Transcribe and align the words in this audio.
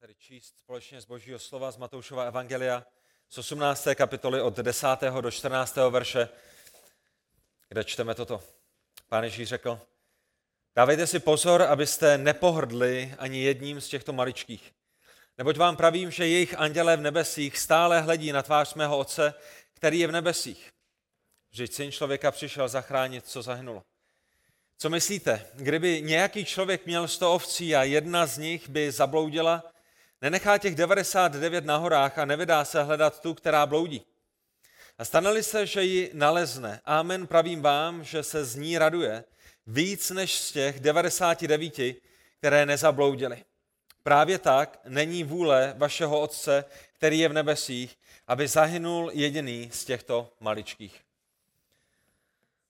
tedy 0.00 0.14
číst 0.14 0.54
společně 0.58 1.00
z 1.00 1.04
Božího 1.04 1.38
slova 1.38 1.70
z 1.70 1.76
Matoušova 1.76 2.24
Evangelia 2.24 2.86
z 3.28 3.38
18. 3.38 3.88
kapitoly 3.94 4.42
od 4.42 4.56
10. 4.56 4.86
do 5.20 5.30
14. 5.30 5.76
verše, 5.90 6.28
kde 7.68 7.84
čteme 7.84 8.14
toto. 8.14 8.42
Pán 9.08 9.24
Ježíš 9.24 9.48
řekl, 9.48 9.80
dávejte 10.76 11.06
si 11.06 11.20
pozor, 11.20 11.62
abyste 11.62 12.18
nepohrdli 12.18 13.14
ani 13.18 13.42
jedním 13.42 13.80
z 13.80 13.88
těchto 13.88 14.12
maličkých. 14.12 14.72
Neboť 15.38 15.56
vám 15.56 15.76
pravím, 15.76 16.10
že 16.10 16.28
jejich 16.28 16.58
andělé 16.58 16.96
v 16.96 17.00
nebesích 17.00 17.58
stále 17.58 18.00
hledí 18.00 18.32
na 18.32 18.42
tvář 18.42 18.74
mého 18.74 18.98
otce, 18.98 19.34
který 19.74 19.98
je 19.98 20.06
v 20.06 20.12
nebesích. 20.12 20.70
Vždyť 21.50 21.72
syn 21.72 21.92
člověka 21.92 22.30
přišel 22.30 22.68
zachránit, 22.68 23.26
co 23.26 23.42
zahynulo. 23.42 23.82
Co 24.78 24.90
myslíte, 24.90 25.46
kdyby 25.54 26.02
nějaký 26.02 26.44
člověk 26.44 26.86
měl 26.86 27.08
100 27.08 27.34
ovcí 27.34 27.76
a 27.76 27.82
jedna 27.82 28.26
z 28.26 28.38
nich 28.38 28.68
by 28.68 28.92
zabloudila, 28.92 29.72
nenechá 30.22 30.58
těch 30.58 30.74
99 30.74 31.64
na 31.64 31.76
horách 31.76 32.18
a 32.18 32.24
nevydá 32.24 32.64
se 32.64 32.82
hledat 32.82 33.20
tu, 33.20 33.34
která 33.34 33.66
bloudí? 33.66 34.06
A 34.98 35.04
stane 35.04 35.42
se, 35.42 35.66
že 35.66 35.82
ji 35.82 36.10
nalezne. 36.14 36.80
Amen, 36.84 37.26
pravím 37.26 37.62
vám, 37.62 38.04
že 38.04 38.22
se 38.22 38.44
z 38.44 38.56
ní 38.56 38.78
raduje 38.78 39.24
víc 39.66 40.10
než 40.10 40.40
z 40.40 40.52
těch 40.52 40.80
99, 40.80 41.96
které 42.38 42.66
nezabloudily. 42.66 43.44
Právě 44.02 44.38
tak 44.38 44.80
není 44.84 45.24
vůle 45.24 45.74
vašeho 45.76 46.20
Otce, 46.20 46.64
který 46.92 47.18
je 47.18 47.28
v 47.28 47.32
nebesích, 47.32 47.98
aby 48.26 48.48
zahynul 48.48 49.10
jediný 49.14 49.70
z 49.72 49.84
těchto 49.84 50.32
maličkých. 50.40 51.00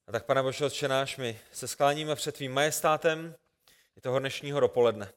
A 0.07 0.13
tak, 0.13 0.25
pane 0.25 0.43
Bože, 0.43 0.65
Otče 0.65 0.89
náš, 0.89 1.17
my 1.17 1.41
se 1.53 1.69
skláníme 1.69 2.15
před 2.15 2.35
tvým 2.35 2.53
majestátem 2.53 3.35
i 3.97 4.01
toho 4.01 4.19
dnešního 4.19 4.61
dopoledne. 4.61 5.13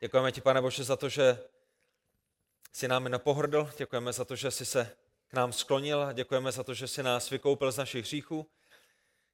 Děkujeme 0.00 0.32
ti, 0.32 0.40
pane 0.40 0.60
Bože, 0.60 0.84
za 0.84 0.96
to, 0.96 1.08
že 1.08 1.38
jsi 2.72 2.88
námi 2.88 3.10
nepohrdl, 3.10 3.70
děkujeme 3.76 4.12
za 4.12 4.24
to, 4.24 4.36
že 4.36 4.50
jsi 4.50 4.66
se 4.66 4.96
k 5.28 5.34
nám 5.34 5.52
sklonil, 5.52 6.12
děkujeme 6.12 6.52
za 6.52 6.64
to, 6.64 6.74
že 6.74 6.88
jsi 6.88 7.02
nás 7.02 7.30
vykoupil 7.30 7.72
z 7.72 7.76
našich 7.76 8.04
hříchů, 8.04 8.46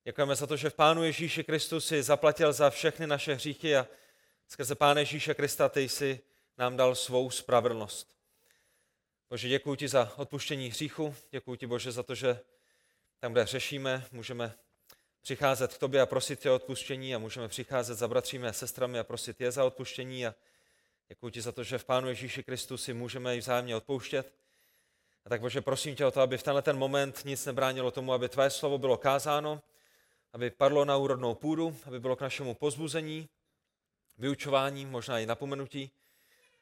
děkujeme 0.05 0.37
za 0.37 0.47
to, 0.47 0.57
že 0.57 0.71
v 0.71 0.75
Pánu 0.75 1.05
Ježíši 1.05 1.45
Kristu 1.45 1.81
si 1.81 2.03
zaplatil 2.03 2.53
za 2.53 2.71
všechny 2.71 3.07
naše 3.07 3.35
hříchy 3.35 3.77
a 3.77 3.87
skrze 4.49 4.75
Pána 4.75 5.01
Ježíše 5.01 5.35
Krista 5.35 5.69
ty 5.69 5.89
jsi 5.89 6.21
nám 6.59 6.77
dal 6.77 6.95
svou 6.95 7.31
spravedlnost. 7.31 8.17
Bože, 9.31 9.49
děkuji 9.49 9.75
ti 9.75 9.89
za 9.89 10.13
odpuštění 10.17 10.69
hříchu, 10.69 11.15
děkuji 11.31 11.57
ti, 11.57 11.67
Bože, 11.67 11.93
za 11.93 12.03
to, 12.03 12.15
že 12.15 12.41
tam, 13.21 13.33
kde 13.33 13.47
řešíme, 13.47 14.07
můžeme 14.13 14.55
přicházet 15.21 15.75
k 15.75 15.79
tobě 15.79 16.01
a 16.01 16.07
prosit 16.07 16.41
tě 16.41 16.51
o 16.51 16.55
odpuštění 16.55 17.15
a 17.15 17.19
můžeme 17.19 17.49
přicházet 17.49 17.95
za 17.95 18.09
bratřími 18.09 18.49
a 18.49 18.53
sestrami 18.53 18.99
a 18.99 19.05
prosit 19.05 19.41
je 19.41 19.53
za 19.53 19.65
odpuštění 19.65 20.27
a 20.27 20.35
děkuji 21.11 21.31
ti 21.31 21.41
za 21.41 21.53
to, 21.53 21.65
že 21.65 21.79
v 21.79 21.85
Pánu 21.85 22.09
Ježíši 22.09 22.43
Kristu 22.43 22.77
si 22.77 22.95
můžeme 22.95 23.37
i 23.37 23.39
vzájemně 23.39 23.77
odpouštět. 23.77 24.35
A 25.25 25.29
tak 25.29 25.41
Bože, 25.41 25.61
prosím 25.61 25.97
tě 25.97 26.07
o 26.07 26.11
to, 26.11 26.21
aby 26.21 26.39
v 26.39 26.43
tenhle 26.43 26.63
ten 26.63 26.79
moment 26.79 27.25
nic 27.25 27.47
nebránilo 27.47 27.91
tomu, 27.91 28.13
aby 28.13 28.29
tvé 28.29 28.51
slovo 28.51 28.79
bylo 28.79 28.97
kázáno, 28.97 29.63
aby 30.33 30.51
padlo 30.51 30.85
na 30.85 30.97
úrodnou 30.97 31.35
půdu, 31.35 31.77
aby 31.85 32.01
bylo 32.01 32.17
k 32.17 32.21
našemu 32.21 32.55
pozbuzení, 32.55 33.29
vyučování, 34.19 34.87
možná 34.87 35.19
i 35.19 35.27
napomenutí. 35.27 35.91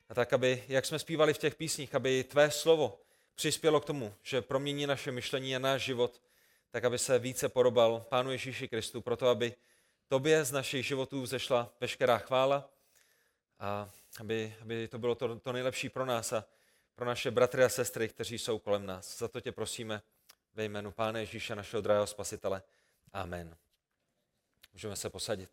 A 0.09 0.15
tak, 0.15 0.33
aby, 0.33 0.65
jak 0.69 0.87
jsme 0.87 0.99
zpívali 0.99 1.35
v 1.35 1.39
těch 1.39 1.55
písních, 1.55 1.95
aby 1.95 2.25
tvé 2.25 2.51
slovo 2.51 3.01
přispělo 3.35 3.81
k 3.81 3.85
tomu, 3.85 4.15
že 4.23 4.43
promění 4.43 4.87
naše 4.87 5.13
myšlení 5.13 5.57
a 5.57 5.59
náš 5.59 5.83
život, 5.83 6.23
tak 6.71 6.85
aby 6.85 6.99
se 6.99 7.19
více 7.19 7.49
porobal 7.49 8.07
Pánu 8.09 8.31
Ježíši 8.31 8.69
Kristu, 8.69 9.01
proto 9.01 9.29
aby 9.29 9.55
tobě 10.07 10.45
z 10.45 10.53
našich 10.53 10.87
životů 10.87 11.23
vzešla 11.23 11.73
veškerá 11.81 12.19
chvála 12.19 12.71
a 13.59 13.91
aby, 14.21 14.57
aby 14.61 14.89
to 14.89 14.99
bylo 14.99 15.15
to, 15.15 15.39
to 15.39 15.53
nejlepší 15.53 15.89
pro 15.89 16.07
nás 16.07 16.33
a 16.33 16.45
pro 16.95 17.07
naše 17.07 17.31
bratry 17.31 17.65
a 17.65 17.69
sestry, 17.69 18.09
kteří 18.09 18.39
jsou 18.39 18.59
kolem 18.59 18.87
nás. 18.87 19.19
Za 19.19 19.29
to 19.29 19.41
tě 19.41 19.53
prosíme 19.53 20.03
ve 20.55 20.65
jménu 20.65 20.93
Pána 20.93 21.19
Ježíše, 21.19 21.55
našeho 21.55 21.81
drahého 21.81 22.07
spasitele. 22.07 22.63
Amen. 23.13 23.57
Můžeme 24.73 24.97
se 24.97 25.11
posadit. 25.11 25.51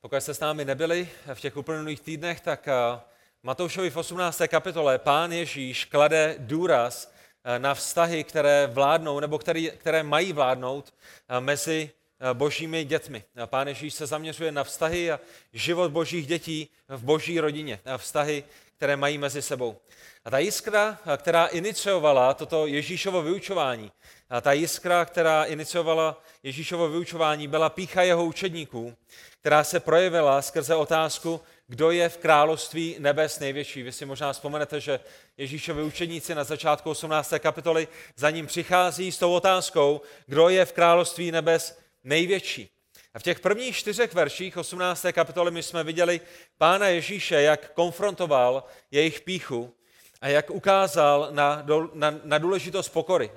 Pokud 0.00 0.20
jste 0.20 0.34
s 0.34 0.40
námi 0.40 0.64
nebyli 0.64 1.08
v 1.34 1.40
těch 1.40 1.56
uplynulých 1.56 2.00
týdnech, 2.00 2.40
tak 2.40 2.68
eh, 2.68 3.00
Matoušovi 3.42 3.90
v 3.90 3.96
18. 3.96 4.42
kapitole 4.48 4.98
pán 4.98 5.32
Ježíš 5.32 5.84
klade 5.84 6.34
důraz 6.38 7.12
eh, 7.44 7.58
na 7.58 7.74
vztahy, 7.74 8.24
které 8.24 8.66
vládnou 8.66 9.20
nebo 9.20 9.38
které, 9.38 9.70
které 9.70 10.02
mají 10.02 10.32
vládnout 10.32 10.94
eh, 11.28 11.40
mezi 11.40 11.90
božími 12.32 12.84
dětmi. 12.84 13.24
Pán 13.46 13.68
Ježíš 13.68 13.94
se 13.94 14.06
zaměřuje 14.06 14.52
na 14.52 14.64
vztahy 14.64 15.12
a 15.12 15.20
život 15.52 15.90
božích 15.90 16.26
dětí 16.26 16.68
v 16.88 17.04
boží 17.04 17.40
rodině. 17.40 17.80
A 17.84 17.98
vztahy, 17.98 18.44
které 18.76 18.96
mají 18.96 19.18
mezi 19.18 19.42
sebou. 19.42 19.76
A 20.24 20.30
ta 20.30 20.38
jiskra, 20.38 20.98
která 21.16 21.46
iniciovala 21.46 22.34
toto 22.34 22.66
Ježíšovo 22.66 23.22
vyučování, 23.22 23.92
a 24.30 24.40
ta 24.40 24.52
jiskra, 24.52 25.04
která 25.04 25.44
iniciovala 25.44 26.22
Ježíšovo 26.42 26.88
vyučování, 26.88 27.48
byla 27.48 27.68
pícha 27.68 28.02
jeho 28.02 28.24
učedníků, 28.24 28.96
která 29.40 29.64
se 29.64 29.80
projevila 29.80 30.42
skrze 30.42 30.74
otázku, 30.74 31.40
kdo 31.66 31.90
je 31.90 32.08
v 32.08 32.16
království 32.16 32.96
nebes 32.98 33.38
největší. 33.38 33.82
Vy 33.82 33.92
si 33.92 34.06
možná 34.06 34.32
vzpomenete, 34.32 34.80
že 34.80 35.00
Ježíšovi 35.36 35.82
učedníci 35.82 36.34
na 36.34 36.44
začátku 36.44 36.90
18. 36.90 37.34
kapitoly 37.38 37.88
za 38.16 38.30
ním 38.30 38.46
přichází 38.46 39.12
s 39.12 39.18
tou 39.18 39.32
otázkou, 39.32 40.00
kdo 40.26 40.48
je 40.48 40.64
v 40.64 40.72
království 40.72 41.32
nebes 41.32 41.78
největší. 42.04 42.70
A 43.14 43.18
v 43.18 43.22
těch 43.22 43.40
prvních 43.40 43.76
čtyřech 43.76 44.14
verších 44.14 44.56
18. 44.56 45.06
kapitoly 45.12 45.50
my 45.50 45.62
jsme 45.62 45.84
viděli 45.84 46.20
pána 46.58 46.88
Ježíše, 46.88 47.42
jak 47.42 47.72
konfrontoval 47.72 48.64
jejich 48.90 49.20
píchu 49.20 49.74
a 50.20 50.28
jak 50.28 50.50
ukázal 50.50 51.28
na, 51.30 51.66
na, 51.94 52.14
na 52.24 52.38
důležitost 52.38 52.88
pokory. 52.88 53.30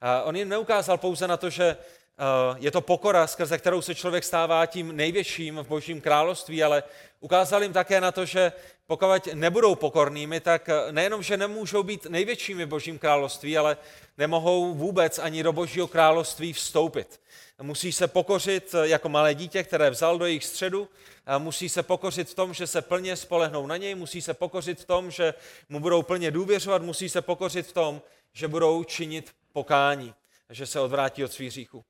A 0.00 0.22
on 0.22 0.36
jim 0.36 0.48
neukázal 0.48 0.98
pouze 0.98 1.28
na 1.28 1.36
to, 1.36 1.50
že 1.50 1.76
je 2.56 2.70
to 2.70 2.80
pokora, 2.80 3.26
skrze 3.26 3.58
kterou 3.58 3.82
se 3.82 3.94
člověk 3.94 4.24
stává 4.24 4.66
tím 4.66 4.96
největším 4.96 5.56
v 5.56 5.68
božím 5.68 6.00
království, 6.00 6.64
ale 6.64 6.82
ukázal 7.20 7.62
jim 7.62 7.72
také 7.72 8.00
na 8.00 8.12
to, 8.12 8.24
že 8.24 8.52
pokud 8.86 9.34
nebudou 9.34 9.74
pokornými, 9.74 10.40
tak 10.40 10.68
eh, 10.68 10.92
nejenom, 10.92 11.22
že 11.22 11.36
nemůžou 11.36 11.82
být 11.82 12.06
největšími 12.06 12.64
v 12.64 12.68
božím 12.68 12.98
království, 12.98 13.58
ale 13.58 13.76
nemohou 14.18 14.74
vůbec 14.74 15.18
ani 15.18 15.42
do 15.42 15.52
božího 15.52 15.86
království 15.86 16.52
vstoupit. 16.52 17.20
Musí 17.62 17.92
se 17.92 18.08
pokořit 18.08 18.74
eh, 18.74 18.88
jako 18.88 19.08
malé 19.08 19.34
dítě, 19.34 19.62
které 19.62 19.90
vzal 19.90 20.18
do 20.18 20.26
jejich 20.26 20.44
středu, 20.44 20.88
musí 21.38 21.68
se 21.68 21.82
pokořit 21.82 22.28
v 22.28 22.34
tom, 22.34 22.54
že 22.54 22.66
se 22.66 22.82
plně 22.82 23.16
spolehnou 23.16 23.66
na 23.66 23.76
něj, 23.76 23.94
musí 23.94 24.22
se 24.22 24.34
pokořit 24.34 24.80
v 24.80 24.84
tom, 24.84 25.10
že 25.10 25.34
mu 25.68 25.80
budou 25.80 26.02
plně 26.02 26.30
důvěřovat, 26.30 26.82
musí 26.82 27.08
se 27.08 27.22
pokořit 27.22 27.66
v 27.66 27.72
tom, 27.72 28.02
že 28.32 28.48
budou 28.48 28.84
činit 28.84 29.32
pokání, 29.52 30.14
že 30.50 30.66
se 30.66 30.80
odvrátí 30.80 31.24
od 31.24 31.32
svých 31.32 31.50
hříchů. 31.50 31.84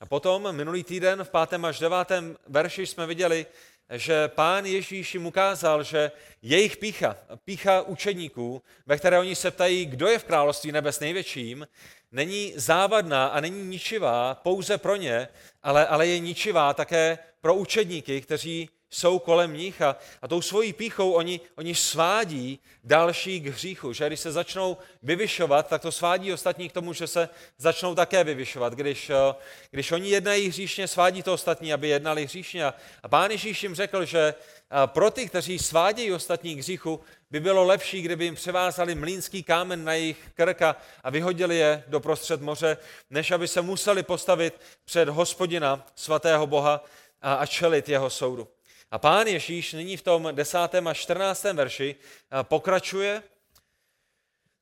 A 0.00 0.06
potom 0.06 0.52
minulý 0.52 0.84
týden 0.84 1.24
v 1.24 1.30
pátém 1.30 1.64
až 1.64 1.78
devátém 1.78 2.36
verši 2.46 2.86
jsme 2.86 3.06
viděli, 3.06 3.46
že 3.90 4.28
pán 4.28 4.66
Ježíš 4.66 5.14
jim 5.14 5.26
ukázal, 5.26 5.82
že 5.82 6.12
jejich 6.42 6.76
pícha, 6.76 7.16
pícha 7.44 7.82
učedníků, 7.82 8.62
ve 8.86 8.96
které 8.96 9.18
oni 9.18 9.34
se 9.36 9.50
ptají, 9.50 9.86
kdo 9.86 10.08
je 10.08 10.18
v 10.18 10.24
království 10.24 10.72
nebes 10.72 11.00
největším, 11.00 11.66
není 12.12 12.52
závadná 12.56 13.26
a 13.26 13.40
není 13.40 13.62
ničivá 13.62 14.34
pouze 14.34 14.78
pro 14.78 14.96
ně, 14.96 15.28
ale, 15.62 15.86
ale 15.86 16.06
je 16.06 16.18
ničivá 16.18 16.74
také 16.74 17.18
pro 17.40 17.54
učedníky, 17.54 18.20
kteří 18.20 18.70
jsou 18.96 19.18
kolem 19.18 19.56
nich 19.56 19.82
a, 19.82 19.96
a 20.22 20.28
tou 20.28 20.40
svojí 20.40 20.72
píchou 20.72 21.12
oni, 21.12 21.40
oni 21.56 21.74
svádí 21.74 22.60
další 22.84 23.40
k 23.40 23.46
hříchu. 23.46 23.92
Že 23.92 24.06
když 24.06 24.20
se 24.20 24.32
začnou 24.32 24.76
vyvyšovat, 25.02 25.68
tak 25.68 25.82
to 25.82 25.92
svádí 25.92 26.32
ostatní 26.32 26.68
k 26.68 26.72
tomu, 26.72 26.92
že 26.92 27.06
se 27.06 27.28
začnou 27.58 27.94
také 27.94 28.24
vyvyšovat. 28.24 28.72
Když, 28.72 29.10
eh, 29.10 29.34
když 29.70 29.92
oni 29.92 30.08
jednají 30.08 30.48
hříšně, 30.48 30.88
svádí 30.88 31.22
to 31.22 31.32
ostatní, 31.32 31.72
aby 31.72 31.88
jednali 31.88 32.24
hříšně. 32.24 32.64
A, 32.64 32.74
pán 33.08 33.30
Ježíš 33.30 33.62
jim 33.62 33.74
řekl, 33.74 34.04
že 34.04 34.34
eh, 34.34 34.86
pro 34.86 35.10
ty, 35.10 35.28
kteří 35.28 35.58
svádějí 35.58 36.12
ostatní 36.12 36.56
k 36.56 36.58
hříchu, 36.58 37.00
by 37.30 37.40
bylo 37.40 37.64
lepší, 37.64 38.02
kdyby 38.02 38.24
jim 38.24 38.34
převázali 38.34 38.94
mlínský 38.94 39.42
kámen 39.42 39.84
na 39.84 39.92
jejich 39.92 40.30
krka 40.34 40.76
a 41.04 41.10
vyhodili 41.10 41.56
je 41.56 41.84
do 41.86 42.00
prostřed 42.00 42.40
moře, 42.40 42.76
než 43.10 43.30
aby 43.30 43.48
se 43.48 43.62
museli 43.62 44.02
postavit 44.02 44.60
před 44.84 45.08
hospodina 45.08 45.86
svatého 45.94 46.46
Boha 46.46 46.84
a, 47.22 47.34
a 47.34 47.46
čelit 47.46 47.88
jeho 47.88 48.10
soudu. 48.10 48.55
A 48.90 48.98
pán 48.98 49.26
Ježíš 49.26 49.72
nyní 49.72 49.96
v 49.96 50.02
tom 50.02 50.28
10. 50.32 50.58
a 50.58 50.94
14. 50.94 51.44
verši 51.44 51.96
pokračuje 52.42 53.22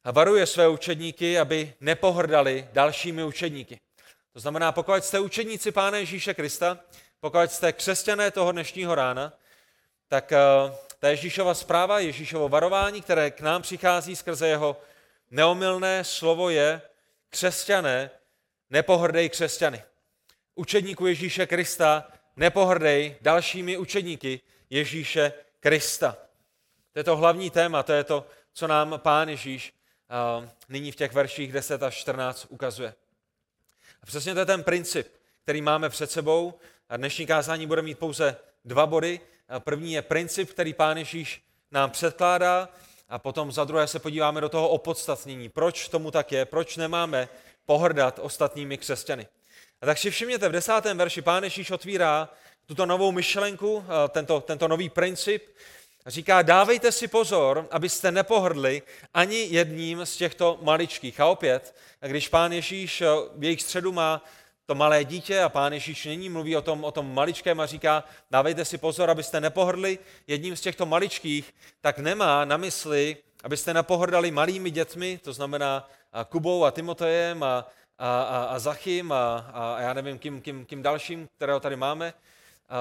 a 0.05 0.11
varuje 0.11 0.47
své 0.47 0.69
učedníky, 0.69 1.39
aby 1.39 1.75
nepohrdali 1.81 2.69
dalšími 2.73 3.25
učedníky. 3.25 3.81
To 4.33 4.41
znamená, 4.41 4.73
pokud 4.73 5.05
jste 5.05 5.21
učedníci 5.21 5.73
Pána 5.73 5.99
Ježíše 5.99 6.35
Krista, 6.35 6.79
pokud 7.21 7.51
jste 7.53 7.73
křesťané 7.73 8.31
toho 8.31 8.53
dnešního 8.53 8.95
rána, 8.95 9.33
tak 10.09 10.33
ta 10.99 11.09
Ježíšova 11.09 11.55
zpráva, 11.55 11.99
Ježíšovo 11.99 12.49
varování, 12.49 13.03
které 13.03 13.31
k 13.31 13.41
nám 13.41 13.63
přichází 13.63 14.17
skrze 14.17 14.49
jeho 14.49 14.81
neomilné 15.31 16.05
slovo 16.05 16.51
je 16.51 16.83
křesťané, 17.31 18.11
nepohrdej 18.71 19.29
křesťany. 19.29 19.83
Učedníku 20.55 21.07
Ježíše 21.07 21.47
Krista 21.47 22.13
nepohrdej 22.37 23.17
dalšími 23.21 23.77
učedníky 23.77 24.41
Ježíše 24.71 25.33
Krista. 25.61 26.17
To 26.93 26.99
je 26.99 27.05
to 27.05 27.17
hlavní 27.17 27.51
téma, 27.51 27.83
to 27.83 27.93
je 27.93 28.05
to, 28.05 28.27
co 28.53 28.67
nám 28.67 29.01
Pán 29.03 29.29
Ježíš 29.29 29.75
uh, 30.41 30.49
nyní 30.69 30.93
v 30.93 30.97
těch 30.97 31.13
verších 31.13 31.53
10 31.53 31.83
až 31.83 31.95
14 31.95 32.47
ukazuje. 32.49 32.95
A 34.03 34.07
přesně 34.07 34.35
to 34.35 34.41
je 34.41 34.47
ten 34.47 34.63
princip, 34.63 35.09
který 35.43 35.63
máme 35.63 35.89
před 35.89 36.11
sebou. 36.11 36.55
A 36.89 36.97
dnešní 36.97 37.27
kázání 37.27 37.67
bude 37.67 37.83
mít 37.83 37.99
pouze 37.99 38.37
dva 38.65 38.87
body. 38.87 39.21
A 39.49 39.61
první 39.61 39.93
je 39.93 40.03
princip, 40.03 40.51
který 40.51 40.75
Pán 40.75 40.99
Ježíš 40.99 41.43
nám 41.71 41.91
předkládá 41.91 42.69
a 43.09 43.19
potom 43.19 43.53
za 43.53 43.65
druhé 43.65 43.87
se 43.87 43.99
podíváme 43.99 44.41
do 44.41 44.49
toho 44.49 44.69
opodstatnění. 44.69 45.49
Proč 45.49 45.89
tomu 45.89 46.11
tak 46.11 46.33
je? 46.33 46.45
Proč 46.45 46.77
nemáme 46.77 47.29
pohrdat 47.67 48.19
ostatními 48.23 48.79
křesťany? 48.79 49.27
A 49.85 49.87
tak 49.87 49.99
si 49.99 50.11
všimněte, 50.11 50.49
v 50.49 50.53
desátém 50.53 50.99
verši 50.99 51.23
Pán 51.23 51.45
Ježíš 51.45 51.71
otvírá 51.71 52.29
tuto 52.67 52.87
novou 52.87 53.13
myšlenku, 53.13 53.85
tento, 54.09 54.41
tento 54.41 54.69
nový 54.69 54.89
princip, 54.89 55.49
říká, 56.07 56.43
dávejte 56.43 56.93
si 56.93 57.09
pozor, 57.09 57.69
abyste 57.71 58.13
nepohrdli 58.13 58.83
ani 59.15 59.47
jedním 59.51 60.07
z 60.07 60.17
těchto 60.17 60.59
maličkých. 60.63 61.21
A 61.21 61.27
opět, 61.27 61.75
když 62.01 62.29
pán 62.29 62.53
Ježíš 62.53 63.03
v 63.37 63.45
jejich 63.45 63.63
středu 63.63 63.93
má 63.93 64.25
to 64.67 64.75
malé 64.75 65.05
dítě 65.05 65.41
a 65.41 65.49
pán 65.49 65.73
Ježíš 65.73 66.05
nyní 66.05 66.29
mluví 66.29 66.57
o 66.57 66.63
tom, 66.63 66.85
o 66.85 66.91
tom 66.91 67.15
maličkém 67.15 67.61
a 67.61 67.67
říká, 67.67 68.05
dávejte 68.31 68.65
si 68.65 68.79
pozor, 68.79 69.11
abyste 69.11 69.41
nepohrdli 69.41 69.99
jedním 70.27 70.57
z 70.57 70.61
těchto 70.61 70.87
maličkých, 70.87 71.55
tak 71.81 71.99
nemá 71.99 72.45
na 72.45 72.57
mysli, 72.57 73.17
abyste 73.43 73.75
nepohrdali 73.75 74.31
malými 74.31 74.71
dětmi, 74.71 75.21
to 75.23 75.33
znamená 75.33 75.91
Kubou 76.29 76.65
a 76.65 76.71
Timotejem 76.71 77.43
a, 77.43 77.67
a, 77.99 78.23
a, 78.23 78.45
a 78.45 78.59
Zachym 78.59 79.13
a, 79.13 79.51
a, 79.53 79.81
já 79.81 79.95
nevím, 79.95 80.19
kým, 80.19 80.41
kým, 80.41 80.65
kým 80.65 80.83
dalším, 80.83 81.29
kterého 81.37 81.61
tady 81.61 81.77
máme, 81.77 82.15
a, 82.69 82.79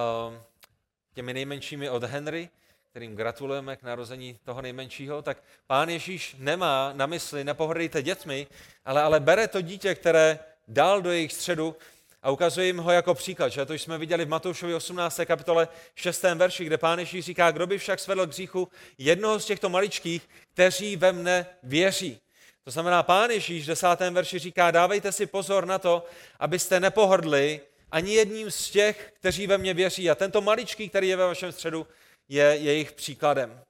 těmi 1.14 1.34
nejmenšími 1.34 1.90
od 1.90 2.04
Henry, 2.04 2.50
kterým 2.90 3.16
gratulujeme 3.16 3.76
k 3.76 3.84
narození 3.84 4.40
toho 4.44 4.62
nejmenšího, 4.62 5.22
tak 5.22 5.44
pán 5.68 5.90
Ježíš 5.90 6.36
nemá 6.40 6.94
na 6.94 7.06
mysli, 7.06 7.44
nepohrdejte 7.44 8.02
dětmi, 8.02 8.48
ale, 8.86 9.02
ale 9.02 9.20
bere 9.20 9.48
to 9.48 9.62
dítě, 9.62 9.96
které 9.96 10.40
dal 10.68 11.02
do 11.02 11.12
jejich 11.12 11.34
středu 11.34 11.76
a 12.24 12.32
ukazuje 12.32 12.68
jim 12.68 12.78
ho 12.78 12.92
jako 12.92 13.14
příklad. 13.14 13.50
Že? 13.50 13.66
To 13.66 13.74
jsme 13.74 13.98
viděli 13.98 14.26
v 14.26 14.30
Matoušovi 14.30 14.76
18. 14.76 15.20
kapitole 15.26 15.68
6. 15.96 16.24
verši, 16.24 16.66
kde 16.66 16.78
pán 16.78 17.00
Ježíš 17.00 17.26
říká, 17.26 17.52
kdo 17.52 17.68
by 17.68 17.78
však 17.78 18.00
svedl 18.00 18.28
k 18.28 18.68
jednoho 18.98 19.40
z 19.40 19.46
těchto 19.46 19.70
maličkých, 19.70 20.30
kteří 20.54 20.96
ve 20.96 21.12
mne 21.12 21.46
věří. 21.64 22.20
To 22.64 22.72
znamená, 22.72 23.04
pán 23.04 23.30
Ježíš 23.30 23.64
v 23.64 23.68
10. 23.68 23.88
verši 24.12 24.40
říká, 24.40 24.72
dávejte 24.72 25.12
si 25.12 25.26
pozor 25.26 25.66
na 25.66 25.80
to, 25.80 26.06
abyste 26.40 26.80
nepohrdli 26.80 27.62
ani 27.92 28.14
jedním 28.14 28.52
z 28.52 28.70
těch, 28.70 29.14
kteří 29.20 29.48
ve 29.48 29.58
mně 29.58 29.74
věří. 29.74 30.10
A 30.10 30.16
tento 30.16 30.42
maličký, 30.42 30.90
který 30.90 31.08
je 31.08 31.16
ve 31.16 31.26
vašem 31.28 31.52
středu, 31.52 31.88
je 32.30 32.44
jejich 32.44 32.92
příkladem. 32.92 33.62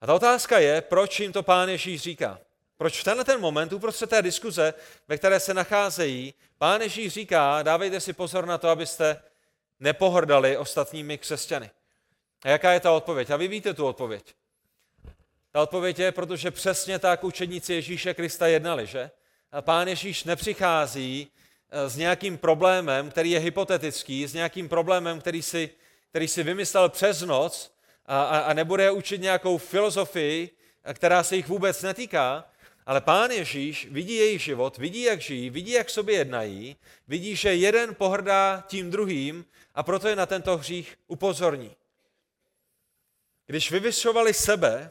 A 0.00 0.06
ta 0.06 0.14
otázka 0.14 0.58
je, 0.58 0.80
proč 0.80 1.20
jim 1.20 1.32
to 1.32 1.42
pán 1.42 1.68
Ježíš 1.68 2.00
říká. 2.00 2.38
Proč 2.76 3.00
v 3.00 3.04
tenhle 3.04 3.24
ten 3.24 3.40
moment, 3.40 3.72
uprostřed 3.72 4.10
té 4.10 4.22
diskuze, 4.22 4.74
ve 5.08 5.18
které 5.18 5.40
se 5.40 5.54
nacházejí, 5.54 6.34
pán 6.58 6.80
Ježíš 6.80 7.12
říká, 7.12 7.62
dávejte 7.62 8.00
si 8.00 8.12
pozor 8.12 8.46
na 8.46 8.58
to, 8.58 8.68
abyste 8.68 9.22
nepohrdali 9.80 10.56
ostatními 10.56 11.18
křesťany. 11.18 11.70
A 12.42 12.48
jaká 12.48 12.72
je 12.72 12.80
ta 12.80 12.92
odpověď? 12.92 13.30
A 13.30 13.36
vy 13.36 13.48
víte 13.48 13.74
tu 13.74 13.86
odpověď. 13.86 14.34
Ta 15.54 15.62
odpověď 15.62 15.98
je, 15.98 16.12
protože 16.12 16.50
přesně 16.50 16.98
tak 16.98 17.24
učeníci 17.24 17.74
Ježíše 17.74 18.14
Krista 18.14 18.46
jednali, 18.46 18.86
že? 18.86 19.10
Pán 19.60 19.88
Ježíš 19.88 20.24
nepřichází 20.24 21.28
eh, 21.70 21.88
s 21.90 21.96
nějakým 21.96 22.38
problémem, 22.38 23.10
který 23.10 23.30
je 23.30 23.38
hypotetický, 23.38 24.26
s 24.26 24.34
nějakým 24.34 24.68
problémem, 24.68 25.20
který 25.20 25.42
si, 25.42 25.70
který 26.10 26.28
si 26.28 26.42
vymyslel 26.42 26.88
přes 26.88 27.20
noc 27.22 27.74
a, 28.06 28.24
a, 28.24 28.38
a 28.38 28.52
nebude 28.52 28.90
učit 28.90 29.20
nějakou 29.20 29.58
filozofii, 29.58 30.50
která 30.92 31.22
se 31.22 31.36
jich 31.36 31.48
vůbec 31.48 31.82
netýká, 31.82 32.50
ale 32.86 33.00
pán 33.00 33.30
Ježíš 33.30 33.88
vidí 33.90 34.14
jejich 34.14 34.42
život, 34.42 34.78
vidí, 34.78 35.02
jak 35.02 35.20
žijí, 35.20 35.50
vidí, 35.50 35.72
jak 35.72 35.90
sobě 35.90 36.14
jednají, 36.16 36.76
vidí, 37.08 37.36
že 37.36 37.54
jeden 37.54 37.94
pohrdá 37.94 38.64
tím 38.66 38.90
druhým 38.90 39.44
a 39.74 39.82
proto 39.82 40.08
je 40.08 40.16
na 40.16 40.26
tento 40.26 40.56
hřích 40.56 40.98
upozorní. 41.06 41.76
Když 43.46 43.70
vyvyšovali 43.70 44.34
sebe, 44.34 44.90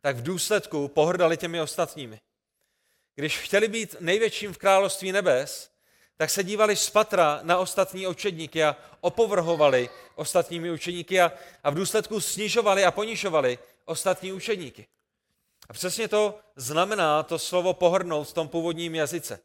tak 0.00 0.16
v 0.16 0.22
důsledku 0.22 0.88
pohrdali 0.88 1.36
těmi 1.36 1.60
ostatními. 1.60 2.20
Když 3.14 3.38
chtěli 3.38 3.68
být 3.68 3.96
největším 4.00 4.52
v 4.52 4.58
království 4.58 5.12
nebes, 5.12 5.70
tak 6.16 6.30
se 6.30 6.44
dívali 6.44 6.76
z 6.76 6.90
patra 6.90 7.40
na 7.42 7.58
ostatní 7.58 8.06
učedníky 8.06 8.64
a 8.64 8.76
opovrhovali 9.00 9.90
ostatními 10.14 10.70
učedníky 10.70 11.20
a, 11.20 11.32
a 11.64 11.70
v 11.70 11.74
důsledku 11.74 12.20
snižovali 12.20 12.84
a 12.84 12.90
ponižovali 12.90 13.58
ostatní 13.84 14.32
učedníky. 14.32 14.86
A 15.68 15.72
přesně 15.72 16.08
to 16.08 16.38
znamená 16.56 17.22
to 17.22 17.38
slovo 17.38 17.74
pohrnout 17.74 18.28
v 18.28 18.32
tom 18.32 18.48
původním 18.48 18.94
jazyce. 18.94 19.40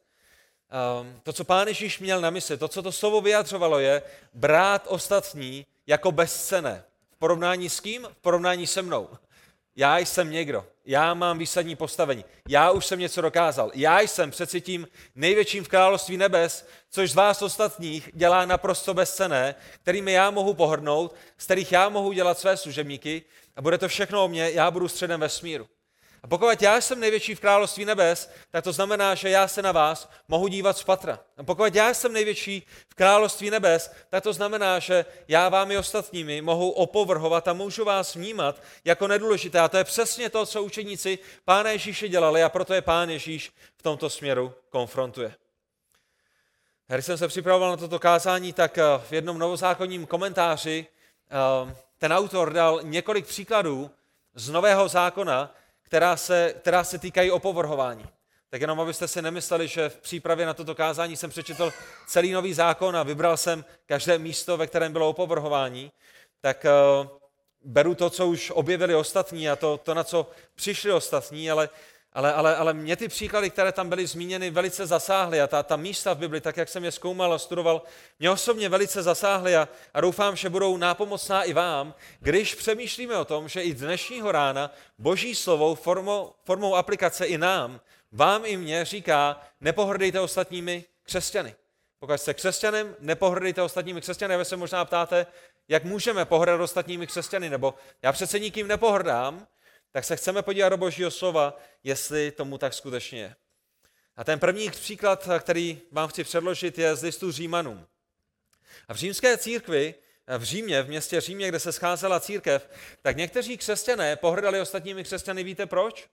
Um, 1.02 1.20
to, 1.24 1.34
co 1.34 1.44
pán 1.44 1.68
Ježíš 1.68 2.00
měl 2.00 2.22
na 2.22 2.30
mysli, 2.30 2.58
to, 2.58 2.68
co 2.68 2.82
to 2.82 2.92
slovo 2.92 3.22
vyjadřovalo, 3.22 3.80
je 3.80 4.02
brát 4.34 4.86
ostatní 4.88 5.66
jako 5.88 6.12
bezcené. 6.12 6.84
V 7.12 7.18
porovnání 7.18 7.70
s 7.70 7.80
kým? 7.80 8.08
V 8.12 8.22
porovnání 8.22 8.68
se 8.68 8.82
mnou. 8.82 9.10
Já 9.76 9.98
jsem 9.98 10.32
někdo, 10.32 10.66
já 10.86 11.14
mám 11.14 11.38
výsadní 11.38 11.76
postavení, 11.76 12.26
já 12.50 12.72
už 12.72 12.86
jsem 12.86 13.00
něco 13.00 13.22
dokázal, 13.22 13.72
já 13.74 14.00
jsem 14.02 14.32
přeci 14.32 14.62
tím 14.62 14.88
největším 15.16 15.64
v 15.64 15.68
království 15.68 16.18
nebes, 16.18 16.68
což 16.90 17.12
z 17.12 17.16
vás 17.16 17.42
ostatních 17.42 18.10
dělá 18.14 18.46
naprosto 18.46 18.94
bezcené, 18.94 19.56
kterými 19.82 20.12
já 20.12 20.32
mohu 20.32 20.54
pohrnout, 20.54 21.16
z 21.38 21.46
kterých 21.46 21.72
já 21.72 21.90
mohu 21.90 22.12
dělat 22.12 22.40
své 22.40 22.58
služebníky 22.58 23.24
a 23.56 23.62
bude 23.62 23.78
to 23.78 23.88
všechno 23.88 24.24
o 24.24 24.28
mě, 24.28 24.52
já 24.52 24.72
budu 24.72 24.88
středem 24.88 25.20
vesmíru. 25.20 25.68
A 26.24 26.28
pokud 26.28 26.62
já 26.62 26.82
jsem 26.82 27.00
největší 27.00 27.36
v 27.36 27.40
království 27.40 27.86
nebes, 27.86 28.32
tak 28.52 28.64
to 28.64 28.72
znamená, 28.72 29.16
že 29.16 29.30
já 29.30 29.48
se 29.48 29.62
na 29.62 29.72
vás 29.72 30.10
mohu 30.28 30.48
dívat 30.48 30.78
z 30.78 30.84
patra. 30.84 31.20
A 31.38 31.44
pokud 31.44 31.76
já 31.76 31.94
jsem 31.94 32.14
největší 32.14 32.64
v 32.90 32.96
království 32.96 33.50
nebes, 33.50 33.92
tak 34.10 34.24
to 34.24 34.34
znamená, 34.34 34.80
že 34.80 35.06
já 35.28 35.50
vám 35.50 35.72
i 35.72 35.78
ostatními 35.78 36.42
mohu 36.42 36.72
opovrhovat 36.72 37.48
a 37.48 37.54
můžu 37.54 37.86
vás 37.86 38.16
vnímat 38.16 38.62
jako 38.86 39.08
nedůležité. 39.08 39.60
A 39.60 39.68
to 39.68 39.78
je 39.78 39.84
přesně 39.84 40.30
to, 40.30 40.46
co 40.46 40.64
učeníci 40.64 41.20
Pána 41.46 41.70
Ježíše 41.70 42.10
dělali 42.10 42.44
a 42.44 42.50
proto 42.50 42.74
je 42.74 42.82
Pán 42.82 43.10
Ježíš 43.10 43.52
v 43.78 43.82
tomto 43.84 44.10
směru 44.10 44.54
konfrontuje. 44.70 45.36
Když 46.88 47.06
jsem 47.06 47.18
se 47.18 47.28
připravoval 47.28 47.70
na 47.70 47.78
toto 47.78 48.00
kázání, 48.00 48.54
tak 48.54 48.78
eh, 48.78 48.84
v 49.10 49.12
jednom 49.12 49.38
novozákonním 49.38 50.06
komentáři 50.06 50.88
eh, 51.68 51.76
ten 51.98 52.14
autor 52.14 52.54
dal 52.54 52.80
několik 52.84 53.28
příkladů 53.28 53.92
z 54.36 54.50
Nového 54.50 54.88
zákona, 54.88 55.56
která 55.94 56.18
se, 56.18 56.54
která 56.62 56.84
se 56.84 56.98
týkají 57.00 57.32
opovrhování. 57.32 58.06
Tak 58.50 58.62
jenom 58.62 58.80
abyste 58.80 59.08
si 59.08 59.22
nemysleli, 59.22 59.68
že 59.68 59.90
v 59.90 59.98
přípravě 59.98 60.46
na 60.46 60.54
toto 60.54 60.76
kázání 60.76 61.18
jsem 61.18 61.30
přečetl 61.30 61.74
celý 62.08 62.32
nový 62.32 62.54
zákon 62.54 62.98
a 62.98 63.04
vybral 63.04 63.38
jsem 63.38 63.66
každé 63.86 64.18
místo, 64.18 64.58
ve 64.58 64.68
kterém 64.68 64.94
bylo 64.94 65.10
opovrhování, 65.10 65.92
tak 66.42 66.66
uh, 66.66 67.08
beru 67.64 67.96
to, 67.96 68.10
co 68.10 68.28
už 68.28 68.52
objevili 68.56 68.96
ostatní 68.96 69.50
a 69.50 69.56
to, 69.56 69.78
to 69.78 69.94
na 69.94 70.04
co 70.04 70.30
přišli 70.56 70.92
ostatní, 70.92 71.52
ale 71.52 71.70
ale, 72.14 72.34
ale, 72.34 72.56
ale 72.56 72.74
mě 72.74 72.96
ty 72.96 73.08
příklady, 73.08 73.50
které 73.50 73.72
tam 73.72 73.90
byly 73.90 74.08
zmíněny, 74.08 74.50
velice 74.50 74.88
zasáhly 74.88 75.42
a 75.42 75.48
ta, 75.48 75.64
ta 75.64 75.76
místa 75.76 76.14
v 76.14 76.18
Bibli, 76.18 76.42
tak 76.42 76.58
jak 76.58 76.70
jsem 76.70 76.84
je 76.84 76.92
zkoumal 76.92 77.34
a 77.34 77.40
studoval, 77.40 77.82
mě 78.20 78.32
osobně 78.32 78.70
velice 78.70 79.04
zasáhly 79.04 79.56
a, 79.56 79.68
a 79.94 80.02
doufám, 80.02 80.36
že 80.36 80.50
budou 80.50 80.78
nápomocná 80.78 81.44
i 81.44 81.54
vám, 81.54 81.94
když 82.20 82.56
přemýšlíme 82.56 83.18
o 83.18 83.26
tom, 83.26 83.48
že 83.48 83.62
i 83.62 83.74
dnešního 83.74 84.32
rána 84.32 84.72
Boží 84.98 85.36
slovo 85.36 85.76
formou, 85.76 86.34
formou 86.44 86.76
aplikace 86.76 87.26
i 87.26 87.38
nám, 87.38 87.82
vám 88.12 88.46
i 88.46 88.58
mně 88.58 88.86
říká, 88.86 89.42
nepohrdejte 89.62 90.20
ostatními 90.20 90.86
křesťany. 91.04 91.56
Pokud 92.00 92.18
jste 92.18 92.34
křesťanem, 92.34 92.96
nepohrdejte 93.00 93.62
ostatními 93.62 94.02
křesťany. 94.02 94.38
Vy 94.38 94.46
se 94.46 94.56
možná 94.56 94.86
ptáte, 94.86 95.26
jak 95.68 95.84
můžeme 95.84 96.26
pohrdat 96.26 96.62
ostatními 96.62 97.08
křesťany, 97.08 97.50
nebo 97.50 97.74
já 98.02 98.12
přece 98.12 98.40
nikým 98.40 98.68
nepohrdám, 98.68 99.48
tak 99.94 100.06
se 100.06 100.16
chceme 100.16 100.42
podívat 100.42 100.70
do 100.70 100.78
Božího 100.78 101.12
slova, 101.12 101.58
jestli 101.84 102.32
tomu 102.32 102.58
tak 102.58 102.74
skutečně 102.74 103.20
je. 103.20 103.36
A 104.16 104.24
ten 104.24 104.40
první 104.40 104.72
příklad, 104.72 105.30
který 105.40 105.82
vám 105.92 106.10
chci 106.10 106.24
předložit, 106.24 106.78
je 106.78 106.96
z 106.96 107.04
listu 107.04 107.32
Římanům. 107.32 107.88
A 108.88 108.94
v 108.94 108.98
římské 108.98 109.38
církvi, 109.38 109.96
v 110.38 110.44
Římě, 110.44 110.82
v 110.82 110.88
městě 110.88 111.22
Římě, 111.22 111.50
kde 111.50 111.60
se 111.60 111.72
scházela 111.72 112.20
církev, 112.20 112.70
tak 113.02 113.18
někteří 113.18 113.58
křesťané 113.58 114.16
pohrdali 114.16 114.62
ostatními 114.62 115.04
křesťany. 115.04 115.44
Víte 115.44 115.66
proč? 115.66 116.10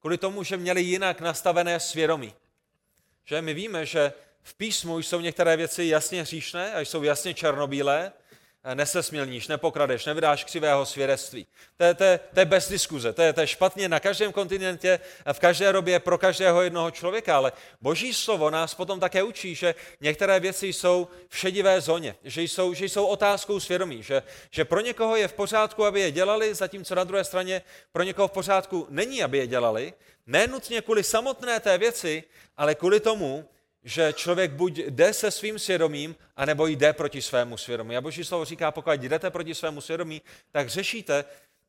Kvůli 0.00 0.18
tomu, 0.18 0.42
že 0.42 0.56
měli 0.56 0.82
jinak 0.82 1.20
nastavené 1.20 1.80
svědomí. 1.80 2.34
Že 3.24 3.42
my 3.42 3.54
víme, 3.54 3.86
že 3.86 4.12
v 4.42 4.54
písmu 4.54 4.98
jsou 4.98 5.20
některé 5.20 5.56
věci 5.56 5.84
jasně 5.84 6.22
hříšné 6.22 6.74
a 6.74 6.80
jsou 6.80 7.02
jasně 7.02 7.34
černobílé, 7.34 8.12
nesesmělníš, 8.74 9.48
nepokradeš, 9.48 10.04
nevydáš 10.04 10.44
křivého 10.44 10.86
svědectví. 10.86 11.46
To 11.76 11.84
je, 11.84 11.94
to, 11.94 12.04
je, 12.04 12.20
to 12.34 12.40
je 12.40 12.44
bez 12.46 12.68
diskuze, 12.68 13.12
to 13.12 13.22
je, 13.22 13.32
to 13.32 13.40
je 13.40 13.46
špatně 13.46 13.88
na 13.88 14.00
každém 14.00 14.32
kontinentě, 14.32 15.00
v 15.32 15.38
každé 15.38 15.72
době 15.72 16.00
pro 16.00 16.18
každého 16.18 16.62
jednoho 16.62 16.90
člověka, 16.90 17.36
ale 17.36 17.52
boží 17.80 18.14
slovo 18.14 18.50
nás 18.50 18.74
potom 18.74 19.00
také 19.00 19.22
učí, 19.22 19.54
že 19.54 19.74
některé 20.00 20.40
věci 20.40 20.66
jsou 20.66 21.08
v 21.28 21.38
šedivé 21.38 21.80
zóně, 21.80 22.16
že 22.24 22.42
jsou, 22.42 22.74
že 22.74 22.84
jsou 22.84 23.06
otázkou 23.06 23.60
svědomí, 23.60 24.02
že, 24.02 24.22
že 24.50 24.64
pro 24.64 24.80
někoho 24.80 25.16
je 25.16 25.28
v 25.28 25.32
pořádku, 25.32 25.84
aby 25.84 26.00
je 26.00 26.10
dělali, 26.10 26.54
zatímco 26.54 26.94
na 26.94 27.04
druhé 27.04 27.24
straně 27.24 27.62
pro 27.92 28.02
někoho 28.02 28.28
v 28.28 28.32
pořádku 28.32 28.86
není, 28.90 29.22
aby 29.22 29.38
je 29.38 29.46
dělali, 29.46 29.92
nenutně 30.26 30.82
kvůli 30.82 31.04
samotné 31.04 31.60
té 31.60 31.78
věci, 31.78 32.24
ale 32.56 32.74
kvůli 32.74 33.00
tomu, 33.00 33.48
že 33.84 34.12
člověk 34.12 34.50
buď 34.50 34.78
jde 34.78 35.12
se 35.12 35.30
svým 35.30 35.58
svědomím, 35.58 36.16
anebo 36.36 36.66
jde 36.66 36.92
proti 36.92 37.22
svému 37.22 37.56
svědomí. 37.56 37.96
A 37.96 38.00
Boží 38.00 38.24
slovo 38.24 38.44
říká, 38.44 38.70
pokud 38.70 38.90
jdete 38.90 39.30
proti 39.30 39.54
svému 39.54 39.80
svědomí, 39.80 40.22
tak 40.52 40.68
řešíte 40.68 41.24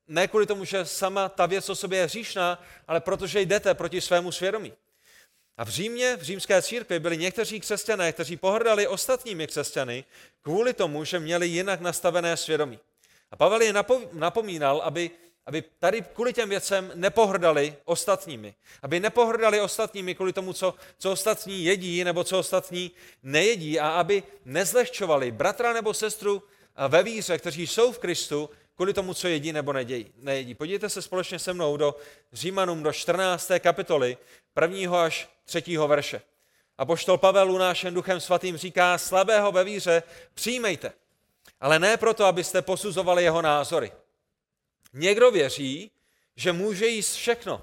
ne 0.07 0.27
kvůli 0.27 0.45
tomu, 0.45 0.65
že 0.65 0.86
sama 0.86 1.29
ta 1.29 1.45
věc 1.45 1.69
o 1.69 1.75
sobě 1.75 2.00
je 2.00 2.05
hříšná, 2.05 2.63
ale 2.88 3.01
protože 3.01 3.41
jdete 3.41 3.74
proti 3.74 4.01
svému 4.01 4.31
svědomí. 4.31 4.74
A 5.57 5.65
v 5.65 5.69
Římě, 5.69 6.17
v 6.17 6.22
římské 6.22 6.62
církvi, 6.62 7.00
byli 7.00 7.17
někteří 7.17 7.60
křesťané, 7.60 8.12
kteří 8.12 8.38
pohrdali 8.38 8.88
ostatními 8.88 9.48
křesťany 9.48 10.05
kvůli 10.41 10.74
tomu, 10.74 11.03
že 11.03 11.19
měli 11.19 11.48
jinak 11.48 11.81
nastavené 11.81 12.38
svědomí. 12.38 12.79
A 13.31 13.36
Pavel 13.36 13.62
je 13.62 13.74
napomínal, 14.13 14.81
aby 14.81 15.12
aby 15.45 15.63
tady 15.79 16.01
kvůli 16.01 16.33
těm 16.33 16.49
věcem 16.49 16.91
nepohrdali 16.95 17.75
ostatními. 17.85 18.55
Aby 18.81 18.99
nepohrdali 18.99 19.61
ostatními 19.61 20.15
kvůli 20.15 20.33
tomu, 20.33 20.53
co, 20.53 20.73
co 20.97 21.11
ostatní 21.11 21.65
jedí 21.65 22.03
nebo 22.03 22.23
co 22.23 22.39
ostatní 22.39 22.91
nejedí 23.23 23.79
a 23.79 23.89
aby 23.89 24.23
nezlehčovali 24.45 25.31
bratra 25.31 25.73
nebo 25.73 25.93
sestru 25.93 26.43
ve 26.87 27.03
víře, 27.03 27.37
kteří 27.37 27.67
jsou 27.67 27.91
v 27.91 27.99
Kristu, 27.99 28.49
kvůli 28.75 28.93
tomu, 28.93 29.13
co 29.13 29.27
jedí 29.27 29.53
nebo 29.53 29.73
nedějí, 29.73 30.11
nejedí. 30.17 30.55
Podívejte 30.55 30.89
se 30.89 31.01
společně 31.01 31.39
se 31.39 31.53
mnou 31.53 31.77
do 31.77 31.95
Římanům, 32.33 32.83
do 32.83 32.91
14. 32.91 33.51
kapitoly, 33.59 34.17
prvního 34.53 34.97
až 34.97 35.29
třetího 35.45 35.87
verše. 35.87 36.21
A 36.77 36.85
poštol 36.85 37.17
Pavel 37.17 37.51
unášen 37.51 37.93
duchem 37.93 38.19
svatým 38.19 38.57
říká, 38.57 38.97
slabého 38.97 39.51
ve 39.51 39.63
víře 39.63 40.03
přijmejte, 40.33 40.93
ale 41.61 41.79
ne 41.79 41.97
proto, 41.97 42.25
abyste 42.25 42.61
posuzovali 42.61 43.23
jeho 43.23 43.41
názory 43.41 43.91
Někdo 44.95 45.31
věří, 45.31 45.91
že 46.35 46.53
může 46.53 46.87
jíst 46.87 47.13
všechno. 47.13 47.61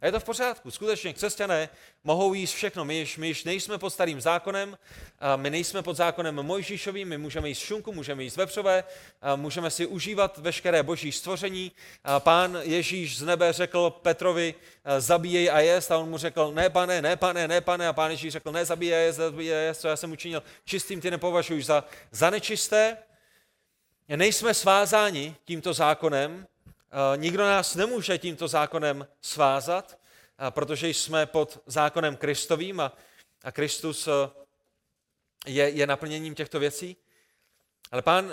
A 0.00 0.06
je 0.06 0.12
to 0.12 0.20
v 0.20 0.24
pořádku. 0.24 0.70
Skutečně 0.70 1.12
křesťané 1.12 1.68
mohou 2.04 2.34
jíst 2.34 2.52
všechno. 2.52 2.84
My 2.84 2.94
již, 2.94 3.16
my 3.16 3.26
již 3.26 3.44
nejsme 3.44 3.78
pod 3.78 3.90
starým 3.90 4.20
zákonem, 4.20 4.78
a 5.18 5.36
my 5.36 5.50
nejsme 5.50 5.82
pod 5.82 5.96
zákonem 5.96 6.34
Mojžíšovým, 6.34 7.08
my 7.08 7.18
můžeme 7.18 7.48
jíst 7.48 7.58
šunku, 7.58 7.92
můžeme 7.92 8.22
jíst 8.22 8.36
vepřové, 8.36 8.84
a 9.22 9.36
můžeme 9.36 9.70
si 9.70 9.86
užívat 9.86 10.38
veškeré 10.38 10.82
boží 10.82 11.12
stvoření. 11.12 11.72
A 12.04 12.20
pán 12.20 12.58
Ježíš 12.62 13.18
z 13.18 13.22
nebe 13.22 13.52
řekl 13.52 13.90
Petrovi, 13.90 14.54
zabíjej 14.98 15.50
a 15.50 15.60
jest, 15.60 15.90
a 15.90 15.98
on 15.98 16.08
mu 16.08 16.18
řekl, 16.18 16.52
ne 16.54 16.70
pane, 16.70 17.02
ne 17.02 17.16
pane, 17.16 17.48
ne 17.48 17.60
pane, 17.60 17.88
a 17.88 17.92
pán 17.92 18.10
Ježíš 18.10 18.32
řekl, 18.32 18.52
ne 18.52 18.64
zabíjej 18.64 18.94
a 18.94 18.98
jest, 18.98 19.16
zabíjej 19.16 19.56
a 19.56 19.60
jest, 19.60 19.80
co 19.80 19.88
já 19.88 19.96
jsem 19.96 20.12
učinil 20.12 20.42
čistým, 20.64 21.00
ty 21.00 21.10
nepovažuji 21.10 21.62
za, 21.62 21.84
za 22.10 22.30
nečisté. 22.30 22.96
Nejsme 24.16 24.54
svázáni 24.54 25.36
tímto 25.44 25.72
zákonem, 25.72 26.46
nikdo 27.16 27.42
nás 27.42 27.74
nemůže 27.74 28.18
tímto 28.18 28.48
zákonem 28.48 29.06
svázat, 29.20 29.98
eh, 29.98 30.50
protože 30.50 30.88
jsme 30.88 31.26
pod 31.26 31.62
zákonem 31.66 32.16
Kristovým 32.16 32.80
a, 32.80 32.92
a 33.44 33.52
Kristus 33.52 34.08
eh, 34.08 34.30
je, 35.46 35.70
je 35.70 35.86
naplněním 35.86 36.34
těchto 36.34 36.60
věcí. 36.60 36.96
Ale 37.92 38.02
pán 38.02 38.32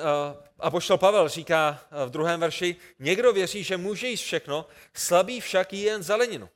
Apoštol 0.60 0.98
Pavel 0.98 1.30
říká 1.30 1.80
v 2.06 2.10
druhém 2.10 2.40
verši, 2.40 2.76
někdo 3.00 3.34
věří, 3.34 3.64
že 3.64 3.78
může 3.78 4.08
jíst 4.08 4.22
všechno, 4.22 4.66
slabý 4.94 5.40
však 5.42 5.74
jí 5.74 5.82
jen 5.82 6.04
zeleninu. 6.04 6.50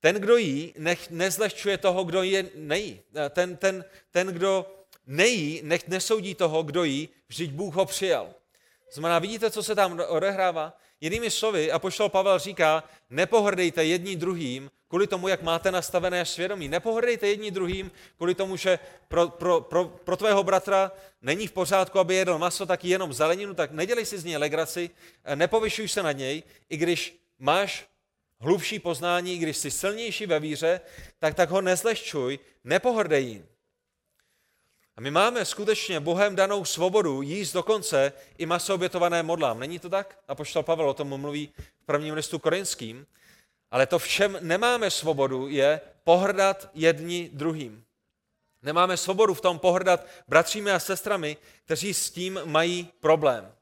Ten, 0.00 0.16
kdo 0.16 0.36
jí, 0.36 0.74
nech 0.78 1.10
nezlehčuje 1.10 1.78
toho, 1.78 2.04
kdo 2.04 2.22
je 2.22 2.50
nejí. 2.54 3.00
Ten, 3.30 3.56
ten, 3.56 3.84
ten, 4.10 4.26
kdo 4.26 4.84
nejí, 5.06 5.60
nech 5.64 5.88
nesoudí 5.88 6.34
toho, 6.34 6.62
kdo 6.62 6.84
jí, 6.84 7.08
vždyť 7.28 7.50
Bůh 7.50 7.74
ho 7.74 7.86
přijal. 7.86 8.34
Znamená, 8.92 9.18
vidíte, 9.18 9.50
co 9.50 9.62
se 9.62 9.74
tam 9.74 10.00
odehrává? 10.08 10.76
Jinými 11.00 11.30
slovy, 11.30 11.72
a 11.72 11.78
poštol 11.78 12.08
Pavel 12.08 12.38
říká, 12.38 12.84
nepohrdejte 13.10 13.84
jední 13.84 14.16
druhým 14.16 14.70
kvůli 14.88 15.06
tomu, 15.06 15.28
jak 15.28 15.42
máte 15.42 15.70
nastavené 15.70 16.24
svědomí. 16.24 16.68
Nepohrdejte 16.68 17.28
jední 17.28 17.50
druhým 17.50 17.90
kvůli 18.16 18.34
tomu, 18.34 18.56
že 18.56 18.78
pro, 19.08 19.28
pro, 19.28 19.60
pro, 19.60 19.84
pro 19.84 20.16
tvého 20.16 20.42
bratra 20.42 20.92
není 21.22 21.46
v 21.46 21.52
pořádku, 21.52 21.98
aby 21.98 22.14
jedl 22.14 22.38
maso, 22.38 22.66
tak 22.66 22.84
jenom 22.84 23.12
zeleninu, 23.12 23.54
tak 23.54 23.70
nedělej 23.70 24.06
si 24.06 24.18
z 24.18 24.24
něj 24.24 24.36
legraci, 24.36 24.90
nepovyšuj 25.34 25.88
se 25.88 26.02
na 26.02 26.12
něj, 26.12 26.42
i 26.68 26.76
když 26.76 27.16
máš 27.38 27.86
hlubší 28.40 28.78
poznání, 28.78 29.34
i 29.34 29.38
když 29.38 29.56
jsi 29.56 29.70
silnější 29.70 30.26
ve 30.26 30.40
víře, 30.40 30.80
tak, 31.18 31.34
tak 31.34 31.50
ho 31.50 31.60
nezlehčuj, 31.60 32.38
nepohrdej 32.64 33.24
jim. 33.24 33.46
A 35.00 35.02
my 35.02 35.10
máme 35.10 35.44
skutečně 35.44 36.00
Bohem 36.00 36.36
danou 36.36 36.64
svobodu 36.64 37.22
jíst 37.22 37.52
dokonce 37.52 38.12
i 38.38 38.46
maso 38.46 38.74
obětované 38.74 39.22
modlám. 39.22 39.60
Není 39.60 39.78
to 39.78 39.88
tak? 39.88 40.18
A 40.28 40.34
poštol 40.34 40.62
Pavel 40.62 40.88
o 40.88 40.94
tom 40.94 41.20
mluví 41.20 41.52
v 41.82 41.86
prvním 41.86 42.14
listu 42.14 42.38
korinským. 42.38 43.06
Ale 43.70 43.86
to, 43.86 43.98
v 43.98 44.08
čem 44.08 44.38
nemáme 44.40 44.90
svobodu, 44.90 45.48
je 45.48 45.80
pohrdat 46.04 46.70
jedni 46.74 47.30
druhým. 47.32 47.84
Nemáme 48.62 48.96
svobodu 48.96 49.34
v 49.34 49.40
tom 49.40 49.58
pohrdat 49.58 50.06
bratřími 50.28 50.70
a 50.70 50.78
sestrami, 50.78 51.36
kteří 51.64 51.94
s 51.94 52.10
tím 52.10 52.40
mají 52.44 52.88
problém. 53.00 53.52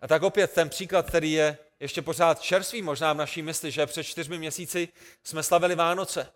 A 0.00 0.08
tak 0.08 0.22
opět 0.22 0.52
ten 0.52 0.68
příklad, 0.68 1.06
který 1.06 1.32
je 1.32 1.58
ještě 1.80 2.02
pořád 2.02 2.40
čerstvý 2.40 2.82
možná 2.82 3.12
v 3.12 3.16
naší 3.16 3.42
mysli, 3.42 3.70
že 3.70 3.86
před 3.86 4.04
čtyřmi 4.04 4.38
měsíci 4.38 4.88
jsme 5.24 5.42
slavili 5.42 5.74
Vánoce. 5.74 6.32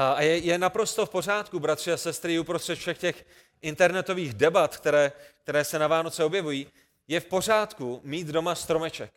A 0.00 0.22
je, 0.22 0.38
je 0.38 0.58
naprosto 0.58 1.06
v 1.06 1.10
pořádku, 1.10 1.60
bratři 1.60 1.92
a 1.92 1.96
sestry, 1.96 2.38
uprostřed 2.38 2.78
všech 2.78 2.98
těch 2.98 3.26
internetových 3.62 4.34
debat, 4.34 4.76
které, 4.76 5.12
které 5.42 5.64
se 5.64 5.78
na 5.78 5.86
Vánoce 5.86 6.24
objevují, 6.24 6.66
je 7.08 7.20
v 7.20 7.24
pořádku 7.24 8.00
mít 8.04 8.26
doma 8.26 8.54
stromeček. 8.54 9.12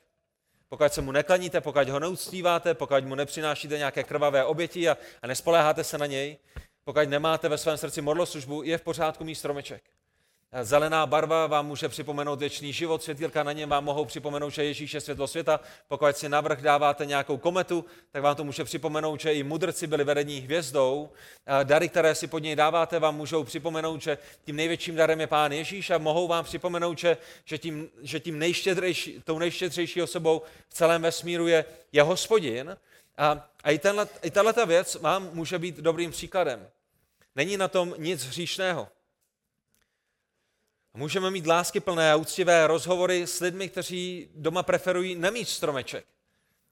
Pokud 0.69 0.93
se 0.93 1.01
mu 1.01 1.11
neklaníte, 1.11 1.61
pokud 1.61 1.89
ho 1.89 1.99
neuctíváte, 1.99 2.73
pokud 2.73 3.05
mu 3.05 3.15
nepřinášíte 3.15 3.77
nějaké 3.77 4.03
krvavé 4.03 4.43
oběti 4.43 4.89
a, 4.89 4.97
a 5.21 5.27
nespoléháte 5.27 5.83
se 5.83 5.97
na 5.97 6.05
něj, 6.05 6.37
pokud 6.83 7.09
nemáte 7.09 7.49
ve 7.49 7.57
svém 7.57 7.77
srdci 7.77 8.01
modloslužbu, 8.01 8.63
je 8.63 8.77
v 8.77 8.81
pořádku 8.81 9.23
mít 9.23 9.35
stromeček. 9.35 9.83
Zelená 10.61 11.05
barva 11.05 11.47
vám 11.47 11.67
může 11.67 11.89
připomenout 11.89 12.39
věčný 12.39 12.73
život, 12.73 13.03
světýlka 13.03 13.43
na 13.43 13.51
něm 13.51 13.69
vám 13.69 13.83
mohou 13.83 14.05
připomenout, 14.05 14.49
že 14.49 14.63
Ježíš 14.63 14.93
je 14.93 15.01
světlo 15.01 15.27
světa. 15.27 15.59
Pokud 15.87 16.17
si 16.17 16.29
navrh 16.29 16.61
dáváte 16.61 17.05
nějakou 17.05 17.37
kometu, 17.37 17.85
tak 18.11 18.23
vám 18.23 18.35
to 18.35 18.43
může 18.43 18.63
připomenout, 18.63 19.19
že 19.19 19.33
i 19.33 19.43
mudrci 19.43 19.87
byli 19.87 20.03
vedení 20.03 20.39
hvězdou. 20.39 21.09
Dary, 21.63 21.89
které 21.89 22.15
si 22.15 22.27
pod 22.27 22.39
něj 22.39 22.55
dáváte, 22.55 22.99
vám 22.99 23.17
můžou 23.17 23.43
připomenout, 23.43 24.01
že 24.01 24.17
tím 24.45 24.55
největším 24.55 24.95
darem 24.95 25.21
je 25.21 25.27
Pán 25.27 25.51
Ježíš 25.51 25.89
a 25.89 25.97
mohou 25.97 26.27
vám 26.27 26.45
připomenout, 26.45 26.97
že, 26.97 27.17
že, 27.45 27.57
tím, 27.57 27.89
že 28.01 28.19
tím 28.19 28.39
nejštědřejší, 28.39 29.21
tou 29.23 29.39
nejštědřejší 29.39 30.01
osobou 30.01 30.41
v 30.69 30.73
celém 30.73 31.01
vesmíru 31.01 31.47
je, 31.47 31.65
je 31.91 32.03
hospodin. 32.03 32.77
A, 33.17 33.49
a 33.63 33.71
i, 33.71 33.79
tenhle, 33.79 34.07
i 34.23 34.31
tato 34.31 34.65
věc 34.65 34.95
vám 34.95 35.29
může 35.33 35.59
být 35.59 35.77
dobrým 35.77 36.11
příkladem. 36.11 36.67
Není 37.35 37.57
na 37.57 37.67
tom 37.67 37.93
nic 37.97 38.25
hříšného. 38.25 38.87
Můžeme 40.93 41.31
mít 41.31 41.47
láskyplné 41.47 42.11
a 42.11 42.15
úctivé 42.15 42.67
rozhovory 42.67 43.27
s 43.27 43.39
lidmi, 43.39 43.69
kteří 43.69 44.29
doma 44.35 44.63
preferují 44.63 45.15
nemít 45.15 45.49
stromeček. 45.49 46.05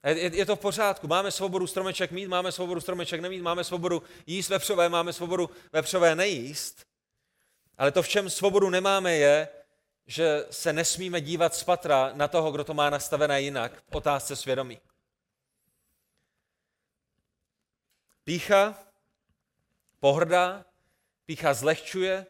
Je, 0.04 0.36
je 0.36 0.46
to 0.46 0.56
v 0.56 0.60
pořádku. 0.60 1.06
Máme 1.06 1.30
svobodu 1.30 1.66
stromeček 1.66 2.10
mít, 2.10 2.26
máme 2.26 2.52
svobodu 2.52 2.80
stromeček 2.80 3.20
nemít, 3.20 3.42
máme 3.42 3.64
svobodu 3.64 4.02
jíst 4.26 4.48
vepřové, 4.48 4.88
máme 4.88 5.12
svobodu 5.12 5.50
vepřové 5.72 6.14
nejíst. 6.14 6.86
Ale 7.78 7.92
to, 7.92 8.02
v 8.02 8.08
čem 8.08 8.30
svobodu 8.30 8.70
nemáme, 8.70 9.14
je, 9.16 9.48
že 10.06 10.46
se 10.50 10.72
nesmíme 10.72 11.20
dívat 11.20 11.54
z 11.54 11.64
patra 11.64 12.10
na 12.14 12.28
toho, 12.28 12.52
kdo 12.52 12.64
to 12.64 12.74
má 12.74 12.90
nastavené 12.90 13.42
jinak 13.42 13.82
v 13.90 13.94
otázce 13.94 14.36
svědomí. 14.36 14.78
Pícha 18.24 18.78
pohrdá, 20.00 20.64
pícha 21.26 21.54
zlehčuje, 21.54 22.26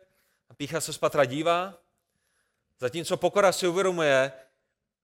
pícha 0.60 0.80
se 0.80 0.92
z 0.92 0.98
patra 0.98 1.24
dívá, 1.24 1.74
zatímco 2.80 3.16
pokora 3.16 3.52
si 3.52 3.66
uvědomuje, 3.68 4.32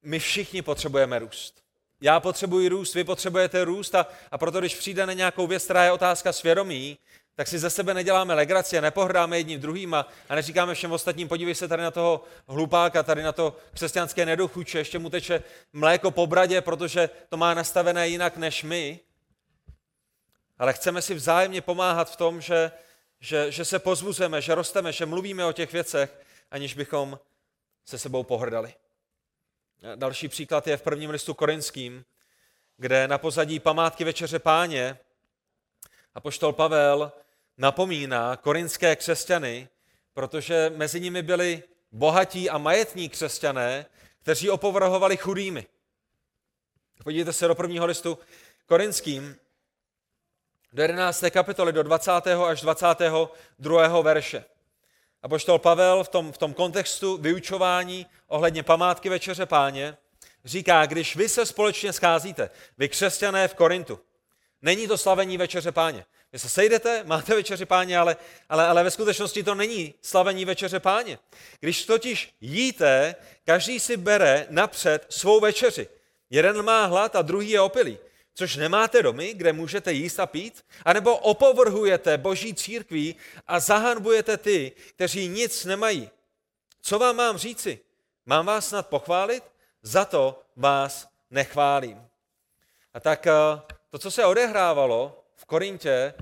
my 0.02 0.18
všichni 0.18 0.62
potřebujeme 0.62 1.18
růst. 1.18 1.62
Já 2.00 2.20
potřebuji 2.20 2.68
růst, 2.68 2.94
vy 2.94 3.04
potřebujete 3.04 3.64
růst 3.64 3.94
a, 3.94 4.06
a 4.30 4.38
proto, 4.38 4.60
když 4.60 4.76
přijde 4.76 5.06
na 5.06 5.12
nějakou 5.12 5.46
věc, 5.46 5.64
která 5.64 5.84
je 5.84 5.92
otázka 5.92 6.32
svědomí, 6.32 6.98
tak 7.34 7.48
si 7.48 7.58
ze 7.58 7.70
sebe 7.70 7.94
neděláme 7.94 8.34
legraci 8.34 8.78
a 8.78 8.80
nepohrdáme 8.80 9.38
jedním 9.38 9.60
druhým 9.60 9.94
a, 9.94 10.08
a 10.28 10.34
neříkáme 10.34 10.74
všem 10.74 10.92
ostatním, 10.92 11.28
podívej 11.28 11.54
se 11.54 11.68
tady 11.68 11.82
na 11.82 11.90
toho 11.90 12.24
hlupáka, 12.48 13.02
tady 13.02 13.22
na 13.22 13.32
to 13.32 13.56
křesťanské 13.74 14.26
nedochuče, 14.26 14.78
ještě 14.78 14.98
mu 14.98 15.10
teče 15.10 15.42
mléko 15.72 16.10
po 16.10 16.26
bradě, 16.26 16.60
protože 16.60 17.10
to 17.28 17.36
má 17.36 17.54
nastavené 17.54 18.08
jinak 18.08 18.36
než 18.36 18.62
my. 18.62 19.00
Ale 20.58 20.72
chceme 20.72 21.02
si 21.02 21.14
vzájemně 21.14 21.60
pomáhat 21.60 22.10
v 22.10 22.16
tom, 22.16 22.40
že 22.40 22.70
že, 23.26 23.52
že 23.52 23.64
se 23.64 23.78
pozvuzeme, 23.78 24.40
že 24.40 24.54
rosteme, 24.54 24.92
že 24.92 25.06
mluvíme 25.06 25.44
o 25.44 25.52
těch 25.52 25.72
věcech, 25.72 26.20
aniž 26.50 26.74
bychom 26.74 27.18
se 27.84 27.98
sebou 27.98 28.22
pohrdali. 28.22 28.74
Další 29.96 30.28
příklad 30.28 30.66
je 30.66 30.76
v 30.76 30.82
prvním 30.82 31.10
listu 31.10 31.34
korinským, 31.34 32.04
kde 32.76 33.08
na 33.08 33.18
pozadí 33.18 33.60
památky 33.60 34.04
Večeře 34.04 34.38
páně 34.38 34.98
a 36.14 36.20
poštol 36.20 36.52
Pavel 36.52 37.12
napomíná 37.58 38.36
korinské 38.36 38.96
křesťany, 38.96 39.68
protože 40.14 40.72
mezi 40.76 41.00
nimi 41.00 41.22
byli 41.22 41.62
bohatí 41.92 42.50
a 42.50 42.58
majetní 42.58 43.08
křesťané, 43.08 43.86
kteří 44.22 44.50
opovrhovali 44.50 45.16
chudými. 45.16 45.66
Podívejte 47.04 47.32
se 47.32 47.48
do 47.48 47.54
prvního 47.54 47.86
listu 47.86 48.18
korinským, 48.66 49.36
do 50.72 50.82
11. 50.82 51.24
kapitoly, 51.30 51.72
do 51.72 51.82
20. 51.82 52.10
až 52.10 52.60
22. 52.60 54.02
verše. 54.02 54.44
A 55.22 55.28
poštol 55.28 55.58
Pavel 55.58 56.04
v 56.04 56.08
tom, 56.08 56.32
v 56.32 56.38
tom 56.38 56.54
kontextu 56.54 57.16
vyučování 57.16 58.06
ohledně 58.26 58.62
památky 58.62 59.08
Večeře 59.08 59.46
páně 59.46 59.96
říká, 60.44 60.86
když 60.86 61.16
vy 61.16 61.28
se 61.28 61.46
společně 61.46 61.92
scházíte, 61.92 62.50
vy 62.78 62.88
křesťané 62.88 63.48
v 63.48 63.54
Korintu, 63.54 64.00
není 64.62 64.88
to 64.88 64.98
slavení 64.98 65.38
Večeře 65.38 65.72
páně. 65.72 66.04
Vy 66.32 66.38
se 66.38 66.48
sejdete, 66.48 67.04
máte 67.04 67.34
Večeře 67.34 67.66
páně, 67.66 67.98
ale, 67.98 68.16
ale, 68.48 68.66
ale 68.66 68.84
ve 68.84 68.90
skutečnosti 68.90 69.42
to 69.42 69.54
není 69.54 69.94
slavení 70.02 70.44
Večeře 70.44 70.80
páně. 70.80 71.18
Když 71.60 71.84
totiž 71.84 72.34
jíte, 72.40 73.14
každý 73.44 73.80
si 73.80 73.96
bere 73.96 74.46
napřed 74.50 75.06
svou 75.08 75.40
večeři. 75.40 75.88
Jeden 76.30 76.62
má 76.62 76.86
hlad 76.86 77.16
a 77.16 77.22
druhý 77.22 77.50
je 77.50 77.60
opilý 77.60 77.98
což 78.38 78.56
nemáte 78.56 79.02
domy, 79.02 79.34
kde 79.34 79.52
můžete 79.52 79.92
jíst 79.92 80.20
a 80.20 80.26
pít? 80.26 80.64
A 80.84 80.92
nebo 80.92 81.16
opovrhujete 81.16 82.18
boží 82.18 82.54
církví 82.54 83.16
a 83.46 83.60
zahanbujete 83.60 84.36
ty, 84.36 84.72
kteří 84.88 85.28
nic 85.28 85.64
nemají? 85.64 86.10
Co 86.82 86.98
vám 86.98 87.16
mám 87.16 87.38
říci? 87.38 87.80
Mám 88.26 88.46
vás 88.46 88.68
snad 88.68 88.86
pochválit? 88.86 89.44
Za 89.82 90.04
to 90.04 90.42
vás 90.56 91.08
nechválím. 91.30 92.02
A 92.94 93.00
tak 93.00 93.26
eh, 93.26 93.32
to, 93.90 93.98
co 93.98 94.10
se 94.10 94.24
odehrávalo 94.24 95.24
v 95.34 95.44
Korintě, 95.44 96.14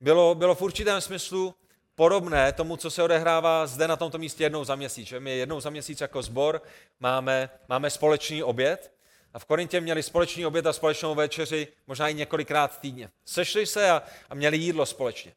bylo, 0.00 0.34
bylo 0.34 0.54
v 0.54 0.62
určitém 0.62 1.00
smyslu 1.00 1.54
podobné 1.94 2.52
tomu, 2.52 2.76
co 2.76 2.90
se 2.90 3.02
odehrává 3.02 3.66
zde 3.66 3.88
na 3.88 3.96
tomto 3.96 4.18
místě 4.18 4.44
jednou 4.44 4.64
za 4.64 4.74
měsíc. 4.74 5.08
Že? 5.08 5.20
My 5.20 5.38
jednou 5.38 5.60
za 5.60 5.70
měsíc 5.70 6.00
jako 6.00 6.22
sbor 6.22 6.62
máme, 7.00 7.50
máme 7.68 7.90
společný 7.90 8.42
oběd 8.42 8.99
a 9.34 9.38
v 9.38 9.44
Korintě 9.44 9.80
měli 9.80 10.02
společný 10.02 10.46
oběd 10.46 10.66
a 10.66 10.72
společnou 10.72 11.14
večeři 11.14 11.68
možná 11.86 12.08
i 12.08 12.14
několikrát 12.14 12.80
týdně. 12.80 13.10
Sešli 13.24 13.66
se 13.66 13.90
a, 13.90 14.02
a 14.30 14.34
měli 14.34 14.56
jídlo 14.56 14.86
společně. 14.86 15.32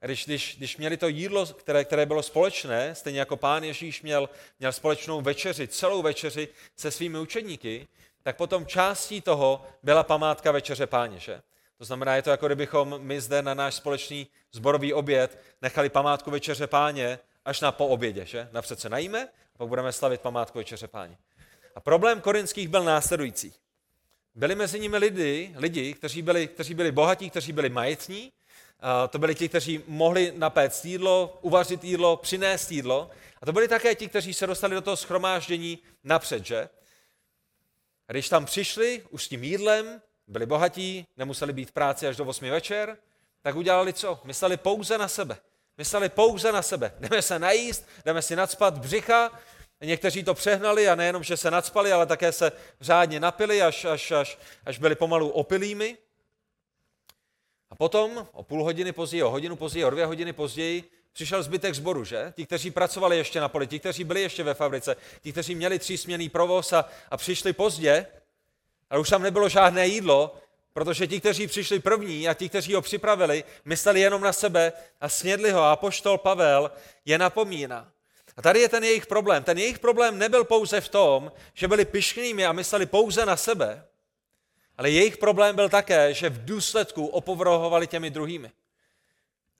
Když, 0.00 0.24
když, 0.24 0.56
když 0.58 0.76
měli 0.76 0.96
to 0.96 1.08
jídlo, 1.08 1.46
které, 1.46 1.84
které 1.84 2.06
bylo 2.06 2.22
společné, 2.22 2.94
stejně 2.94 3.18
jako 3.18 3.36
pán 3.36 3.64
Ježíš 3.64 4.02
měl, 4.02 4.28
měl 4.58 4.72
společnou 4.72 5.20
večeři, 5.20 5.68
celou 5.68 6.02
večeři 6.02 6.48
se 6.76 6.90
svými 6.90 7.18
učedníky, 7.18 7.88
tak 8.22 8.36
potom 8.36 8.66
částí 8.66 9.20
toho 9.20 9.66
byla 9.82 10.02
památka 10.02 10.52
večeře 10.52 10.86
páně. 10.86 11.18
Že? 11.18 11.42
To 11.78 11.84
znamená, 11.84 12.16
je 12.16 12.22
to 12.22 12.30
jako 12.30 12.46
kdybychom 12.46 12.98
my 12.98 13.20
zde 13.20 13.42
na 13.42 13.54
náš 13.54 13.74
společný 13.74 14.26
zborový 14.52 14.94
oběd 14.94 15.38
nechali 15.62 15.88
památku 15.88 16.30
večeře 16.30 16.66
páně 16.66 17.18
až 17.44 17.60
na 17.60 17.72
poobědě. 17.72 18.26
Že? 18.26 18.48
Napřed 18.52 18.80
se 18.80 18.88
najíme 18.88 19.28
a 19.54 19.58
pak 19.58 19.68
budeme 19.68 19.92
slavit 19.92 20.20
památku 20.20 20.58
večeře 20.58 20.88
páně. 20.88 21.18
A 21.74 21.80
problém 21.80 22.20
korinských 22.20 22.68
byl 22.68 22.84
následující. 22.84 23.52
Byli 24.34 24.54
mezi 24.54 24.80
nimi 24.80 24.98
lidi, 24.98 25.54
lidi 25.56 25.94
kteří, 25.94 26.22
byli, 26.22 26.48
kteří 26.48 26.74
byli 26.74 26.92
bohatí, 26.92 27.30
kteří 27.30 27.52
byli 27.52 27.68
majetní. 27.68 28.32
To 29.10 29.18
byli 29.18 29.34
ti, 29.34 29.48
kteří 29.48 29.84
mohli 29.86 30.32
napéct 30.36 30.84
jídlo, 30.84 31.38
uvařit 31.40 31.84
jídlo, 31.84 32.16
přinést 32.16 32.70
jídlo. 32.70 33.10
A 33.42 33.46
to 33.46 33.52
byli 33.52 33.68
také 33.68 33.94
ti, 33.94 34.08
kteří 34.08 34.34
se 34.34 34.46
dostali 34.46 34.74
do 34.74 34.80
toho 34.80 34.96
schromáždění 34.96 35.78
napřed, 36.04 36.46
že? 36.46 36.68
A 38.08 38.12
když 38.12 38.28
tam 38.28 38.44
přišli 38.44 39.02
už 39.10 39.24
s 39.24 39.28
tím 39.28 39.44
jídlem, 39.44 40.02
byli 40.26 40.46
bohatí, 40.46 41.06
nemuseli 41.16 41.52
být 41.52 41.68
v 41.68 41.72
práci 41.72 42.06
až 42.06 42.16
do 42.16 42.24
8 42.24 42.50
večer, 42.50 42.96
tak 43.42 43.56
udělali 43.56 43.92
co? 43.92 44.20
Mysleli 44.24 44.56
pouze 44.56 44.98
na 44.98 45.08
sebe. 45.08 45.36
Mysleli 45.78 46.08
pouze 46.08 46.52
na 46.52 46.62
sebe. 46.62 46.94
Jdeme 47.00 47.22
se 47.22 47.38
najíst, 47.38 47.88
jdeme 48.04 48.22
si 48.22 48.36
nadspat 48.36 48.78
břicha, 48.78 49.40
Někteří 49.82 50.24
to 50.24 50.34
přehnali 50.34 50.88
a 50.88 50.94
nejenom, 50.94 51.22
že 51.22 51.36
se 51.36 51.50
nadspali, 51.50 51.92
ale 51.92 52.06
také 52.06 52.32
se 52.32 52.52
řádně 52.80 53.20
napili, 53.20 53.62
až, 53.62 53.84
až, 53.84 54.10
až, 54.10 54.38
až 54.66 54.78
byli 54.78 54.94
pomalu 54.94 55.28
opilými. 55.28 55.98
A 57.70 57.74
potom, 57.74 58.26
o 58.32 58.42
půl 58.42 58.64
hodiny 58.64 58.92
později, 58.92 59.22
o 59.22 59.30
hodinu 59.30 59.56
později, 59.56 59.84
o 59.84 59.90
dvě 59.90 60.06
hodiny 60.06 60.32
později, 60.32 60.84
přišel 61.12 61.42
zbytek 61.42 61.74
zboru, 61.74 62.04
že? 62.04 62.32
Ti, 62.36 62.46
kteří 62.46 62.70
pracovali 62.70 63.16
ještě 63.16 63.40
na 63.40 63.48
poli, 63.48 63.66
ti, 63.66 63.78
kteří 63.78 64.04
byli 64.04 64.22
ještě 64.22 64.42
ve 64.42 64.54
fabrice, 64.54 64.96
ti, 65.20 65.32
kteří 65.32 65.54
měli 65.54 65.78
třísměný 65.78 66.28
provoz 66.28 66.72
a, 66.72 66.84
a 67.10 67.16
přišli 67.16 67.52
pozdě, 67.52 68.06
ale 68.90 69.00
už 69.00 69.10
tam 69.10 69.22
nebylo 69.22 69.48
žádné 69.48 69.86
jídlo, 69.86 70.36
protože 70.72 71.06
ti, 71.06 71.20
kteří 71.20 71.46
přišli 71.46 71.80
první 71.80 72.28
a 72.28 72.34
ti, 72.34 72.48
kteří 72.48 72.74
ho 72.74 72.82
připravili, 72.82 73.44
mysleli 73.64 74.00
jenom 74.00 74.22
na 74.22 74.32
sebe 74.32 74.72
a 75.00 75.08
snědli 75.08 75.50
ho. 75.50 75.62
A 75.62 75.76
poštol 75.76 76.18
Pavel 76.18 76.70
je 77.04 77.18
napomíná. 77.18 77.91
A 78.36 78.42
tady 78.42 78.60
je 78.60 78.68
ten 78.68 78.84
jejich 78.84 79.06
problém. 79.06 79.44
Ten 79.44 79.58
jejich 79.58 79.78
problém 79.78 80.18
nebyl 80.18 80.44
pouze 80.44 80.80
v 80.80 80.88
tom, 80.88 81.32
že 81.54 81.68
byli 81.68 81.84
pišknými 81.84 82.46
a 82.46 82.52
mysleli 82.52 82.86
pouze 82.86 83.26
na 83.26 83.36
sebe, 83.36 83.84
ale 84.76 84.90
jejich 84.90 85.16
problém 85.16 85.56
byl 85.56 85.68
také, 85.68 86.14
že 86.14 86.30
v 86.30 86.44
důsledku 86.44 87.06
opovrhovali 87.06 87.86
těmi 87.86 88.10
druhými. 88.10 88.50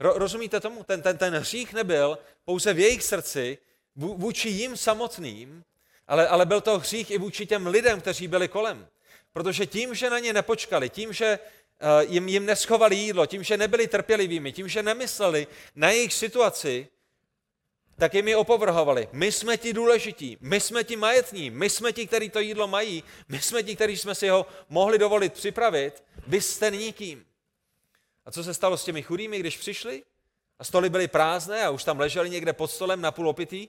Ro, 0.00 0.12
rozumíte 0.18 0.60
tomu? 0.60 0.84
Ten, 0.84 1.02
ten, 1.02 1.18
ten 1.18 1.34
hřích 1.34 1.72
nebyl 1.72 2.18
pouze 2.44 2.74
v 2.74 2.78
jejich 2.78 3.02
srdci, 3.02 3.58
vůči 3.96 4.48
jim 4.48 4.76
samotným, 4.76 5.64
ale, 6.08 6.28
ale 6.28 6.46
byl 6.46 6.60
to 6.60 6.78
hřích 6.78 7.10
i 7.10 7.18
vůči 7.18 7.46
těm 7.46 7.66
lidem, 7.66 8.00
kteří 8.00 8.28
byli 8.28 8.48
kolem. 8.48 8.88
Protože 9.32 9.66
tím, 9.66 9.94
že 9.94 10.10
na 10.10 10.18
ně 10.18 10.32
nepočkali, 10.32 10.90
tím, 10.90 11.12
že 11.12 11.38
uh, 11.38 12.12
jim, 12.12 12.28
jim 12.28 12.46
neschovali 12.46 12.96
jídlo, 12.96 13.26
tím, 13.26 13.42
že 13.42 13.56
nebyli 13.56 13.86
trpělivými, 13.86 14.52
tím, 14.52 14.68
že 14.68 14.82
nemysleli 14.82 15.46
na 15.76 15.90
jejich 15.90 16.14
situaci, 16.14 16.88
tak 17.96 18.14
jim 18.14 18.28
je 18.28 18.36
opovrhovali. 18.36 19.08
My 19.12 19.32
jsme 19.32 19.56
ti 19.56 19.72
důležití, 19.72 20.38
my 20.40 20.60
jsme 20.60 20.84
ti 20.84 20.96
majetní, 20.96 21.50
my 21.50 21.70
jsme 21.70 21.92
ti, 21.92 22.06
kteří 22.06 22.30
to 22.30 22.40
jídlo 22.40 22.68
mají, 22.68 23.04
my 23.28 23.40
jsme 23.40 23.62
ti, 23.62 23.76
kteří 23.76 23.96
jsme 23.96 24.14
si 24.14 24.28
ho 24.28 24.46
mohli 24.68 24.98
dovolit 24.98 25.32
připravit, 25.32 26.04
vy 26.26 26.40
jste 26.40 26.70
nikým. 26.70 27.24
A 28.24 28.30
co 28.30 28.44
se 28.44 28.54
stalo 28.54 28.76
s 28.76 28.84
těmi 28.84 29.02
chudými, 29.02 29.38
když 29.38 29.56
přišli? 29.56 30.02
A 30.58 30.64
stoly 30.64 30.90
byly 30.90 31.08
prázdné 31.08 31.64
a 31.64 31.70
už 31.70 31.84
tam 31.84 32.00
leželi 32.00 32.30
někde 32.30 32.52
pod 32.52 32.70
stolem 32.70 33.00
na 33.00 33.10
půl 33.10 33.28
opitý, 33.28 33.68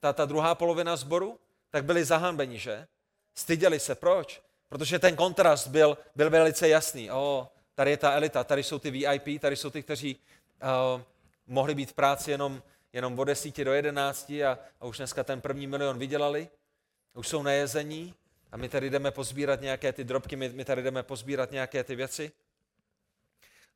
ta, 0.00 0.12
ta 0.12 0.24
druhá 0.24 0.54
polovina 0.54 0.96
zboru, 0.96 1.38
tak 1.70 1.84
byli 1.84 2.04
zahanbeni, 2.04 2.58
že? 2.58 2.86
Styděli 3.34 3.80
se. 3.80 3.94
Proč? 3.94 4.42
Protože 4.68 4.98
ten 4.98 5.16
kontrast 5.16 5.68
byl, 5.68 5.98
byl 6.16 6.30
velice 6.30 6.68
jasný. 6.68 7.10
O, 7.10 7.48
tady 7.74 7.90
je 7.90 7.96
ta 7.96 8.12
elita, 8.12 8.44
tady 8.44 8.62
jsou 8.62 8.78
ty 8.78 8.90
VIP, 8.90 9.40
tady 9.40 9.56
jsou 9.56 9.70
ty, 9.70 9.82
kteří 9.82 10.16
uh, 10.16 11.00
mohli 11.46 11.74
být 11.74 11.90
v 11.90 11.94
práci 11.94 12.30
jenom 12.30 12.62
jenom 12.96 13.18
od 13.18 13.24
10 13.24 13.64
do 13.64 13.72
11 13.72 14.30
a, 14.30 14.58
a 14.80 14.86
už 14.86 14.96
dneska 14.96 15.24
ten 15.24 15.40
první 15.40 15.66
milion 15.66 15.98
vydělali, 15.98 16.48
už 17.14 17.28
jsou 17.28 17.42
nejezení 17.42 18.14
a 18.52 18.56
my 18.56 18.68
tady 18.68 18.90
jdeme 18.90 19.10
pozbírat 19.10 19.60
nějaké 19.60 19.92
ty 19.92 20.04
drobky, 20.04 20.36
my, 20.36 20.48
my 20.48 20.64
tady 20.64 20.82
jdeme 20.82 21.02
pozbírat 21.02 21.50
nějaké 21.50 21.84
ty 21.84 21.96
věci. 21.96 22.32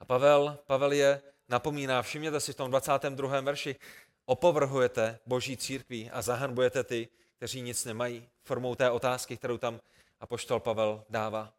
A 0.00 0.04
Pavel, 0.04 0.58
Pavel 0.66 0.92
je 0.92 1.22
napomíná, 1.48 2.02
všimněte 2.02 2.40
si 2.40 2.52
v 2.52 2.56
tom 2.56 2.70
22. 2.70 3.40
verši, 3.40 3.76
opovrhujete 4.24 5.18
boží 5.26 5.56
církví 5.56 6.10
a 6.10 6.22
zahanbujete 6.22 6.84
ty, 6.84 7.08
kteří 7.36 7.60
nic 7.60 7.84
nemají, 7.84 8.28
formou 8.42 8.74
té 8.74 8.90
otázky, 8.90 9.36
kterou 9.36 9.58
tam 9.58 9.80
apoštol 10.20 10.60
Pavel 10.60 11.04
dává. 11.08 11.52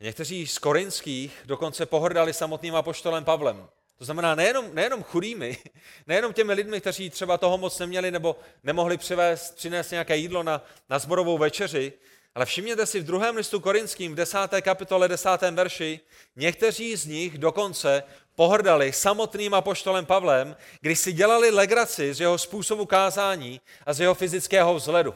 Někteří 0.00 0.46
z 0.46 0.58
korinských 0.58 1.42
dokonce 1.44 1.86
pohrdali 1.86 2.32
samotným 2.32 2.76
apoštolem 2.76 3.24
Pavlem. 3.24 3.68
To 3.98 4.04
znamená 4.04 4.34
nejenom, 4.34 4.74
nejenom 4.74 5.02
chudými, 5.02 5.58
nejenom 6.06 6.32
těmi 6.32 6.52
lidmi, 6.52 6.80
kteří 6.80 7.10
třeba 7.10 7.38
toho 7.38 7.58
moc 7.58 7.78
neměli 7.78 8.10
nebo 8.10 8.36
nemohli 8.62 8.96
přivést, 8.96 9.56
přinést 9.56 9.90
nějaké 9.90 10.16
jídlo 10.16 10.42
na, 10.42 10.64
na 10.90 10.98
zborovou 10.98 11.38
večeři, 11.38 11.92
ale 12.34 12.46
všimněte 12.46 12.86
si 12.86 13.00
v 13.00 13.04
druhém 13.04 13.36
listu 13.36 13.60
korinským, 13.60 14.12
v 14.12 14.14
desáté 14.14 14.62
kapitole, 14.62 15.08
desátém 15.08 15.56
verši, 15.56 16.00
někteří 16.36 16.96
z 16.96 17.06
nich 17.06 17.38
dokonce 17.38 18.02
pohrdali 18.34 18.92
samotným 18.92 19.54
apoštolem 19.54 20.06
Pavlem, 20.06 20.56
když 20.80 20.98
si 20.98 21.12
dělali 21.12 21.50
legraci 21.50 22.14
z 22.14 22.20
jeho 22.20 22.38
způsobu 22.38 22.86
kázání 22.86 23.60
a 23.86 23.92
z 23.92 24.00
jeho 24.00 24.14
fyzického 24.14 24.74
vzhledu. 24.74 25.14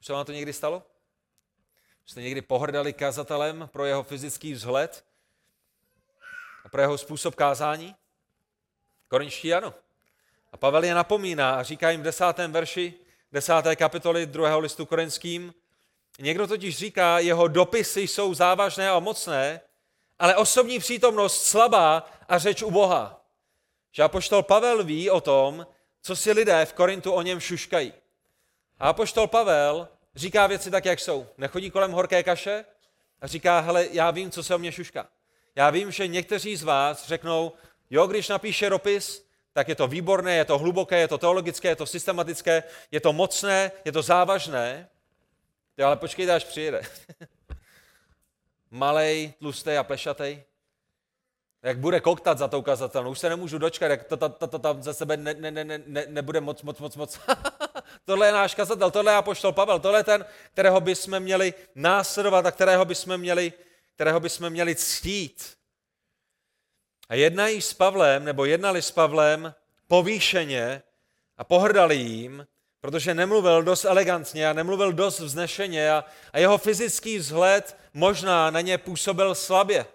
Se 0.00 0.12
vám 0.12 0.26
to 0.26 0.32
někdy 0.32 0.52
stalo? 0.52 0.82
Jste 2.06 2.22
někdy 2.22 2.42
pohrdali 2.42 2.92
kazatelem 2.92 3.68
pro 3.72 3.84
jeho 3.84 4.02
fyzický 4.02 4.52
vzhled? 4.52 5.04
Pro 6.70 6.80
jeho 6.80 6.98
způsob 6.98 7.34
kázání? 7.34 7.94
Korinští 9.08 9.54
ano. 9.54 9.74
A 10.52 10.56
Pavel 10.56 10.84
je 10.84 10.94
napomíná 10.94 11.54
a 11.54 11.62
říká 11.62 11.90
jim 11.90 12.00
v 12.00 12.04
desátém 12.04 12.52
verši 12.52 12.94
desáté 13.32 13.76
kapitoly 13.76 14.26
druhého 14.26 14.60
listu 14.60 14.86
korinským, 14.86 15.54
někdo 16.18 16.46
totiž 16.46 16.76
říká, 16.76 17.18
jeho 17.18 17.48
dopisy 17.48 18.00
jsou 18.00 18.34
závažné 18.34 18.90
a 18.90 18.98
mocné, 18.98 19.60
ale 20.18 20.36
osobní 20.36 20.78
přítomnost 20.78 21.42
slabá 21.42 22.10
a 22.28 22.38
řeč 22.38 22.62
u 22.62 22.70
Boha. 22.70 23.24
Že 23.92 24.02
apoštol 24.02 24.42
Pavel 24.42 24.84
ví 24.84 25.10
o 25.10 25.20
tom, 25.20 25.66
co 26.02 26.16
si 26.16 26.32
lidé 26.32 26.66
v 26.66 26.72
Korintu 26.72 27.12
o 27.12 27.22
něm 27.22 27.40
šuškají. 27.40 27.92
A 28.78 28.88
apoštol 28.88 29.26
Pavel 29.26 29.88
říká 30.14 30.46
věci 30.46 30.70
tak, 30.70 30.84
jak 30.84 31.00
jsou. 31.00 31.26
Nechodí 31.38 31.70
kolem 31.70 31.92
horké 31.92 32.22
kaše 32.22 32.64
a 33.20 33.26
říká, 33.26 33.60
hele, 33.60 33.88
já 33.90 34.10
vím, 34.10 34.30
co 34.30 34.42
se 34.42 34.54
o 34.54 34.58
mě 34.58 34.72
šušká. 34.72 35.08
Já 35.56 35.70
vím, 35.70 35.90
že 35.90 36.06
někteří 36.06 36.56
z 36.56 36.62
vás 36.62 37.06
řeknou, 37.06 37.52
jo, 37.90 38.06
když 38.06 38.28
napíše 38.28 38.70
dopis, 38.70 39.26
tak 39.52 39.68
je 39.68 39.74
to 39.74 39.86
výborné, 39.86 40.36
je 40.36 40.44
to 40.44 40.58
hluboké, 40.58 40.98
je 40.98 41.08
to 41.08 41.18
teologické, 41.18 41.68
je 41.68 41.76
to 41.76 41.86
systematické, 41.86 42.62
je 42.90 43.00
to 43.00 43.12
mocné, 43.12 43.72
je 43.84 43.92
to 43.92 44.02
závažné. 44.02 44.88
Jo, 45.78 45.86
ale 45.86 45.96
počkejte, 45.96 46.34
až 46.34 46.44
přijede. 46.44 46.82
Malej, 48.70 49.32
tlustý 49.38 49.70
a 49.70 49.82
plešatej. 49.82 50.42
Jak 51.62 51.78
bude 51.78 52.00
koktat 52.00 52.38
za 52.38 52.48
tou 52.48 52.62
kazatelnou. 52.62 53.10
Už 53.10 53.18
se 53.18 53.28
nemůžu 53.28 53.58
dočkat, 53.58 53.90
jak 53.90 54.04
to, 54.04 54.16
to, 54.16 54.28
to, 54.28 54.46
to 54.46 54.58
tam 54.58 54.82
ze 54.82 54.94
sebe 54.94 55.16
ne, 55.16 55.34
ne, 55.34 55.50
ne, 55.50 55.64
ne, 55.86 56.04
nebude 56.08 56.40
moc, 56.40 56.62
moc, 56.62 56.78
moc, 56.78 56.96
moc. 56.96 57.20
tohle 58.04 58.26
je 58.26 58.32
náš 58.32 58.54
kazatel, 58.54 58.90
tohle 58.90 59.12
je 59.12 59.16
apoštol 59.16 59.52
Pavel, 59.52 59.80
tohle 59.80 59.98
je 59.98 60.04
ten, 60.04 60.24
kterého 60.52 60.80
bychom 60.80 61.20
měli 61.20 61.54
následovat 61.74 62.46
a 62.46 62.50
kterého 62.50 62.84
bychom 62.84 63.18
měli, 63.18 63.52
kterého 63.94 64.20
bychom 64.20 64.50
měli 64.50 64.74
ctít. 64.74 65.56
A 67.08 67.14
jednají 67.14 67.62
s 67.62 67.74
Pavlem, 67.74 68.24
nebo 68.24 68.44
jednali 68.44 68.82
s 68.82 68.90
Pavlem 68.90 69.54
povýšeně 69.88 70.82
a 71.36 71.44
pohrdali 71.44 71.96
jim, 71.96 72.46
protože 72.80 73.14
nemluvil 73.14 73.62
dost 73.62 73.84
elegantně 73.84 74.48
a 74.48 74.52
nemluvil 74.52 74.92
dost 74.92 75.20
vznešeně 75.20 75.92
a, 75.92 76.04
a 76.32 76.38
jeho 76.38 76.58
fyzický 76.58 77.18
vzhled 77.18 77.76
možná 77.94 78.50
na 78.50 78.60
ně 78.60 78.78
působil 78.78 79.34
slabě. 79.34 79.86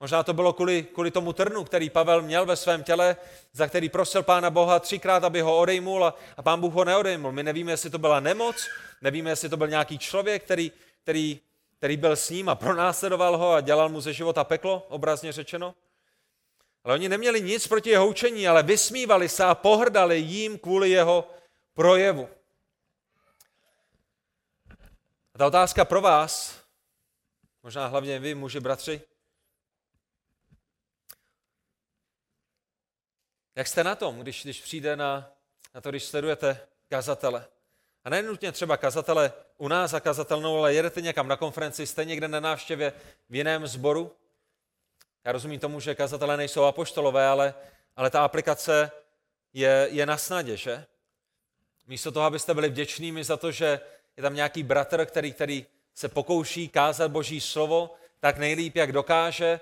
Možná 0.00 0.22
to 0.22 0.32
bylo 0.32 0.52
kvůli, 0.52 0.82
kvůli 0.82 1.10
tomu 1.10 1.32
trnu, 1.32 1.64
který 1.64 1.90
Pavel 1.90 2.22
měl 2.22 2.46
ve 2.46 2.56
svém 2.56 2.82
těle, 2.82 3.16
za 3.52 3.68
který 3.68 3.88
prosil 3.88 4.22
Pána 4.22 4.50
Boha 4.50 4.78
třikrát, 4.78 5.24
aby 5.24 5.40
ho 5.40 5.58
odejmul 5.58 6.04
a, 6.04 6.14
a 6.36 6.42
Pán 6.42 6.60
Bůh 6.60 6.72
ho 6.72 6.84
neodejmul. 6.84 7.32
My 7.32 7.42
nevíme, 7.42 7.72
jestli 7.72 7.90
to 7.90 7.98
byla 7.98 8.20
nemoc, 8.20 8.68
nevíme, 9.02 9.30
jestli 9.30 9.48
to 9.48 9.56
byl 9.56 9.68
nějaký 9.68 9.98
člověk, 9.98 10.44
který, 10.44 10.72
který, 11.02 11.40
který 11.78 11.96
byl 11.96 12.16
s 12.16 12.30
ním 12.30 12.48
a 12.48 12.54
pronásledoval 12.54 13.36
ho 13.36 13.52
a 13.52 13.60
dělal 13.60 13.88
mu 13.88 14.00
ze 14.00 14.12
života 14.12 14.44
peklo, 14.44 14.86
obrazně 14.88 15.32
řečeno. 15.32 15.74
Ale 16.84 16.94
oni 16.94 17.08
neměli 17.08 17.42
nic 17.42 17.66
proti 17.66 17.90
jeho 17.90 18.08
učení, 18.08 18.48
ale 18.48 18.62
vysmívali 18.62 19.28
se 19.28 19.44
a 19.44 19.54
pohrdali 19.54 20.18
jím 20.18 20.58
kvůli 20.58 20.90
jeho 20.90 21.30
projevu. 21.74 22.28
A 25.34 25.38
ta 25.38 25.46
otázka 25.46 25.84
pro 25.84 26.00
vás, 26.00 26.60
možná 27.62 27.86
hlavně 27.86 28.18
vy, 28.18 28.34
muži, 28.34 28.60
bratři, 28.60 29.00
Jak 33.58 33.68
jste 33.68 33.84
na 33.84 33.94
tom, 33.94 34.18
když, 34.18 34.42
když 34.42 34.60
přijde 34.60 34.96
na, 34.96 35.32
na 35.74 35.80
to, 35.80 35.90
když 35.90 36.04
sledujete 36.04 36.68
kazatele? 36.88 37.48
A 38.04 38.10
ne 38.10 38.22
nutně 38.22 38.52
třeba 38.52 38.76
kazatele 38.76 39.32
u 39.58 39.68
nás 39.68 39.90
za 39.90 40.00
kazatelnou, 40.00 40.58
ale 40.58 40.74
jedete 40.74 41.00
někam 41.00 41.28
na 41.28 41.36
konferenci, 41.36 41.86
jste 41.86 42.04
někde 42.04 42.28
na 42.28 42.40
návštěvě 42.40 42.92
v 43.30 43.34
jiném 43.34 43.66
sboru. 43.66 44.12
Já 45.24 45.32
rozumím 45.32 45.60
tomu, 45.60 45.80
že 45.80 45.94
kazatelé 45.94 46.36
nejsou 46.36 46.64
apoštolové, 46.64 47.26
ale, 47.26 47.54
ale 47.96 48.10
ta 48.10 48.24
aplikace 48.24 48.90
je, 49.52 49.88
je 49.90 50.06
na 50.06 50.16
snadě, 50.16 50.56
že? 50.56 50.86
Místo 51.86 52.12
toho, 52.12 52.26
abyste 52.26 52.54
byli 52.54 52.68
vděčnými 52.68 53.24
za 53.24 53.36
to, 53.36 53.52
že 53.52 53.80
je 54.16 54.22
tam 54.22 54.34
nějaký 54.34 54.62
bratr, 54.62 55.06
který, 55.06 55.32
který 55.32 55.66
se 55.94 56.08
pokouší 56.08 56.68
kázat 56.68 57.10
Boží 57.10 57.40
slovo, 57.40 57.94
tak 58.20 58.38
nejlíp, 58.38 58.76
jak 58.76 58.92
dokáže, 58.92 59.60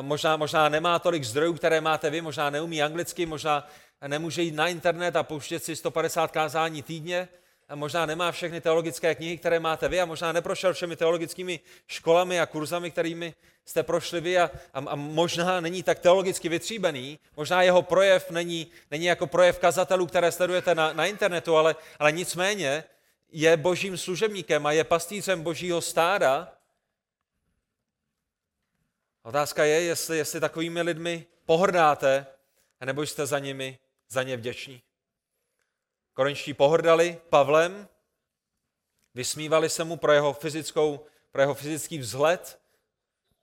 možná, 0.00 0.36
možná 0.36 0.68
nemá 0.68 0.98
tolik 0.98 1.24
zdrojů, 1.24 1.54
které 1.54 1.80
máte 1.80 2.10
vy, 2.10 2.20
možná 2.20 2.50
neumí 2.50 2.82
anglicky, 2.82 3.26
možná 3.26 3.68
nemůže 4.06 4.42
jít 4.42 4.54
na 4.54 4.68
internet 4.68 5.16
a 5.16 5.22
pouštět 5.22 5.64
si 5.64 5.76
150 5.76 6.30
kázání 6.30 6.82
týdně, 6.82 7.28
možná 7.74 8.06
nemá 8.06 8.32
všechny 8.32 8.60
teologické 8.60 9.14
knihy, 9.14 9.38
které 9.38 9.60
máte 9.60 9.88
vy 9.88 10.00
a 10.00 10.04
možná 10.04 10.32
neprošel 10.32 10.74
všemi 10.74 10.96
teologickými 10.96 11.60
školami 11.86 12.40
a 12.40 12.46
kurzami, 12.46 12.90
kterými 12.90 13.34
jste 13.64 13.82
prošli 13.82 14.20
vy 14.20 14.38
a, 14.38 14.50
a, 14.74 14.78
a 14.78 14.94
možná 14.94 15.60
není 15.60 15.82
tak 15.82 15.98
teologicky 15.98 16.48
vytříbený, 16.48 17.18
možná 17.36 17.62
jeho 17.62 17.82
projev 17.82 18.30
není, 18.30 18.66
není 18.90 19.04
jako 19.04 19.26
projev 19.26 19.58
kazatelů, 19.58 20.06
které 20.06 20.32
sledujete 20.32 20.74
na, 20.74 20.92
na 20.92 21.06
internetu, 21.06 21.56
ale, 21.56 21.76
ale 21.98 22.12
nicméně 22.12 22.84
je 23.32 23.56
božím 23.56 23.98
služebníkem 23.98 24.66
a 24.66 24.72
je 24.72 24.84
pastýřem 24.84 25.42
božího 25.42 25.80
stáda 25.80 26.52
Otázka 29.22 29.64
je, 29.64 29.82
jestli, 29.82 30.16
jestli 30.18 30.40
takovými 30.40 30.82
lidmi 30.82 31.26
pohrdáte, 31.46 32.26
nebo 32.84 33.02
jste 33.02 33.26
za 33.26 33.38
nimi, 33.38 33.78
za 34.08 34.22
ně 34.22 34.36
vděční. 34.36 34.82
Korinčtí 36.14 36.54
pohrdali 36.54 37.20
Pavlem, 37.30 37.88
vysmívali 39.14 39.70
se 39.70 39.84
mu 39.84 39.96
pro 39.96 40.12
jeho, 40.12 40.32
fyzickou, 40.32 41.06
pro 41.30 41.42
jeho 41.42 41.54
fyzický 41.54 41.98
vzhled, 41.98 42.60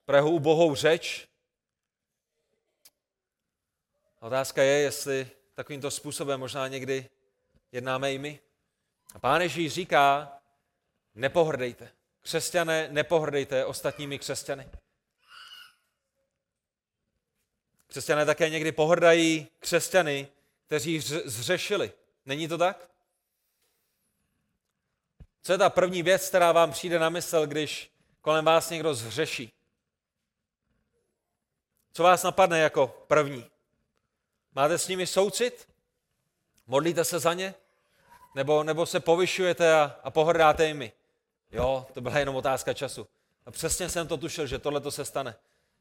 pro 0.06 0.16
jeho 0.16 0.32
ubohou 0.32 0.76
řeč. 0.76 1.28
Otázka 4.20 4.64
je, 4.64 4.80
jestli 4.80 5.32
takovýmto 5.54 5.92
způsobem 5.92 6.40
možná 6.40 6.68
někdy 6.68 7.10
jednáme 7.72 8.14
i 8.14 8.18
my. 8.18 8.40
A 9.14 9.20
pán 9.20 9.42
Ježíš 9.42 9.74
říká, 9.74 10.34
nepohrdejte. 11.16 11.92
Křesťané, 12.22 12.88
nepohrdejte 12.92 13.66
ostatními 13.66 14.20
křesťany. 14.20 14.70
Křesťané 17.88 18.26
také 18.26 18.50
někdy 18.50 18.72
pohrdají 18.72 19.48
křesťany, 19.60 20.28
kteří 20.66 21.00
zřešili. 21.26 21.92
Není 22.26 22.48
to 22.48 22.58
tak? 22.58 22.90
Co 25.42 25.52
je 25.52 25.58
ta 25.58 25.70
první 25.70 26.04
věc, 26.04 26.30
která 26.30 26.52
vám 26.52 26.72
přijde 26.72 27.00
na 27.00 27.10
mysl, 27.10 27.48
když 27.48 27.92
kolem 28.22 28.46
vás 28.46 28.70
někdo 28.70 28.94
zřeší? 28.94 29.54
Co 31.94 32.04
vás 32.04 32.24
napadne 32.24 32.60
jako 32.60 32.88
první? 33.08 33.46
Máte 34.56 34.78
s 34.78 34.88
nimi 34.88 35.08
soucit? 35.08 35.68
Modlíte 36.68 37.06
se 37.06 37.20
za 37.20 37.34
ně? 37.34 37.56
Nebo, 38.36 38.64
nebo 38.64 38.86
se 38.86 39.00
povyšujete 39.00 39.74
a, 39.74 40.00
a 40.04 40.12
pohrdáte 40.12 40.68
jimi? 40.68 40.92
Jo, 41.52 41.88
to 41.94 42.02
byla 42.02 42.20
jenom 42.20 42.36
otázka 42.36 42.74
času. 42.74 43.08
A 43.46 43.52
přesně 43.52 43.90
jsem 43.90 44.08
to 44.08 44.18
tušil, 44.18 44.48
že 44.48 44.60
tohle 44.60 44.82
to 44.82 44.92
se 44.92 45.06
stane. 45.06 45.36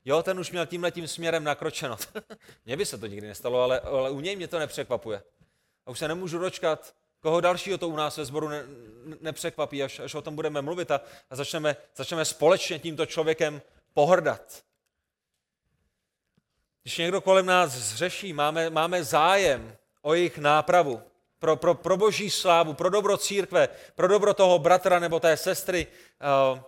Jo, 0.04 0.22
ten 0.22 0.38
už 0.38 0.50
měl 0.50 0.66
tímhle 0.66 0.90
tím 0.90 1.08
směrem 1.08 1.44
nakročeno. 1.44 1.96
Mně 2.66 2.76
by 2.76 2.86
se 2.86 2.98
to 2.98 3.06
nikdy 3.06 3.26
nestalo, 3.26 3.62
ale, 3.62 3.80
ale 3.80 4.10
u 4.10 4.20
něj 4.20 4.36
mě 4.36 4.48
to 4.48 4.58
nepřekvapuje. 4.58 5.22
A 5.88 5.90
už 5.90 5.98
se 5.98 6.08
nemůžu 6.08 6.38
dočkat, 6.38 6.94
koho 7.20 7.40
dalšího 7.40 7.78
to 7.78 7.88
u 7.88 7.96
nás 7.96 8.16
ve 8.16 8.24
sboru 8.24 8.48
ne, 8.48 8.64
nepřekvapí, 9.20 9.82
až, 9.82 9.98
až 10.00 10.14
o 10.14 10.22
tom 10.22 10.34
budeme 10.34 10.62
mluvit 10.62 10.90
a, 10.90 11.00
a 11.30 11.36
začneme, 11.36 11.76
začneme 11.96 12.24
společně 12.24 12.78
tímto 12.78 13.06
člověkem 13.06 13.62
pohrdat. 13.94 14.62
Když 16.82 16.98
někdo 16.98 17.20
kolem 17.20 17.46
nás 17.46 17.70
zřeší, 17.72 18.32
máme, 18.32 18.70
máme 18.70 19.04
zájem 19.04 19.76
o 20.02 20.14
jejich 20.14 20.38
nápravu, 20.38 21.02
pro, 21.38 21.56
pro, 21.56 21.74
pro 21.74 21.96
boží 21.96 22.30
slávu, 22.30 22.74
pro 22.74 22.90
dobro 22.90 23.16
církve, 23.16 23.68
pro 23.94 24.08
dobro 24.08 24.34
toho 24.34 24.58
bratra 24.58 24.98
nebo 24.98 25.20
té 25.20 25.36
sestry, 25.36 25.86
uh, 26.52 26.60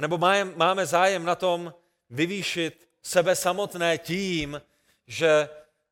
nebo 0.00 0.18
máme, 0.18 0.52
máme 0.56 0.86
zájem 0.86 1.24
na 1.24 1.34
tom, 1.34 1.74
vyvýšit 2.10 2.88
sebe 3.02 3.36
samotné 3.36 3.98
tím, 3.98 4.62
že, 5.06 5.48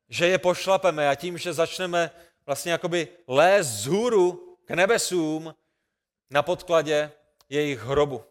že 0.09 0.27
je 0.27 0.37
pošlapeme 0.37 1.09
a 1.09 1.15
tím, 1.15 1.37
že 1.37 1.53
začneme 1.53 2.11
vlastně 2.49 2.71
jakoby 2.71 3.07
lézt 3.27 3.69
z 3.69 3.85
hůru 3.85 4.57
k 4.65 4.69
nebesům 4.71 5.55
na 6.29 6.41
podkladě 6.43 7.11
jejich 7.49 7.79
hrobu. 7.79 8.23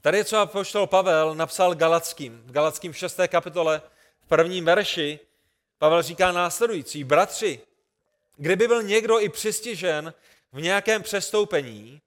Tady 0.00 0.18
je, 0.18 0.24
co 0.24 0.38
apoštol 0.38 0.86
Pavel 0.86 1.34
napsal 1.34 1.74
Galackým. 1.74 2.42
V 2.46 2.52
Galackým 2.52 2.92
6. 2.92 3.20
kapitole 3.28 3.82
v 4.20 4.26
prvním 4.26 4.64
verši 4.64 5.18
Pavel 5.78 6.02
říká 6.02 6.32
následující. 6.32 7.04
Bratři, 7.04 7.60
kdyby 8.36 8.68
byl 8.68 8.82
někdo 8.82 9.20
i 9.20 9.28
přistižen 9.28 10.14
v 10.52 10.60
nějakém 10.60 11.02
přestoupení, 11.02 12.00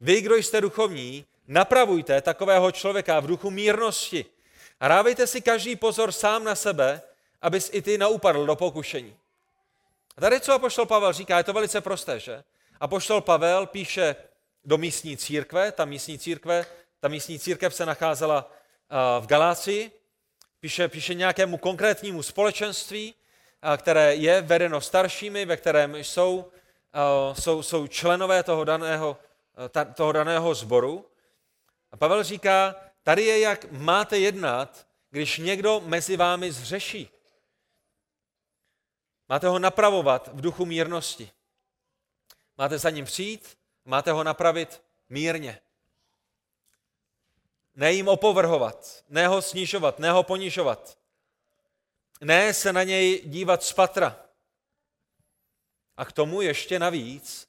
vy, 0.00 0.20
kdo 0.20 0.36
jste 0.36 0.60
duchovní, 0.60 1.24
Napravujte 1.48 2.20
takového 2.20 2.72
člověka 2.72 3.20
v 3.20 3.26
duchu 3.26 3.50
mírnosti 3.50 4.24
a 4.80 5.04
si 5.24 5.40
každý 5.40 5.76
pozor 5.76 6.12
sám 6.12 6.44
na 6.44 6.54
sebe, 6.54 7.02
abys 7.42 7.70
i 7.72 7.82
ty 7.82 7.98
neupadl 7.98 8.46
do 8.46 8.56
pokušení. 8.56 9.16
A 10.18 10.20
tady, 10.20 10.40
co 10.40 10.52
apoštol 10.52 10.86
Pavel 10.86 11.12
říká, 11.12 11.38
je 11.38 11.44
to 11.44 11.52
velice 11.52 11.80
prosté, 11.80 12.20
že? 12.20 12.44
Apoštol 12.80 13.20
Pavel 13.20 13.66
píše 13.66 14.16
do 14.64 14.78
místní 14.78 15.16
církve, 15.16 15.72
ta 15.72 15.84
místní 15.84 16.18
církve, 16.18 16.66
ta 17.00 17.08
místní 17.08 17.38
církev 17.38 17.74
se 17.74 17.86
nacházela 17.86 18.52
v 19.20 19.26
Galácii, 19.26 19.90
píše, 20.60 20.88
píše 20.88 21.14
nějakému 21.14 21.58
konkrétnímu 21.58 22.22
společenství, 22.22 23.14
které 23.76 24.14
je 24.14 24.42
vedeno 24.42 24.80
staršími, 24.80 25.44
ve 25.44 25.56
kterém 25.56 25.96
jsou, 25.96 26.50
jsou, 27.32 27.62
jsou 27.62 27.86
členové 27.86 28.42
toho 28.42 28.64
daného, 28.64 29.16
toho 29.94 30.12
daného 30.12 30.54
sboru. 30.54 31.06
A 31.90 31.96
Pavel 31.96 32.22
říká, 32.22 32.76
tady 33.02 33.22
je, 33.22 33.40
jak 33.40 33.66
máte 33.70 34.18
jednat, 34.18 34.86
když 35.10 35.38
někdo 35.38 35.82
mezi 35.84 36.16
vámi 36.16 36.52
zřeší. 36.52 37.10
Máte 39.28 39.48
ho 39.48 39.58
napravovat 39.58 40.28
v 40.32 40.40
duchu 40.40 40.66
mírnosti. 40.66 41.30
Máte 42.58 42.78
za 42.78 42.90
ním 42.90 43.04
přijít, 43.04 43.58
máte 43.84 44.12
ho 44.12 44.24
napravit 44.24 44.82
mírně. 45.08 45.60
Ne 47.74 47.92
jim 47.92 48.08
opovrhovat, 48.08 49.04
ne 49.08 49.28
ho 49.28 49.42
snižovat, 49.42 49.98
ne 49.98 50.10
ho 50.10 50.22
ponižovat. 50.22 50.98
Ne 52.20 52.54
se 52.54 52.72
na 52.72 52.82
něj 52.82 53.22
dívat 53.24 53.62
z 53.62 53.72
patra. 53.72 54.16
A 55.96 56.04
k 56.04 56.12
tomu 56.12 56.40
ještě 56.40 56.78
navíc 56.78 57.48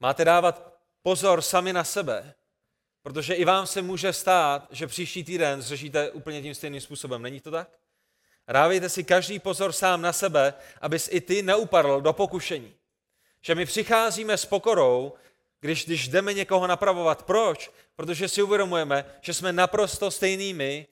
máte 0.00 0.24
dávat 0.24 0.80
pozor 1.02 1.42
sami 1.42 1.72
na 1.72 1.84
sebe, 1.84 2.34
protože 3.02 3.34
i 3.34 3.44
vám 3.44 3.66
se 3.66 3.82
může 3.82 4.12
stát, 4.12 4.66
že 4.70 4.86
příští 4.86 5.24
týden 5.24 5.62
zřešíte 5.62 6.10
úplně 6.10 6.42
tím 6.42 6.54
stejným 6.54 6.80
způsobem. 6.80 7.22
Není 7.22 7.40
to 7.40 7.50
tak? 7.50 7.78
Dávejte 8.48 8.88
si 8.88 9.04
každý 9.04 9.38
pozor 9.38 9.72
sám 9.72 10.02
na 10.02 10.12
sebe, 10.12 10.54
abys 10.80 11.08
i 11.12 11.20
ty 11.20 11.42
neupadl 11.42 12.00
do 12.00 12.12
pokušení. 12.12 12.74
Že 13.42 13.54
my 13.54 13.66
přicházíme 13.66 14.36
s 14.36 14.44
pokorou, 14.44 15.12
když, 15.60 15.86
když 15.86 16.08
jdeme 16.08 16.34
někoho 16.34 16.66
napravovat. 16.66 17.22
Proč? 17.22 17.70
Protože 17.96 18.28
si 18.28 18.42
uvědomujeme, 18.42 19.04
že 19.20 19.34
jsme 19.34 19.52
naprosto 19.52 20.10
stejnými 20.10 20.86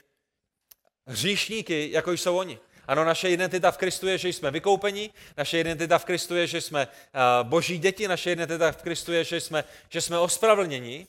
hříšníky, 1.07 1.89
jako 1.93 2.13
jsou 2.13 2.37
oni. 2.37 2.59
Ano, 2.87 3.05
naše 3.05 3.31
identita 3.31 3.71
v 3.71 3.77
Kristu 3.79 4.07
je, 4.07 4.19
že 4.19 4.29
jsme 4.29 4.51
vykoupeni, 4.51 5.11
naše 5.37 5.61
identita 5.61 5.99
v 5.99 6.05
Kristu 6.05 6.37
je, 6.37 6.47
že 6.47 6.61
jsme 6.61 6.89
boží 7.43 7.79
děti, 7.79 8.09
naše 8.09 8.33
identita 8.33 8.73
v 8.73 8.83
Kristu 8.83 9.13
je, 9.13 9.25
že 9.25 9.41
jsme, 9.41 9.65
že 9.89 10.01
jsme 10.01 10.19
ospravedlněni, 10.19 11.07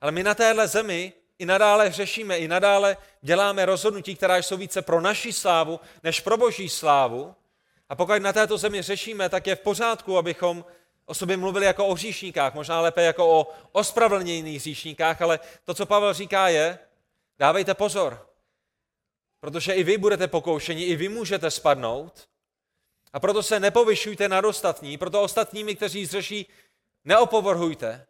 ale 0.00 0.12
my 0.12 0.22
na 0.22 0.34
téhle 0.34 0.68
zemi 0.68 1.12
i 1.40 1.46
nadále 1.46 1.92
řešíme, 1.92 2.38
i 2.38 2.48
nadále 2.48 2.96
děláme 3.22 3.64
rozhodnutí, 3.66 4.16
která 4.16 4.36
jsou 4.36 4.56
více 4.56 4.82
pro 4.82 5.00
naši 5.00 5.32
slávu, 5.32 5.80
než 6.02 6.20
pro 6.20 6.36
boží 6.36 6.68
slávu. 6.68 7.34
A 7.88 7.96
pokud 7.96 8.22
na 8.22 8.32
této 8.32 8.58
zemi 8.58 8.82
řešíme, 8.82 9.28
tak 9.28 9.46
je 9.46 9.56
v 9.56 9.60
pořádku, 9.60 10.18
abychom 10.18 10.64
o 11.06 11.14
sobě 11.14 11.36
mluvili 11.36 11.66
jako 11.66 11.86
o 11.86 11.94
hříšníkách, 11.94 12.54
možná 12.54 12.80
lépe 12.80 13.02
jako 13.02 13.40
o 13.40 13.52
ospravedlněných 13.72 14.60
hříšníkách, 14.60 15.22
ale 15.22 15.40
to, 15.64 15.74
co 15.74 15.86
Pavel 15.86 16.14
říká, 16.14 16.48
je, 16.48 16.78
dávejte 17.38 17.74
pozor, 17.74 18.26
protože 19.40 19.72
i 19.72 19.82
vy 19.82 19.98
budete 19.98 20.28
pokoušeni, 20.28 20.84
i 20.84 20.96
vy 20.96 21.08
můžete 21.08 21.50
spadnout. 21.50 22.28
A 23.12 23.20
proto 23.20 23.42
se 23.42 23.60
nepovyšujte 23.60 24.28
nad 24.28 24.44
ostatní, 24.44 24.98
proto 24.98 25.22
ostatními, 25.22 25.76
kteří 25.76 26.06
zřeší, 26.06 26.46
neopovrhujte, 27.04 28.06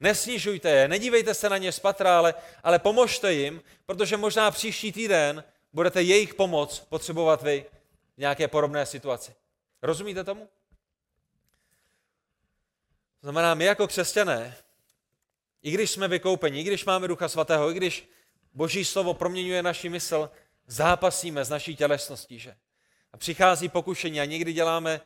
nesnižujte 0.00 0.70
je, 0.70 0.88
nedívejte 0.88 1.34
se 1.34 1.48
na 1.48 1.58
ně 1.58 1.72
z 1.72 1.78
patra, 1.78 2.18
ale, 2.18 2.34
ale 2.62 2.78
pomožte 2.78 3.32
jim, 3.32 3.62
protože 3.86 4.16
možná 4.16 4.50
příští 4.50 4.92
týden 4.92 5.44
budete 5.72 6.02
jejich 6.02 6.34
pomoc 6.34 6.80
potřebovat 6.80 7.42
vy 7.42 7.66
v 8.16 8.18
nějaké 8.18 8.48
podobné 8.48 8.86
situaci. 8.86 9.34
Rozumíte 9.82 10.24
tomu? 10.24 10.48
To 13.20 13.26
znamená, 13.26 13.54
my 13.54 13.64
jako 13.64 13.86
křesťané, 13.86 14.56
i 15.62 15.70
když 15.70 15.90
jsme 15.90 16.08
vykoupeni, 16.08 16.60
i 16.60 16.64
když 16.64 16.84
máme 16.84 17.08
Ducha 17.08 17.28
Svatého, 17.28 17.70
i 17.70 17.74
když 17.74 18.08
Boží 18.54 18.84
slovo 18.84 19.14
proměňuje 19.14 19.62
naši 19.62 19.88
mysl, 19.88 20.30
zápasíme 20.66 21.44
s 21.44 21.48
naší 21.48 21.76
tělesností, 21.76 22.38
že? 22.38 22.56
A 23.12 23.16
přichází 23.16 23.68
pokušení 23.68 24.20
a 24.20 24.24
někdy 24.24 24.52
děláme, 24.52 25.00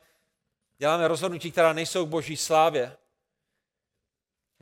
děláme 0.77 1.07
rozhodnutí, 1.07 1.51
která 1.51 1.73
nejsou 1.73 2.05
k 2.05 2.09
Boží 2.09 2.37
slávě. 2.37 2.97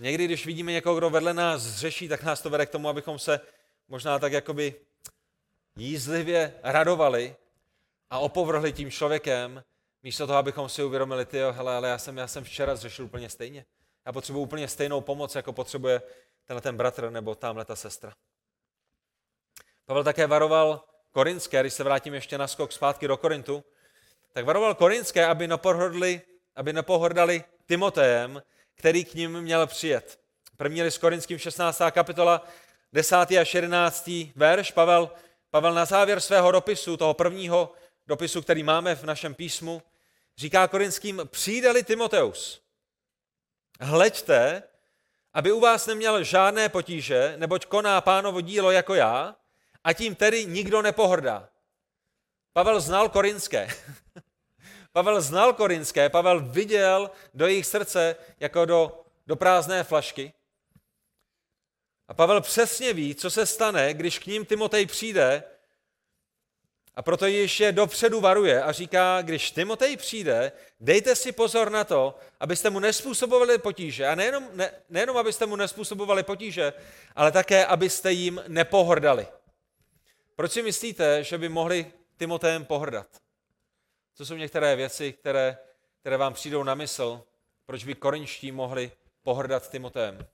Někdy, 0.01 0.25
když 0.25 0.45
vidíme 0.45 0.71
někoho, 0.71 0.95
kdo 0.95 1.09
vedle 1.09 1.33
nás 1.33 1.61
zřeší, 1.61 2.07
tak 2.07 2.23
nás 2.23 2.41
to 2.41 2.49
vede 2.49 2.65
k 2.65 2.69
tomu, 2.69 2.89
abychom 2.89 3.19
se 3.19 3.39
možná 3.87 4.19
tak 4.19 4.31
jakoby 4.31 4.75
jízlivě 5.75 6.53
radovali 6.63 7.35
a 8.09 8.19
opovrhli 8.19 8.73
tím 8.73 8.91
člověkem, 8.91 9.63
místo 10.03 10.27
toho, 10.27 10.39
abychom 10.39 10.69
si 10.69 10.83
uvědomili, 10.83 11.25
ty, 11.25 11.37
hele, 11.51 11.75
ale 11.75 11.89
já 11.89 11.97
jsem, 11.97 12.17
já 12.17 12.27
jsem 12.27 12.43
včera 12.43 12.75
zřešil 12.75 13.05
úplně 13.05 13.29
stejně. 13.29 13.65
Já 14.05 14.11
potřebuji 14.11 14.41
úplně 14.41 14.67
stejnou 14.67 15.01
pomoc, 15.01 15.35
jako 15.35 15.53
potřebuje 15.53 16.01
tenhle 16.45 16.61
ten 16.61 16.77
bratr 16.77 17.09
nebo 17.09 17.35
tamhle 17.35 17.65
ta 17.65 17.75
sestra. 17.75 18.13
Pavel 19.85 20.03
také 20.03 20.27
varoval 20.27 20.83
Korinské, 21.11 21.61
když 21.61 21.73
se 21.73 21.83
vrátím 21.83 22.13
ještě 22.13 22.37
na 22.37 22.47
skok 22.47 22.71
zpátky 22.71 23.07
do 23.07 23.17
Korintu, 23.17 23.63
tak 24.31 24.45
varoval 24.45 24.75
Korinské, 24.75 25.25
aby 25.25 25.47
nepohrdli, 25.47 26.21
aby 26.55 26.73
nepohrdali 26.73 27.43
Timotejem, 27.65 28.41
který 28.81 29.05
k 29.05 29.13
ním 29.13 29.41
měl 29.41 29.67
přijet. 29.67 30.19
První 30.57 30.83
list 30.83 30.97
Korinským 30.97 31.37
16. 31.37 31.81
kapitola 31.91 32.47
10. 32.93 33.15
až 33.15 33.53
11. 33.53 34.09
verš. 34.35 34.71
Pavel, 34.71 35.11
Pavel 35.49 35.73
na 35.73 35.85
závěr 35.85 36.21
svého 36.21 36.51
dopisu, 36.51 36.97
toho 36.97 37.13
prvního 37.13 37.73
dopisu, 38.07 38.41
který 38.41 38.63
máme 38.63 38.95
v 38.95 39.03
našem 39.03 39.35
písmu, 39.35 39.81
říká 40.37 40.67
Korinským, 40.67 41.21
přijde-li 41.25 41.83
Timoteus, 41.83 42.61
hleďte, 43.81 44.63
aby 45.33 45.51
u 45.51 45.59
vás 45.59 45.87
neměl 45.87 46.23
žádné 46.23 46.69
potíže, 46.69 47.33
neboť 47.37 47.65
koná 47.65 48.01
pánovo 48.01 48.41
dílo 48.41 48.71
jako 48.71 48.95
já, 48.95 49.35
a 49.83 49.93
tím 49.93 50.15
tedy 50.15 50.45
nikdo 50.45 50.81
nepohrdá. 50.81 51.49
Pavel 52.53 52.81
znal 52.81 53.09
korinské. 53.09 53.67
Pavel 54.91 55.21
znal 55.21 55.53
korinské, 55.53 56.09
Pavel 56.09 56.39
viděl 56.39 57.11
do 57.33 57.47
jejich 57.47 57.65
srdce 57.65 58.15
jako 58.39 58.65
do, 58.65 59.03
do 59.27 59.35
prázdné 59.35 59.83
flašky. 59.83 60.33
A 62.07 62.13
Pavel 62.13 62.41
přesně 62.41 62.93
ví, 62.93 63.15
co 63.15 63.31
se 63.31 63.45
stane, 63.45 63.93
když 63.93 64.19
k 64.19 64.25
ním 64.25 64.45
Timotej 64.45 64.85
přijde 64.85 65.43
a 66.95 67.01
proto 67.01 67.25
ještě 67.25 67.71
dopředu 67.71 68.21
varuje 68.21 68.63
a 68.63 68.71
říká, 68.71 69.21
když 69.21 69.51
Timotej 69.51 69.97
přijde, 69.97 70.51
dejte 70.79 71.15
si 71.15 71.31
pozor 71.31 71.71
na 71.71 71.83
to, 71.83 72.15
abyste 72.39 72.69
mu 72.69 72.79
nespůsobovali 72.79 73.57
potíže. 73.57 74.07
A 74.07 74.15
nejenom, 74.15 74.47
ne, 74.53 74.71
nejenom 74.89 75.17
abyste 75.17 75.45
mu 75.45 75.55
nespůsobovali 75.55 76.23
potíže, 76.23 76.73
ale 77.15 77.31
také, 77.31 77.65
abyste 77.65 78.11
jim 78.11 78.43
nepohrdali. 78.47 79.27
Proč 80.35 80.51
si 80.51 80.63
myslíte, 80.63 81.23
že 81.23 81.37
by 81.37 81.49
mohli 81.49 81.91
Timotejem 82.17 82.65
pohrdat? 82.65 83.07
Co 84.21 84.25
jsou 84.25 84.35
některé 84.35 84.75
věci, 84.75 85.13
které, 85.13 85.57
které 85.99 86.17
vám 86.17 86.33
přijdou 86.33 86.63
na 86.63 86.75
mysl, 86.75 87.23
proč 87.65 87.83
by 87.83 87.95
korinští 87.95 88.51
mohli 88.51 88.91
pohrdat 89.21 89.69
Timotejem? 89.69 90.27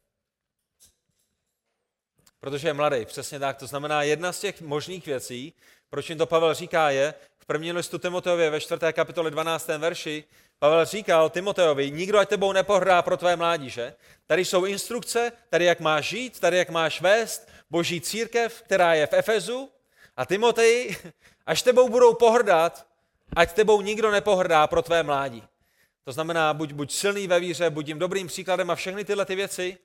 Protože 2.39 2.67
je 2.67 2.73
mladý, 2.73 3.05
přesně 3.05 3.39
tak. 3.39 3.57
To 3.57 3.67
znamená, 3.67 4.03
jedna 4.03 4.33
z 4.33 4.39
těch 4.39 4.61
možných 4.61 5.05
věcí, 5.05 5.53
proč 5.89 6.09
jim 6.09 6.17
to 6.17 6.25
Pavel 6.25 6.53
říká, 6.53 6.89
je 6.89 7.13
v 7.37 7.45
prvním 7.45 7.75
listu 7.75 7.97
Timoteově 7.97 8.49
ve 8.49 8.61
4. 8.61 8.79
kapitole 8.93 9.31
12. 9.31 9.67
verši, 9.67 10.23
Pavel 10.59 10.85
říkal 10.85 11.29
Timoteovi, 11.29 11.91
nikdo 11.91 12.19
ať 12.19 12.29
tebou 12.29 12.51
nepohrdá 12.51 13.01
pro 13.01 13.17
tvé 13.17 13.35
mládí, 13.35 13.69
že? 13.69 13.95
Tady 14.25 14.45
jsou 14.45 14.65
instrukce, 14.65 15.31
tady 15.49 15.65
jak 15.65 15.79
máš 15.79 16.09
žít, 16.09 16.39
tady 16.39 16.57
jak 16.57 16.69
máš 16.69 17.01
vést 17.01 17.49
boží 17.69 18.01
církev, 18.01 18.61
která 18.61 18.93
je 18.93 19.07
v 19.07 19.13
Efezu. 19.13 19.69
A 20.17 20.25
Timotej, 20.25 20.97
až 21.45 21.61
tebou 21.61 21.89
budou 21.89 22.13
pohrdat, 22.13 22.86
ať 23.35 23.53
tebou 23.53 23.81
nikdo 23.81 24.11
nepohrdá 24.11 24.67
pro 24.67 24.81
tvé 24.81 25.03
mládí. 25.03 25.43
To 26.03 26.11
znamená, 26.11 26.53
buď, 26.53 26.71
buď 26.71 26.91
silný 26.91 27.27
ve 27.27 27.39
víře, 27.39 27.69
buď 27.69 27.87
jim 27.87 27.99
dobrým 27.99 28.27
příkladem 28.27 28.71
a 28.71 28.75
všechny 28.75 29.05
tyhle 29.05 29.25
ty 29.25 29.35
věci, 29.35 29.77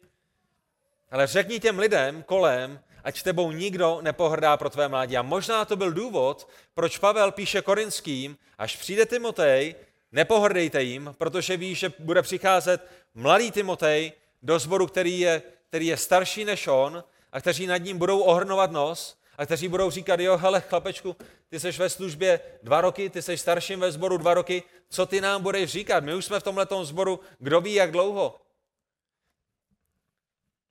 ale 1.11 1.27
řekni 1.27 1.61
těm 1.61 1.79
lidem 1.79 2.23
kolem, 2.23 2.81
ať 3.05 3.23
tebou 3.23 3.53
nikdo 3.53 3.99
nepohrdá 4.03 4.57
pro 4.57 4.71
tvé 4.71 4.89
mládí. 4.89 5.17
A 5.17 5.23
možná 5.23 5.65
to 5.65 5.77
byl 5.77 5.93
důvod, 5.93 6.49
proč 6.75 6.99
Pavel 6.99 7.33
píše 7.33 7.63
korinským, 7.63 8.37
až 8.59 8.77
přijde 8.77 9.07
Timotej, 9.07 9.75
nepohrdejte 10.13 10.83
jim, 10.83 11.15
protože 11.19 11.57
ví, 11.57 11.75
že 11.75 11.93
bude 11.99 12.23
přicházet 12.23 12.91
mladý 13.15 13.51
Timotej 13.51 14.13
do 14.43 14.59
sboru, 14.59 14.87
který 14.87 15.21
je, 15.21 15.43
který 15.69 15.87
je 15.87 15.97
starší 15.97 16.45
než 16.45 16.67
on 16.67 17.05
a 17.33 17.41
kteří 17.41 17.67
nad 17.67 17.79
ním 17.79 17.99
budou 17.99 18.21
ohrnovat 18.21 18.73
nos 18.73 19.22
a 19.43 19.47
kteří 19.47 19.69
budou 19.69 19.91
říkat, 19.91 20.21
jo, 20.21 20.37
hele, 20.37 20.61
chlapečku, 20.61 21.17
ty 21.49 21.61
jsi 21.61 21.73
ve 21.73 21.89
službě 21.89 22.41
dva 22.63 22.81
roky, 22.81 23.11
ty 23.11 23.23
jsi 23.23 23.39
starším 23.39 23.81
ve 23.81 23.93
sboru 23.93 24.17
dva 24.17 24.35
roky, 24.35 24.63
co 24.89 25.07
ty 25.07 25.21
nám 25.21 25.43
budeš 25.43 25.71
říkat? 25.71 26.05
My 26.05 26.15
už 26.15 26.25
jsme 26.25 26.41
v 26.41 26.43
tomhle 26.43 26.67
sboru, 26.83 27.21
kdo 27.39 27.61
ví, 27.61 27.75
jak 27.75 27.91
dlouho. 27.91 28.41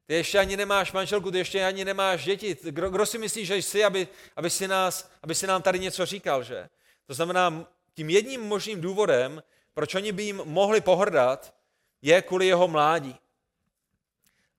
Ty 0.05 0.13
ještě 0.13 0.39
ani 0.39 0.57
nemáš 0.57 0.91
manželku, 0.91 1.31
ty 1.31 1.38
ještě 1.38 1.65
ani 1.65 1.86
nemáš 1.86 2.25
děti. 2.25 2.57
Kdo, 2.63 2.89
kdo 2.89 3.05
si 3.05 3.17
myslí, 3.17 3.45
že 3.45 3.55
jsi, 3.55 3.84
aby, 3.84 4.07
aby, 4.36 4.49
si 4.49 4.67
nás, 4.67 5.12
aby 5.23 5.36
si 5.36 5.47
nám 5.47 5.62
tady 5.62 5.79
něco 5.79 6.05
říkal, 6.05 6.43
že? 6.43 6.69
To 7.05 7.13
znamená, 7.13 7.67
tím 7.93 8.10
jedním 8.10 8.41
možným 8.41 8.81
důvodem, 8.81 9.43
proč 9.73 9.95
oni 9.95 10.12
by 10.12 10.23
jim 10.23 10.41
mohli 10.45 10.81
pohrdat, 10.81 11.53
je 12.01 12.21
kvůli 12.21 12.47
jeho 12.47 12.67
mládí. 12.67 13.15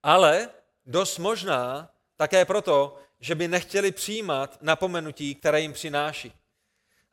Ale 0.03 0.49
dost 0.87 1.19
možná 1.19 1.91
také 2.17 2.45
proto, 2.45 2.99
že 3.23 3.35
by 3.35 3.49
nechtěli 3.49 3.93
přijímat 3.93 4.59
napomenutí, 4.63 5.35
které 5.35 5.61
jim 5.61 5.73
přináší. 5.73 6.33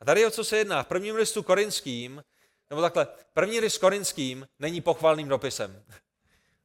A 0.00 0.04
tady 0.04 0.26
o 0.26 0.30
co 0.30 0.44
se 0.44 0.58
jedná? 0.58 0.82
V 0.82 0.86
prvním 0.86 1.14
listu 1.14 1.42
korinským, 1.42 2.24
nebo 2.70 2.82
takhle, 2.82 3.06
první 3.32 3.60
list 3.60 3.78
korinským 3.78 4.48
není 4.58 4.80
pochvalným 4.80 5.28
dopisem. 5.28 5.84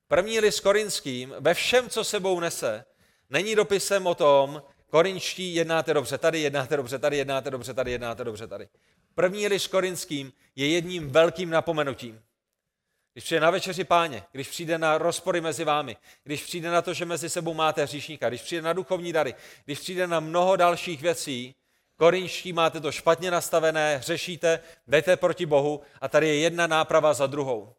První 0.08 0.40
list 0.40 0.60
korinským 0.60 1.36
ve 1.40 1.54
všem, 1.54 1.90
co 1.90 2.04
sebou 2.04 2.40
nese, 2.40 2.86
není 3.30 3.56
dopisem 3.56 4.08
o 4.08 4.16
tom, 4.16 4.62
Korinčtí 4.96 5.56
jednáte 5.56 5.94
dobře 5.94 6.18
tady, 6.18 6.40
jednáte 6.40 6.78
dobře 6.78 7.00
tady, 7.00 7.18
jednáte 7.18 7.52
dobře 7.52 7.74
tady, 7.74 7.92
jednáte 7.92 8.24
dobře 8.24 8.48
tady. 8.48 8.68
První 9.16 9.48
list 9.48 9.68
korinským 9.68 10.34
je 10.56 10.68
jedním 10.68 11.10
velkým 11.10 11.50
napomenutím. 11.50 12.22
Když 13.16 13.24
přijde 13.24 13.40
na 13.40 13.52
večeři 13.52 13.84
páně, 13.84 14.24
když 14.32 14.48
přijde 14.48 14.78
na 14.78 14.98
rozpory 14.98 15.42
mezi 15.42 15.64
vámi, 15.64 15.98
když 16.24 16.44
přijde 16.44 16.70
na 16.70 16.82
to, 16.82 16.94
že 16.94 17.06
mezi 17.06 17.30
sebou 17.30 17.54
máte 17.54 17.84
hříšníka, 17.84 18.30
když 18.30 18.42
přijde 18.42 18.62
na 18.62 18.74
duchovní 18.74 19.14
dary, 19.14 19.36
když 19.66 19.80
přijde 19.80 20.08
na 20.08 20.20
mnoho 20.20 20.56
dalších 20.56 21.02
věcí, 21.02 21.56
korinští 21.98 22.54
máte 22.54 22.80
to 22.80 22.92
špatně 22.92 23.32
nastavené, 23.32 23.98
hřešíte, 23.98 24.60
jdete 24.88 25.18
proti 25.18 25.46
Bohu 25.46 25.82
a 26.02 26.08
tady 26.08 26.28
je 26.28 26.36
jedna 26.36 26.68
náprava 26.68 27.14
za 27.14 27.28
druhou. 27.28 27.74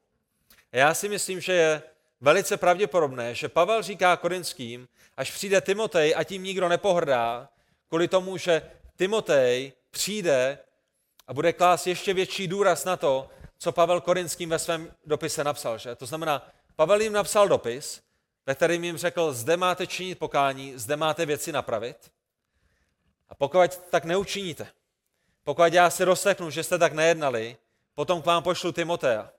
A 0.73 0.77
já 0.77 0.95
si 0.95 1.09
myslím, 1.09 1.41
že 1.41 1.53
je 1.53 1.83
velice 2.21 2.57
pravděpodobné, 2.57 3.35
že 3.35 3.49
Pavel 3.49 3.83
říká 3.83 4.17
korinským, 4.17 4.89
až 5.17 5.31
přijde 5.31 5.61
Timotej 5.61 6.15
a 6.17 6.25
tím 6.25 6.43
nikdo 6.43 6.69
nepohrdá, 6.69 7.49
kvůli 7.89 8.09
tomu, 8.09 8.37
že 8.37 8.63
Timotej 8.97 9.73
přijde 9.91 10.59
a 11.27 11.35
bude 11.35 11.53
klást 11.53 11.87
ještě 11.87 12.15
větší 12.15 12.49
důraz 12.49 12.85
na 12.85 12.97
to, 12.97 13.29
co 13.59 13.73
Pavel 13.73 14.01
Korinským 14.01 14.51
ve 14.51 14.59
svém 14.59 14.95
dopise 15.07 15.45
napsal. 15.45 15.79
Že? 15.79 15.95
To 15.95 16.07
znamená, 16.07 16.51
Pavel 16.77 17.01
jim 17.01 17.13
napsal 17.13 17.49
dopis, 17.49 18.03
ve 18.47 18.55
kterým 18.55 18.85
jim 18.85 18.97
řekl, 18.97 19.33
zde 19.33 19.57
máte 19.57 19.87
činit 19.87 20.19
pokání, 20.19 20.73
zde 20.77 20.97
máte 20.97 21.27
věci 21.27 21.53
napravit. 21.53 22.11
A 23.29 23.35
pokud 23.35 23.77
tak 23.91 24.05
neučiníte, 24.05 24.67
pokud 25.45 25.73
já 25.73 25.91
si 25.91 26.05
rozseknu, 26.05 26.51
že 26.51 26.63
jste 26.63 26.79
tak 26.79 26.93
nejednali, 26.93 27.57
potom 27.95 28.23
k 28.23 28.27
vám 28.27 28.43
pošlu 28.43 28.73
Timotea. 28.73 29.31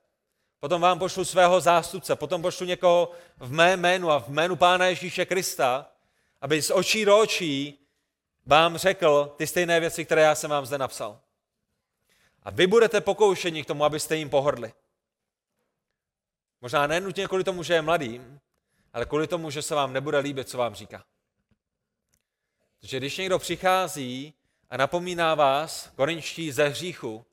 Potom 0.60 0.82
vám 0.82 1.00
pošlu 1.00 1.26
svého 1.26 1.62
zástupce, 1.62 2.16
potom 2.16 2.42
pošlu 2.42 2.66
někoho 2.66 3.12
v 3.38 3.52
mé 3.52 3.78
jménu 3.78 4.12
a 4.12 4.20
v 4.20 4.28
jménu 4.28 4.56
Pána 4.56 4.86
Ježíše 4.86 5.26
Krista, 5.26 5.86
aby 6.42 6.62
z 6.62 6.72
očí 6.72 7.06
do 7.06 7.20
očí 7.20 7.80
vám 8.46 8.78
řekl 8.78 9.34
ty 9.38 9.48
stejné 9.48 9.80
věci, 9.80 10.06
které 10.06 10.22
já 10.22 10.36
jsem 10.36 10.50
vám 10.50 10.66
zde 10.66 10.78
napsal. 10.78 11.20
A 12.48 12.52
vy 12.52 12.68
budete 12.68 13.02
pokoušeni 13.02 13.64
k 13.64 13.68
tomu, 13.68 13.86
abyste 13.86 14.16
jim 14.16 14.30
pohrdli. 14.30 14.74
Možná 16.62 16.88
nenutně 16.88 17.28
kvůli 17.28 17.44
tomu, 17.44 17.64
že 17.64 17.74
je 17.74 17.82
mladým, 17.82 18.40
ale 18.94 19.06
kvůli 19.06 19.28
tomu, 19.28 19.50
že 19.50 19.62
se 19.62 19.76
vám 19.76 19.94
nebude 19.94 20.20
líbit, 20.20 20.50
co 20.50 20.58
vám 20.58 20.76
říká. 20.76 21.04
Protože 22.80 22.98
když 22.98 23.18
někdo 23.18 23.40
přichází 23.40 24.34
a 24.70 24.78
napomíná 24.78 25.36
vás, 25.36 25.92
korinčtí 25.96 26.52
ze 26.52 26.68
hříchu, 26.68 27.26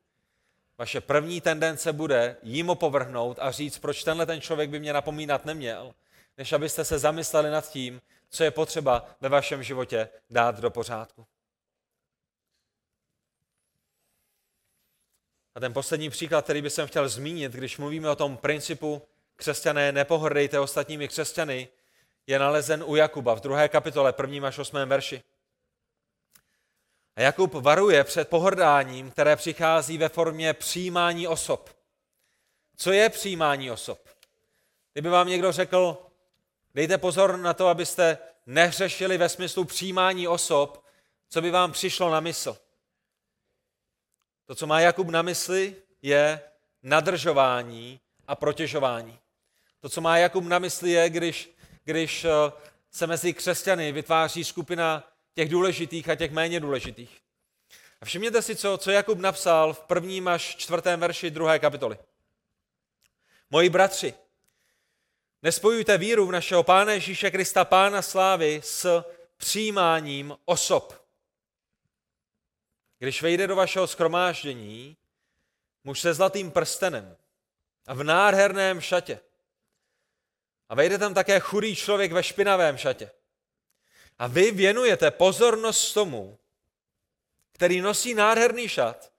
vaše 0.79 1.01
první 1.01 1.41
tendence 1.41 1.93
bude 1.93 2.37
jim 2.43 2.71
opovrhnout 2.71 3.39
a 3.41 3.51
říct, 3.51 3.79
proč 3.79 4.05
tenhle 4.05 4.27
ten 4.27 4.41
člověk 4.41 4.71
by 4.71 4.81
mě 4.81 4.93
napomínat 4.93 5.45
neměl, 5.45 5.95
než 6.39 6.53
abyste 6.53 6.85
se 6.85 6.99
zamysleli 6.99 7.51
nad 7.51 7.71
tím, 7.71 8.01
co 8.29 8.45
je 8.45 8.51
potřeba 8.51 9.07
ve 9.21 9.29
vašem 9.29 9.63
životě 9.63 10.09
dát 10.31 10.61
do 10.61 10.71
pořádku. 10.71 11.27
A 15.55 15.61
ten 15.61 15.73
poslední 15.73 16.11
příklad, 16.11 16.45
který 16.45 16.63
bych 16.63 16.73
chtěl 16.85 17.09
zmínit, 17.09 17.53
když 17.53 17.79
mluvíme 17.79 18.11
o 18.11 18.17
tom 18.17 18.37
principu 18.37 19.03
křesťané, 19.37 19.93
nepohrdejte 19.93 20.61
ostatními 20.61 21.09
křesťany, 21.09 21.69
je 22.27 22.39
nalezen 22.39 22.85
u 22.87 22.97
Jakuba 22.97 23.35
v 23.35 23.41
druhé 23.41 23.69
kapitole, 23.69 24.13
prvním 24.13 24.45
až 24.45 24.59
osmém 24.59 24.89
verši. 24.89 25.23
A 27.17 27.21
Jakub 27.21 27.53
varuje 27.55 28.05
před 28.05 28.29
pohrdáním, 28.29 29.11
které 29.11 29.37
přichází 29.37 29.99
ve 29.99 30.09
formě 30.09 30.55
přijímání 30.55 31.29
osob. 31.29 31.71
Co 32.77 32.93
je 32.93 33.09
přijímání 33.09 33.71
osob? 33.71 34.09
Kdyby 34.93 35.09
vám 35.09 35.29
někdo 35.29 35.53
řekl, 35.53 36.07
dejte 36.75 36.99
pozor 36.99 37.37
na 37.37 37.55
to, 37.55 37.69
abyste 37.69 38.19
nehřešili 38.47 39.19
ve 39.19 39.29
smyslu 39.29 39.65
přijímání 39.65 40.29
osob, 40.29 40.85
co 41.29 41.43
by 41.43 41.51
vám 41.51 41.73
přišlo 41.73 42.11
na 42.11 42.21
mysl? 42.21 42.64
To, 44.47 44.55
co 44.55 44.67
má 44.67 44.81
Jakub 44.81 45.09
na 45.09 45.23
mysli, 45.23 45.77
je 46.03 46.41
nadržování 46.83 48.01
a 48.27 48.35
protěžování. 48.35 49.19
To, 49.81 49.89
co 49.89 50.01
má 50.01 50.19
Jakub 50.19 50.45
na 50.45 50.59
mysli, 50.59 50.91
je, 50.91 51.11
když, 51.11 51.51
když 51.85 52.25
eh, 52.25 52.31
se 52.91 53.07
mezi 53.07 53.35
křesťany 53.35 53.93
vytváří 53.93 54.45
skupina 54.45 55.13
těch 55.35 55.49
důležitých 55.49 56.09
a 56.09 56.15
těch 56.15 56.31
méně 56.31 56.61
důležitých. 56.61 57.21
A 58.01 58.05
všimněte 58.05 58.43
si, 58.43 58.57
co, 58.57 58.79
co 58.79 58.91
Jakub 58.91 59.19
napsal 59.19 59.73
v 59.73 59.81
prvním 59.81 60.29
až 60.29 60.57
čtvrtém 60.57 61.01
verši 61.01 61.31
druhé 61.31 61.59
kapitoly. 61.59 61.99
Moji 63.51 63.71
bratři, 63.71 64.15
nespojujte 65.43 65.99
víru 65.99 66.27
v 66.27 66.33
našeho 66.33 66.63
Pána 66.63 66.93
Ježíše 66.93 67.31
Krista, 67.31 67.65
Pána 67.65 68.03
Slávy, 68.03 68.61
s 68.65 69.05
přijímáním 69.37 70.37
osob. 70.45 71.04
Když 73.05 73.23
vejde 73.23 73.47
do 73.47 73.57
vašeho 73.57 73.87
skromáždění 73.87 74.97
muž 75.85 76.01
se 76.01 76.15
zlatým 76.15 76.51
prstenem 76.51 77.17
a 77.87 77.95
v 77.95 78.03
nádherném 78.03 78.81
šatě, 78.81 79.21
a 80.69 80.75
vejde 80.75 80.99
tam 80.99 81.15
také 81.15 81.41
chudý 81.41 81.77
člověk 81.77 82.13
ve 82.13 82.23
špinavém 82.23 82.77
šatě, 82.77 83.11
a 84.19 84.27
vy 84.27 84.51
věnujete 84.51 85.11
pozornost 85.11 85.93
tomu, 85.93 86.39
který 87.53 87.81
nosí 87.81 88.15
nádherný 88.15 88.69
šat 88.69 89.13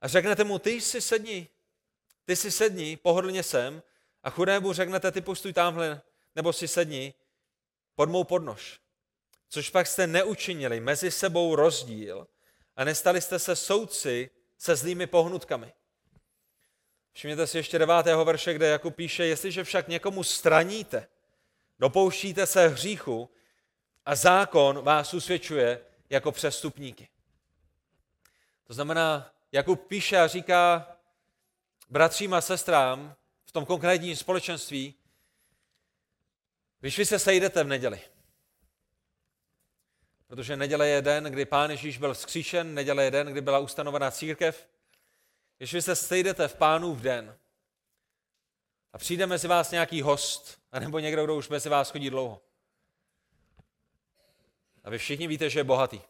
a 0.00 0.08
řeknete 0.08 0.44
mu, 0.44 0.58
ty 0.58 0.80
si 0.80 1.00
sedni, 1.00 1.48
ty 2.24 2.36
si 2.36 2.50
sedni, 2.50 2.96
pohodlně 2.96 3.42
sem. 3.42 3.82
A 4.22 4.30
chudému 4.30 4.72
řeknete, 4.72 5.12
ty 5.12 5.20
postuj 5.20 5.52
tamhle, 5.52 6.00
nebo 6.36 6.52
si 6.52 6.68
sedni 6.68 7.14
pod 7.94 8.08
mou 8.08 8.24
podnož. 8.24 8.80
Což 9.48 9.70
pak 9.70 9.86
jste 9.86 10.06
neučinili 10.06 10.80
mezi 10.80 11.10
sebou 11.10 11.56
rozdíl 11.56 12.28
a 12.76 12.84
nestali 12.84 13.20
jste 13.20 13.38
se 13.38 13.56
soudci 13.56 14.30
se 14.58 14.76
zlými 14.76 15.06
pohnutkami. 15.06 15.72
Všimněte 17.12 17.46
si 17.46 17.58
ještě 17.58 17.78
devátého 17.78 18.24
verše, 18.24 18.54
kde 18.54 18.66
Jakub 18.66 18.96
píše, 18.96 19.26
jestliže 19.26 19.64
však 19.64 19.88
někomu 19.88 20.24
straníte, 20.24 21.08
dopouštíte 21.78 22.46
se 22.46 22.68
hříchu 22.68 23.30
a 24.06 24.14
zákon 24.14 24.82
vás 24.82 25.14
usvědčuje 25.14 25.80
jako 26.10 26.32
přestupníky. 26.32 27.08
To 28.66 28.74
znamená, 28.74 29.32
Jakub 29.52 29.86
píše 29.86 30.18
a 30.18 30.26
říká 30.26 30.96
bratřím 31.90 32.34
a 32.34 32.40
sestrám 32.40 33.14
v 33.44 33.52
tom 33.52 33.66
konkrétním 33.66 34.16
společenství, 34.16 34.94
když 36.80 36.98
vy 36.98 37.06
se 37.06 37.18
sejdete 37.18 37.64
v 37.64 37.68
neděli, 37.68 38.00
protože 40.26 40.56
neděle 40.56 40.88
je 40.88 41.02
den, 41.02 41.24
kdy 41.24 41.44
Pán 41.44 41.70
Ježíš 41.70 41.98
byl 41.98 42.14
vzkříšen, 42.14 42.74
neděle 42.74 43.04
je 43.04 43.10
den, 43.10 43.26
kdy 43.26 43.40
byla 43.40 43.58
ustanovená 43.58 44.10
církev, 44.10 44.68
když 45.58 45.74
vy 45.74 45.82
se 45.82 45.96
sejdete 45.96 46.48
v 46.48 46.54
Pánu 46.54 46.94
v 46.94 47.00
den 47.00 47.36
a 48.92 48.98
přijde 48.98 49.26
mezi 49.26 49.48
vás 49.48 49.70
nějaký 49.70 50.02
host, 50.02 50.58
anebo 50.72 50.98
někdo, 50.98 51.24
kdo 51.24 51.36
už 51.36 51.48
mezi 51.48 51.68
vás 51.68 51.90
chodí 51.90 52.10
dlouho, 52.10 52.42
a 54.84 54.90
vy 54.90 54.98
všichni 54.98 55.26
víte, 55.26 55.50
že 55.50 55.60
je 55.60 55.64
bohatý. 55.64 56.00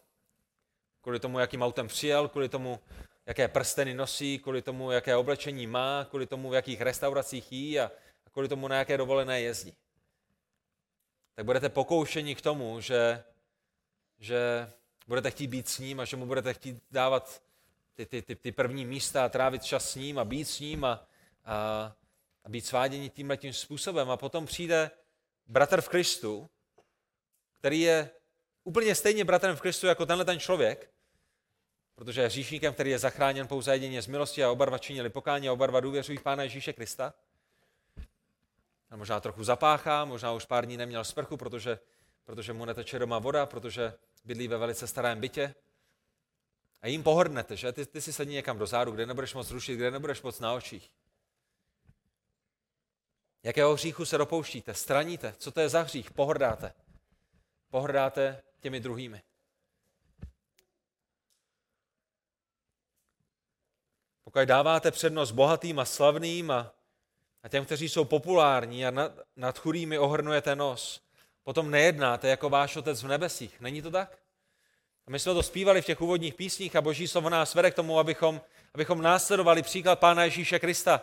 Kvůli 1.00 1.20
tomu, 1.20 1.38
jakým 1.38 1.62
autem 1.62 1.88
přijel, 1.88 2.28
kvůli 2.28 2.48
tomu, 2.48 2.80
jaké 3.26 3.48
prsteny 3.48 3.94
nosí, 3.94 4.38
kvůli 4.38 4.62
tomu, 4.62 4.90
jaké 4.90 5.16
oblečení 5.16 5.66
má, 5.66 6.06
kvůli 6.10 6.26
tomu, 6.26 6.50
v 6.50 6.54
jakých 6.54 6.80
restauracích 6.80 7.52
jí 7.52 7.80
a, 7.80 7.90
a 8.26 8.30
kvůli 8.30 8.48
tomu, 8.48 8.68
na 8.68 8.76
jaké 8.76 8.96
dovolené 8.96 9.40
jezdí. 9.40 9.76
Tak 11.34 11.44
budete 11.44 11.68
pokoušeni 11.68 12.34
k 12.34 12.40
tomu, 12.40 12.80
že, 12.80 13.24
že 14.18 14.72
budete 15.06 15.30
chtít 15.30 15.46
být 15.46 15.68
s 15.68 15.78
ním 15.78 16.00
a 16.00 16.04
že 16.04 16.16
mu 16.16 16.26
budete 16.26 16.54
chtít 16.54 16.82
dávat 16.90 17.42
ty, 17.94 18.06
ty, 18.06 18.22
ty, 18.22 18.36
ty 18.36 18.52
první 18.52 18.84
místa 18.84 19.24
a 19.24 19.28
trávit 19.28 19.64
čas 19.64 19.90
s 19.90 19.94
ním 19.94 20.18
a 20.18 20.24
být 20.24 20.44
s 20.44 20.60
ním 20.60 20.84
a, 20.84 21.06
a, 21.44 21.92
a 22.44 22.48
být 22.48 22.66
sváděni 22.66 23.10
tímhle 23.10 23.36
tím 23.36 23.52
způsobem. 23.52 24.10
A 24.10 24.16
potom 24.16 24.46
přijde 24.46 24.90
bratr 25.46 25.80
v 25.80 25.88
Kristu, 25.88 26.50
který 27.52 27.80
je 27.80 28.10
úplně 28.64 28.94
stejně 28.94 29.24
bratrem 29.24 29.56
v 29.56 29.60
Kristu 29.60 29.86
jako 29.86 30.06
tenhle 30.06 30.24
ten 30.24 30.40
člověk, 30.40 30.90
protože 31.94 32.20
je 32.20 32.26
hříšníkem, 32.26 32.74
který 32.74 32.90
je 32.90 32.98
zachráněn 32.98 33.46
pouze 33.46 33.72
jedině 33.72 34.02
z 34.02 34.06
milosti 34.06 34.44
a 34.44 34.50
oba 34.50 34.64
dva 34.64 34.78
činili 34.78 35.10
pokání 35.10 35.48
a 35.48 35.52
oba 35.52 35.66
dva 35.66 35.80
důvěřují 35.80 36.18
v 36.18 36.22
Pána 36.22 36.42
Ježíše 36.42 36.72
Krista. 36.72 37.14
A 38.90 38.96
možná 38.96 39.20
trochu 39.20 39.44
zapáchá, 39.44 40.04
možná 40.04 40.32
už 40.32 40.44
pár 40.44 40.66
dní 40.66 40.76
neměl 40.76 41.04
sprchu, 41.04 41.36
protože, 41.36 41.78
protože 42.26 42.52
mu 42.52 42.64
neteče 42.64 42.98
doma 42.98 43.18
voda, 43.18 43.46
protože 43.46 43.98
bydlí 44.24 44.48
ve 44.48 44.58
velice 44.58 44.86
starém 44.86 45.20
bytě. 45.20 45.54
A 46.82 46.86
jim 46.86 47.02
pohrdnete, 47.02 47.56
že? 47.56 47.72
Ty, 47.72 47.86
ty 47.86 48.00
si 48.00 48.12
sedni 48.12 48.34
někam 48.34 48.58
do 48.58 48.66
zádu, 48.66 48.92
kde 48.92 49.06
nebudeš 49.06 49.34
moc 49.34 49.50
rušit, 49.50 49.76
kde 49.76 49.90
nebudeš 49.90 50.22
moc 50.22 50.40
na 50.40 50.52
očích. 50.52 50.90
Jakého 53.42 53.74
hříchu 53.74 54.04
se 54.04 54.18
dopouštíte? 54.18 54.74
Straníte? 54.74 55.34
Co 55.38 55.50
to 55.50 55.60
je 55.60 55.68
za 55.68 55.82
hřích? 55.82 56.10
Pohrdáte. 56.10 56.72
Pohrdáte 57.70 58.42
těmi 58.60 58.80
druhými. 58.80 59.22
Pokud 64.24 64.44
dáváte 64.44 64.90
přednost 64.90 65.30
bohatým 65.30 65.78
a 65.78 65.84
slavným 65.84 66.50
a, 66.50 66.74
a 67.42 67.48
těm, 67.48 67.64
kteří 67.64 67.88
jsou 67.88 68.04
populární 68.04 68.86
a 68.86 68.90
nad, 68.90 69.12
nad 69.36 69.58
chudými 69.58 69.98
ohrnujete 69.98 70.56
nos, 70.56 71.05
potom 71.46 71.70
nejednáte 71.70 72.28
jako 72.28 72.50
váš 72.50 72.76
otec 72.76 73.02
v 73.02 73.08
nebesích. 73.08 73.60
Není 73.60 73.82
to 73.82 73.90
tak? 73.90 74.18
A 75.06 75.10
my 75.10 75.18
jsme 75.18 75.34
to 75.34 75.42
zpívali 75.42 75.82
v 75.82 75.84
těch 75.84 76.00
úvodních 76.00 76.34
písních 76.34 76.76
a 76.76 76.80
Boží 76.80 77.08
slovo 77.08 77.30
nás 77.30 77.54
vede 77.54 77.70
k 77.70 77.74
tomu, 77.74 77.98
abychom, 77.98 78.40
abychom 78.74 79.02
následovali 79.02 79.62
příklad 79.62 79.98
Pána 79.98 80.24
Ježíše 80.24 80.58
Krista. 80.58 81.00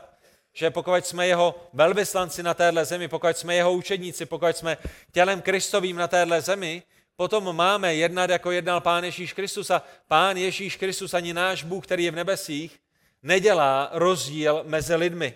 Že 0.54 0.70
pokud 0.70 1.06
jsme 1.06 1.28
jeho 1.28 1.70
velvyslanci 1.74 2.44
na 2.44 2.54
téhle 2.54 2.86
zemi, 2.86 3.08
pokud 3.08 3.38
jsme 3.38 3.56
jeho 3.56 3.74
učedníci, 3.74 4.26
pokud 4.26 4.58
jsme 4.58 4.78
tělem 5.12 5.41
Kristovým 5.41 5.96
na 5.96 6.08
téhle 6.08 6.41
zemi, 6.41 6.84
potom 7.16 7.56
máme 7.56 7.96
jednat, 7.96 8.30
jako 8.30 8.52
jednal 8.52 8.82
Pán 8.82 9.04
Ježíš 9.04 9.34
Kristus 9.34 9.72
a 9.72 9.84
Pán 10.08 10.38
Ježíš 10.38 10.76
Kristus, 10.76 11.14
ani 11.14 11.34
náš 11.34 11.64
Bůh, 11.64 11.86
který 11.86 12.04
je 12.04 12.12
v 12.12 12.16
nebesích, 12.16 12.80
nedělá 13.22 13.89
rozdíl 13.94 14.64
mezi 14.64 14.96
lidmi. 14.96 15.36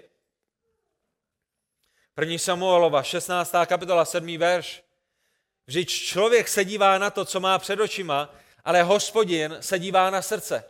První 2.14 2.40
Samuelova, 2.40 3.04
16. 3.04 3.54
kapitola, 3.68 4.06
7. 4.06 4.38
verš. 4.38 4.87
Vždyť 5.68 5.90
člověk 5.90 6.48
se 6.48 6.66
dívá 6.66 6.98
na 6.98 7.10
to, 7.10 7.26
co 7.26 7.40
má 7.40 7.60
před 7.60 7.80
očima, 7.80 8.34
ale 8.64 8.84
hospodin 8.84 9.58
se 9.60 9.80
dívá 9.80 10.10
na 10.10 10.22
srdce. 10.22 10.64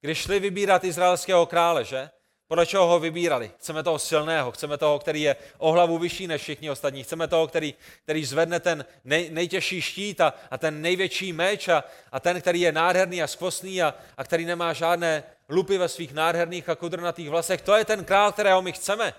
Když 0.00 0.18
šli 0.18 0.40
vybírat 0.40 0.84
izraelského 0.84 1.46
krále, 1.46 1.84
že? 1.84 2.10
Podle 2.46 2.66
čeho 2.66 2.86
ho 2.86 3.00
vybírali? 3.00 3.50
Chceme 3.58 3.82
toho 3.82 3.98
silného, 3.98 4.52
chceme 4.52 4.78
toho, 4.78 4.98
který 4.98 5.22
je 5.22 5.36
o 5.58 5.72
hlavu 5.72 5.98
vyšší 5.98 6.26
než 6.26 6.42
všichni 6.42 6.70
ostatní, 6.70 7.02
chceme 7.04 7.28
toho, 7.28 7.48
který, 7.48 7.74
který 8.02 8.24
zvedne 8.24 8.60
ten 8.60 8.84
nej, 9.04 9.30
nejtěžší 9.30 9.82
štít 9.82 10.20
a, 10.20 10.34
a 10.50 10.58
ten 10.58 10.82
největší 10.82 11.32
meč 11.32 11.68
a, 11.68 11.84
a 12.12 12.20
ten, 12.20 12.40
který 12.40 12.60
je 12.60 12.72
nádherný 12.72 13.22
a 13.22 13.26
skvostný 13.26 13.82
a, 13.82 13.94
a 14.16 14.24
který 14.24 14.44
nemá 14.44 14.72
žádné 14.72 15.24
lupy 15.48 15.78
ve 15.78 15.88
svých 15.88 16.12
nádherných 16.12 16.68
a 16.68 16.74
kudrnatých 16.74 17.30
vlasech. 17.30 17.62
To 17.62 17.74
je 17.74 17.84
ten 17.84 18.04
král, 18.04 18.32
kterého 18.32 18.62
my 18.62 18.72
chceme. 18.72 19.14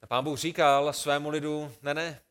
pán 0.11 0.23
Bůh 0.23 0.39
říkal 0.39 0.93
svému 0.93 1.29
lidu, 1.29 1.75
ne, 1.81 1.93
ne, 1.93 2.21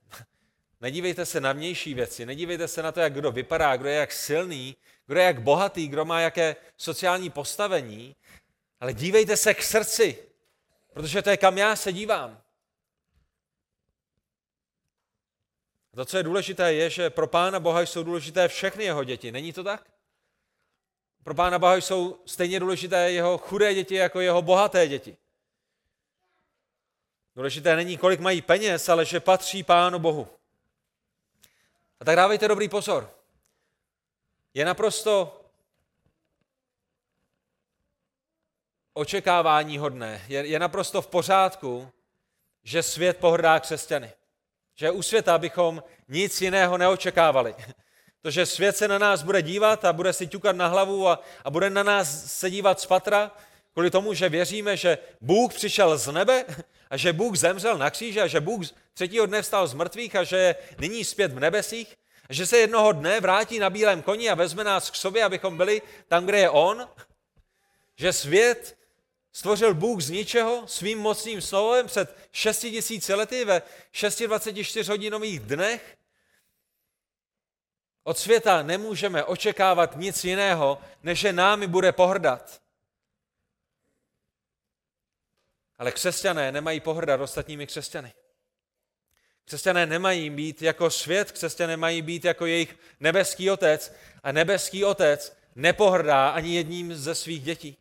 nedívejte 0.81 1.27
se 1.27 1.41
na 1.41 1.53
vnější 1.53 1.95
věci, 1.95 2.27
nedívejte 2.27 2.69
se 2.69 2.83
na 2.83 2.93
to, 2.93 3.01
jak 3.01 3.13
kdo 3.13 3.33
vypadá, 3.33 3.77
kdo 3.77 3.89
je 3.89 3.95
jak 3.95 4.13
silný, 4.13 4.77
kdo 5.07 5.21
je 5.21 5.27
jak 5.27 5.43
bohatý, 5.43 5.89
kdo 5.89 6.05
má 6.05 6.21
jaké 6.21 6.57
sociální 6.77 7.31
postavení, 7.31 8.17
ale 8.81 8.93
dívejte 8.93 9.37
se 9.37 9.55
k 9.55 9.63
srdci, 9.63 10.19
protože 10.93 11.23
to 11.23 11.31
je 11.31 11.37
kam 11.37 11.59
já 11.59 11.77
se 11.77 11.93
dívám. 11.93 12.43
A 15.93 15.97
to, 15.97 16.05
co 16.05 16.17
je 16.17 16.23
důležité, 16.23 16.73
je, 16.73 16.91
že 16.91 17.11
pro 17.11 17.27
Pána 17.27 17.61
Boha 17.61 17.81
jsou 17.81 18.03
důležité 18.03 18.49
všechny 18.49 18.85
jeho 18.85 19.05
děti. 19.05 19.33
Není 19.33 19.53
to 19.53 19.65
tak? 19.65 19.91
Pro 21.25 21.35
Pána 21.35 21.59
Boha 21.59 21.77
jsou 21.77 22.23
stejně 22.27 22.61
důležité 22.61 23.13
jeho 23.13 23.39
chudé 23.39 23.75
děti 23.75 23.95
jako 23.95 24.21
jeho 24.21 24.43
bohaté 24.43 24.89
děti. 24.89 25.17
Důležité 27.41 27.77
není, 27.77 27.97
kolik 27.97 28.21
mají 28.21 28.43
peněz, 28.43 28.89
ale 28.89 29.05
že 29.05 29.21
patří 29.21 29.63
Pánu 29.63 29.99
Bohu. 29.99 30.29
A 32.01 32.05
tak 32.05 32.17
dávejte 32.17 32.49
dobrý 32.49 32.69
pozor. 32.69 33.11
Je 34.55 34.65
naprosto 34.65 35.41
očekávání 38.93 39.79
hodné, 39.79 40.25
je, 40.29 40.47
je 40.47 40.59
naprosto 40.59 41.03
v 41.03 41.07
pořádku, 41.07 41.89
že 42.63 42.83
svět 42.83 43.17
pohrdá 43.17 43.61
křesťany. 43.61 44.13
Že 44.75 44.91
u 44.91 45.03
světa 45.03 45.39
bychom 45.39 45.83
nic 46.09 46.41
jiného 46.41 46.79
neočekávali. 46.79 47.55
To, 48.23 48.31
že 48.31 48.47
svět 48.47 48.77
se 48.77 48.89
na 48.89 48.99
nás 48.99 49.23
bude 49.23 49.43
dívat 49.43 49.85
a 49.85 49.93
bude 49.93 50.13
si 50.13 50.27
ťukat 50.27 50.57
na 50.57 50.67
hlavu 50.67 51.09
a, 51.09 51.23
a 51.45 51.51
bude 51.51 51.71
na 51.71 51.83
nás 51.83 52.39
se 52.39 52.51
dívat 52.51 52.81
z 52.81 52.87
patra, 52.87 53.31
kvůli 53.73 53.91
tomu, 53.91 54.15
že 54.15 54.29
věříme, 54.29 54.77
že 54.77 54.99
Bůh 55.21 55.55
přišel 55.55 55.99
z 55.99 56.13
nebe 56.13 56.45
a 56.91 56.97
že 56.97 57.13
Bůh 57.13 57.37
zemřel 57.37 57.79
na 57.79 57.91
kříži 57.91 58.21
a 58.21 58.27
že 58.27 58.41
Bůh 58.41 58.67
třetího 58.95 59.27
dne 59.27 59.43
vstal 59.43 59.67
z 59.67 59.75
mrtvých 59.75 60.17
a 60.17 60.25
že 60.25 60.37
je 60.37 60.55
nyní 60.79 61.05
zpět 61.05 61.33
v 61.33 61.41
nebesích 61.41 61.97
a 62.29 62.33
že 62.33 62.47
se 62.47 62.59
jednoho 62.59 62.93
dne 62.93 63.21
vrátí 63.21 63.59
na 63.59 63.71
bílém 63.71 64.03
koni 64.03 64.31
a 64.31 64.35
vezme 64.35 64.65
nás 64.65 64.91
k 64.91 64.95
sobě, 64.95 65.25
abychom 65.25 65.57
byli 65.57 65.83
tam, 66.09 66.27
kde 66.27 66.39
je 66.39 66.51
On, 66.51 66.89
že 67.97 68.13
svět 68.13 68.79
stvořil 69.33 69.75
Bůh 69.75 70.01
z 70.01 70.11
ničeho 70.11 70.63
svým 70.67 70.99
mocným 70.99 71.41
slovem 71.41 71.87
před 71.87 72.17
6 72.33 72.61
tisíci 72.61 73.15
lety 73.15 73.45
ve 73.45 73.63
624 73.93 74.91
hodinových 74.91 75.41
dnech. 75.41 75.97
Od 78.05 78.19
světa 78.19 78.63
nemůžeme 78.63 79.25
očekávat 79.25 79.97
nic 79.97 80.25
jiného, 80.25 80.81
než 81.03 81.19
že 81.19 81.33
námi 81.33 81.67
bude 81.67 81.93
pohrdat. 81.93 82.60
Ale 85.81 85.93
křesťané 85.93 86.53
nemají 86.53 86.81
pohrdat 86.81 87.21
ostatními 87.21 87.67
křesťany. 87.67 88.13
Křesťané 89.45 89.87
nemají 89.87 90.31
být 90.31 90.63
jako 90.63 90.91
svět, 90.91 91.33
křesťané 91.33 91.77
mají 91.77 92.03
být 92.03 92.25
jako 92.25 92.47
jejich 92.47 92.77
nebeský 93.01 93.51
otec 93.51 93.95
a 94.23 94.33
nebeský 94.33 94.85
otec 94.85 95.37
nepohrdá 95.55 96.31
ani 96.31 96.55
jedním 96.55 96.95
ze 96.95 97.15
svých 97.15 97.43
dětí. 97.43 97.77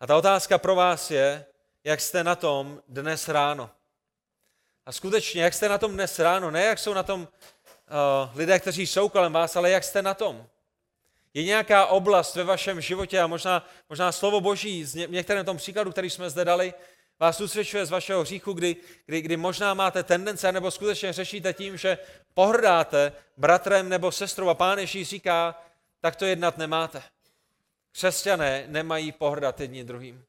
A 0.00 0.06
ta 0.06 0.16
otázka 0.16 0.58
pro 0.58 0.74
vás 0.74 1.10
je, 1.10 1.44
jak 1.84 2.00
jste 2.00 2.24
na 2.24 2.36
tom 2.36 2.82
dnes 2.88 3.28
ráno. 3.28 3.70
A 4.86 4.92
skutečně, 4.92 5.42
jak 5.42 5.54
jste 5.54 5.68
na 5.68 5.78
tom 5.78 5.92
dnes 5.92 6.18
ráno, 6.18 6.50
ne 6.50 6.64
jak 6.64 6.78
jsou 6.78 6.94
na 6.94 7.02
tom 7.02 7.20
uh, 7.20 8.38
lidé, 8.38 8.60
kteří 8.60 8.86
jsou 8.86 9.08
kolem 9.08 9.32
vás, 9.32 9.56
ale 9.56 9.70
jak 9.70 9.84
jste 9.84 10.02
na 10.02 10.14
tom. 10.14 10.46
Je 11.34 11.44
nějaká 11.44 11.86
oblast 11.86 12.34
ve 12.34 12.44
vašem 12.44 12.80
životě 12.80 13.20
a 13.20 13.26
možná, 13.26 13.68
možná 13.88 14.12
slovo 14.12 14.40
Boží 14.40 14.84
z 14.84 14.94
ně, 14.94 15.06
některém 15.10 15.46
tom 15.46 15.56
příkladu, 15.56 15.90
který 15.90 16.10
jsme 16.10 16.30
zde 16.30 16.44
dali, 16.44 16.74
vás 17.20 17.40
usvědčuje 17.40 17.86
z 17.86 17.90
vašeho 17.90 18.22
hříchu, 18.22 18.52
kdy, 18.52 18.76
kdy, 19.06 19.20
kdy 19.20 19.36
možná 19.36 19.74
máte 19.74 20.02
tendence, 20.02 20.52
nebo 20.52 20.70
skutečně 20.70 21.12
řešíte 21.12 21.52
tím, 21.52 21.76
že 21.76 21.98
pohrdáte 22.34 23.12
bratrem 23.36 23.88
nebo 23.88 24.12
sestrou 24.12 24.48
a 24.48 24.54
pán 24.54 24.78
Ježíš 24.78 25.08
říká, 25.08 25.62
tak 26.00 26.16
to 26.16 26.24
jednat 26.24 26.58
nemáte. 26.58 27.02
Křesťané 27.92 28.64
nemají 28.68 29.12
pohrdat 29.12 29.60
jedni 29.60 29.84
druhým. 29.84 30.24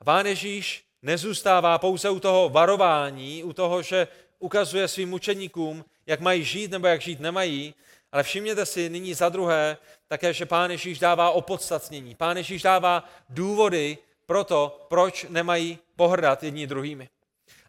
A 0.00 0.04
pán 0.04 0.26
Ježíš 0.26 0.84
nezůstává 1.02 1.78
pouze 1.78 2.10
u 2.10 2.20
toho 2.20 2.48
varování, 2.48 3.44
u 3.44 3.52
toho, 3.52 3.82
že 3.82 4.08
ukazuje 4.38 4.88
svým 4.88 5.12
učeníkům, 5.12 5.84
jak 6.06 6.20
mají 6.20 6.44
žít 6.44 6.70
nebo 6.70 6.86
jak 6.86 7.02
žít 7.02 7.20
nemají, 7.20 7.74
ale 8.12 8.22
všimněte 8.22 8.66
si 8.66 8.88
nyní 8.88 9.14
za 9.14 9.28
druhé 9.28 9.76
také, 10.08 10.32
že 10.32 10.46
Pán 10.46 10.70
Ježíš 10.70 10.98
dává 10.98 11.30
opodstatnění. 11.30 12.14
Pán 12.14 12.36
Ježíš 12.36 12.62
dává 12.62 13.08
důvody 13.28 13.98
pro 14.26 14.44
to, 14.44 14.86
proč 14.88 15.26
nemají 15.28 15.78
pohrdat 15.96 16.42
jedni 16.42 16.66
druhými. 16.66 17.08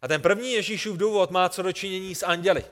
A 0.02 0.08
ten 0.08 0.22
první 0.22 0.52
Ježíšův 0.52 0.96
důvod 0.96 1.30
má 1.30 1.48
co 1.48 1.62
dočinění 1.62 2.14
s 2.14 2.22
anděli. 2.22 2.64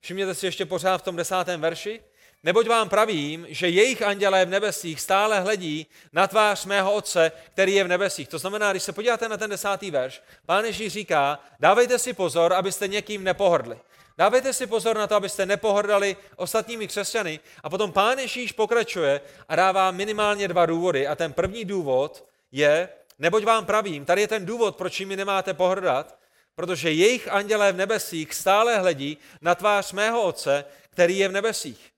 Všimněte 0.00 0.34
si 0.34 0.46
ještě 0.46 0.66
pořád 0.66 0.98
v 0.98 1.02
tom 1.02 1.16
desátém 1.16 1.60
verši. 1.60 2.00
Neboť 2.42 2.66
vám 2.66 2.88
pravím, 2.88 3.46
že 3.48 3.68
jejich 3.68 4.02
andělé 4.02 4.44
v 4.44 4.48
nebesích 4.48 5.00
stále 5.00 5.40
hledí 5.40 5.86
na 6.12 6.26
tvář 6.26 6.64
mého 6.64 6.92
Otce, 6.92 7.32
který 7.52 7.74
je 7.74 7.84
v 7.84 7.88
nebesích. 7.88 8.28
To 8.28 8.38
znamená, 8.38 8.70
když 8.70 8.82
se 8.82 8.92
podíváte 8.92 9.28
na 9.28 9.36
ten 9.36 9.50
desátý 9.50 9.90
verš, 9.90 10.22
pán 10.46 10.64
Ježíš 10.64 10.92
říká, 10.92 11.38
dávejte 11.60 11.98
si 11.98 12.12
pozor, 12.12 12.52
abyste 12.52 12.88
někým 12.88 13.24
nepohrdli. 13.24 13.78
Dávejte 14.18 14.52
si 14.52 14.66
pozor 14.66 14.96
na 14.98 15.06
to, 15.06 15.14
abyste 15.14 15.46
nepohrdali 15.46 16.16
ostatními 16.36 16.88
křesťany. 16.88 17.40
A 17.62 17.70
potom 17.70 17.92
pán 17.92 18.18
Ježíš 18.18 18.52
pokračuje 18.52 19.20
a 19.48 19.56
dává 19.56 19.90
minimálně 19.90 20.48
dva 20.48 20.66
důvody. 20.66 21.06
A 21.06 21.14
ten 21.14 21.32
první 21.32 21.64
důvod 21.64 22.24
je, 22.52 22.88
neboť 23.18 23.44
vám 23.44 23.66
pravím, 23.66 24.04
tady 24.04 24.20
je 24.20 24.28
ten 24.28 24.46
důvod, 24.46 24.76
proč 24.76 25.00
mi 25.00 25.16
nemáte 25.16 25.54
pohrdat, 25.54 26.18
protože 26.54 26.92
jejich 26.92 27.28
andělé 27.28 27.72
v 27.72 27.76
nebesích 27.76 28.34
stále 28.34 28.78
hledí 28.78 29.18
na 29.40 29.54
tvář 29.54 29.92
mého 29.92 30.22
Otce, 30.22 30.64
který 30.90 31.18
je 31.18 31.28
v 31.28 31.32
nebesích. 31.32 31.90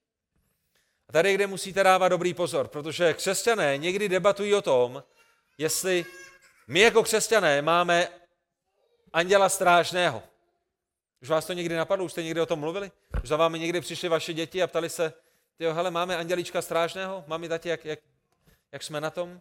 Tady, 1.13 1.35
kde 1.35 1.47
musíte 1.47 1.85
dávat 1.85 2.09
dobrý 2.09 2.35
pozor, 2.35 2.69
protože 2.69 3.15
křesťané 3.15 3.79
někdy 3.79 4.09
debatují 4.09 4.55
o 4.55 4.63
tom, 4.63 5.05
jestli 5.59 6.07
my 6.67 6.81
jako 6.81 7.03
křesťané 7.03 7.63
máme 7.63 8.09
anděla 9.13 9.49
strážného. 9.49 10.23
Už 11.23 11.29
vás 11.29 11.47
to 11.47 11.53
někdy 11.53 11.77
napadlo? 11.77 12.05
Už 12.05 12.13
jste 12.13 12.23
někdy 12.23 12.41
o 12.41 12.47
tom 12.47 12.59
mluvili? 12.61 12.91
Už 13.23 13.29
za 13.29 13.37
vámi 13.37 13.59
někdy 13.59 13.81
přišly 13.81 14.09
vaše 14.09 14.33
děti 14.33 14.63
a 14.63 14.67
ptali 14.67 14.91
se, 14.91 15.13
tyjo, 15.57 15.75
hele, 15.75 15.91
máme 15.91 16.17
andělíčka 16.17 16.63
strážného? 16.63 17.25
Mami, 17.27 17.49
tati, 17.49 17.69
jak, 17.69 17.85
jak, 17.85 17.99
jak 18.73 18.83
jsme 18.83 19.01
na 19.01 19.11
tom? 19.11 19.41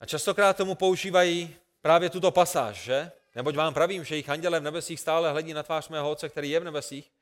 A 0.00 0.06
častokrát 0.06 0.56
tomu 0.56 0.74
používají 0.74 1.56
právě 1.82 2.10
tuto 2.10 2.30
pasáž, 2.30 2.76
že? 2.76 3.12
Neboť 3.34 3.56
vám 3.56 3.74
pravím, 3.74 4.04
že 4.04 4.16
jich 4.16 4.30
anděle 4.30 4.60
v 4.60 4.62
nebesích 4.62 5.00
stále 5.00 5.30
hledí 5.30 5.52
na 5.52 5.62
tvář 5.62 5.88
mého 5.88 6.10
otce, 6.10 6.28
který 6.28 6.50
je 6.50 6.60
v 6.60 6.64
nebesích. 6.64 7.13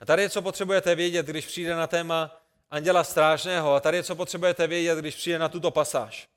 A 0.00 0.04
tady 0.04 0.22
je, 0.22 0.30
co 0.30 0.42
potřebujete 0.42 0.94
vědět, 0.94 1.26
když 1.26 1.46
přijde 1.46 1.74
na 1.74 1.86
téma 1.86 2.40
anděla 2.70 3.04
strážného. 3.04 3.74
A 3.74 3.80
tady 3.80 3.96
je, 3.96 4.02
co 4.02 4.16
potřebujete 4.16 4.66
vědět, 4.66 4.98
když 4.98 5.14
přijde 5.14 5.38
na 5.38 5.48
tuto 5.48 5.70
pasáž. 5.70 6.28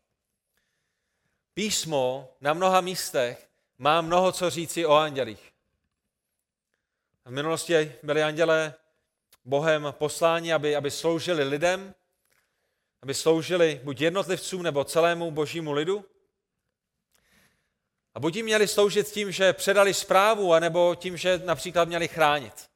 Písmo 1.53 2.33
na 2.41 2.53
mnoha 2.53 2.81
místech 2.81 3.49
má 3.77 4.01
mnoho 4.01 4.31
co 4.31 4.49
říci 4.49 4.85
o 4.85 4.93
andělích. 4.93 5.51
V 7.25 7.31
minulosti 7.31 7.95
byli 8.03 8.23
andělé 8.23 8.73
Bohem 9.45 9.87
posláni, 9.91 10.53
aby, 10.53 10.75
aby 10.75 10.91
sloužili 10.91 11.43
lidem, 11.43 11.93
aby 13.01 13.13
sloužili 13.13 13.81
buď 13.83 14.01
jednotlivcům 14.01 14.63
nebo 14.63 14.83
celému 14.83 15.31
božímu 15.31 15.71
lidu. 15.71 16.05
A 18.13 18.19
buď 18.19 18.35
jim 18.35 18.45
měli 18.45 18.67
sloužit 18.67 19.07
tím, 19.07 19.31
že 19.31 19.53
předali 19.53 19.93
zprávu, 19.93 20.53
anebo 20.53 20.95
tím, 20.95 21.17
že 21.17 21.41
například 21.45 21.87
měli 21.87 22.07
chránit. 22.07 22.70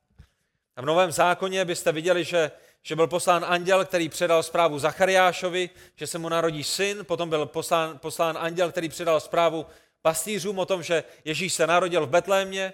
A 0.75 0.81
v 0.81 0.85
Novém 0.85 1.11
zákoně 1.11 1.65
byste 1.65 1.91
viděli, 1.91 2.23
že, 2.23 2.51
že 2.83 2.95
byl 2.95 3.07
poslán 3.07 3.45
anděl, 3.47 3.85
který 3.85 4.09
předal 4.09 4.43
zprávu 4.43 4.79
Zachariášovi, 4.79 5.69
že 5.95 6.07
se 6.07 6.17
mu 6.17 6.29
narodí 6.29 6.63
syn, 6.63 7.05
potom 7.05 7.29
byl 7.29 7.45
poslán, 7.45 7.99
poslán 7.99 8.37
anděl, 8.37 8.71
který 8.71 8.89
předal 8.89 9.19
zprávu 9.19 9.65
pastýřům 10.01 10.59
o 10.59 10.65
tom, 10.65 10.83
že 10.83 11.03
Ježíš 11.25 11.53
se 11.53 11.67
narodil 11.67 12.05
v 12.05 12.09
Betlémě, 12.09 12.73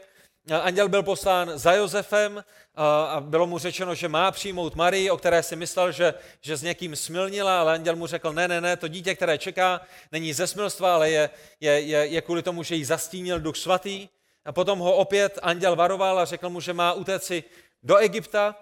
Anděl 0.62 0.90
byl 0.90 1.04
poslán 1.04 1.52
za 1.56 1.74
Josefem 1.74 2.44
a 2.76 3.18
bylo 3.20 3.48
mu 3.48 3.58
řečeno, 3.58 3.96
že 3.96 4.08
má 4.08 4.32
přijmout 4.32 4.76
Marii, 4.76 5.10
o 5.10 5.18
které 5.18 5.44
si 5.44 5.56
myslel, 5.56 5.92
že, 5.92 6.14
že 6.42 6.58
s 6.58 6.64
někým 6.64 6.96
smilnila, 6.96 7.60
ale 7.60 7.74
anděl 7.74 7.96
mu 7.96 8.08
řekl, 8.08 8.34
ne, 8.34 8.48
ne, 8.48 8.62
ne, 8.62 8.78
to 8.78 8.88
dítě, 8.88 9.16
které 9.16 9.38
čeká, 9.38 9.82
není 10.12 10.34
ze 10.34 10.48
smilstva, 10.48 10.96
ale 10.96 11.10
je, 11.10 11.30
je, 11.60 11.72
je, 11.72 12.06
je 12.06 12.22
kvůli 12.22 12.44
tomu, 12.44 12.64
že 12.64 12.76
jí 12.76 12.86
zastínil 12.86 13.40
duch 13.40 13.58
svatý. 13.58 14.08
A 14.46 14.52
potom 14.52 14.80
ho 14.80 14.96
opět 14.96 15.40
anděl 15.42 15.76
varoval 15.76 16.20
a 16.20 16.26
řekl 16.26 16.50
mu, 16.50 16.62
že 16.62 16.74
má 16.74 16.94
utéci 16.94 17.44
do 17.84 17.98
Egypta. 17.98 18.56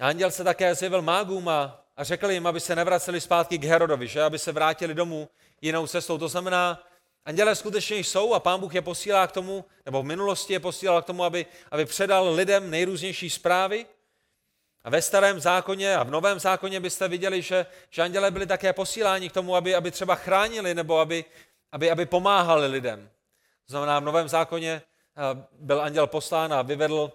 A 0.00 0.06
anděl 0.06 0.30
se 0.30 0.44
také 0.44 0.74
zjevil 0.74 1.02
mágům 1.02 1.48
a, 1.48 1.84
a 1.96 2.04
řekl 2.04 2.30
jim, 2.30 2.46
aby 2.46 2.60
se 2.60 2.76
nevraceli 2.76 3.20
zpátky 3.20 3.58
k 3.58 3.64
Herodovi, 3.64 4.08
že 4.08 4.22
aby 4.22 4.38
se 4.38 4.52
vrátili 4.52 4.94
domů 4.94 5.28
jinou 5.60 5.86
cestou. 5.86 6.18
To 6.18 6.28
znamená, 6.28 6.84
Andělé 7.24 7.54
skutečně 7.54 7.96
jsou 7.96 8.34
a 8.34 8.40
pán 8.40 8.60
Bůh 8.60 8.74
je 8.74 8.82
posílá 8.82 9.26
k 9.26 9.32
tomu, 9.32 9.64
nebo 9.86 10.02
v 10.02 10.06
minulosti 10.06 10.52
je 10.52 10.60
posílal 10.60 11.02
k 11.02 11.04
tomu, 11.06 11.24
aby, 11.24 11.46
aby 11.70 11.84
předal 11.84 12.32
lidem 12.32 12.70
nejrůznější 12.70 13.30
zprávy. 13.30 13.86
A 14.84 14.90
ve 14.90 15.02
starém 15.02 15.40
zákoně 15.40 15.96
a 15.96 16.02
v 16.02 16.10
novém 16.10 16.38
zákoně 16.38 16.80
byste 16.80 17.08
viděli, 17.08 17.42
že, 17.42 17.66
že 17.90 18.02
andělé 18.02 18.30
byli 18.30 18.46
také 18.46 18.72
posíláni 18.72 19.28
k 19.28 19.32
tomu, 19.32 19.56
aby, 19.56 19.74
aby 19.74 19.90
třeba 19.90 20.14
chránili 20.14 20.74
nebo 20.74 20.98
aby, 20.98 21.24
aby, 21.72 21.90
aby 21.90 22.06
pomáhali 22.06 22.66
lidem. 22.66 23.10
To 23.66 23.72
znamená, 23.72 24.00
v 24.00 24.04
novém 24.04 24.28
zákoně 24.28 24.82
byl 25.52 25.82
anděl 25.82 26.06
poslán 26.06 26.52
a 26.52 26.62
vyvedl, 26.62 27.12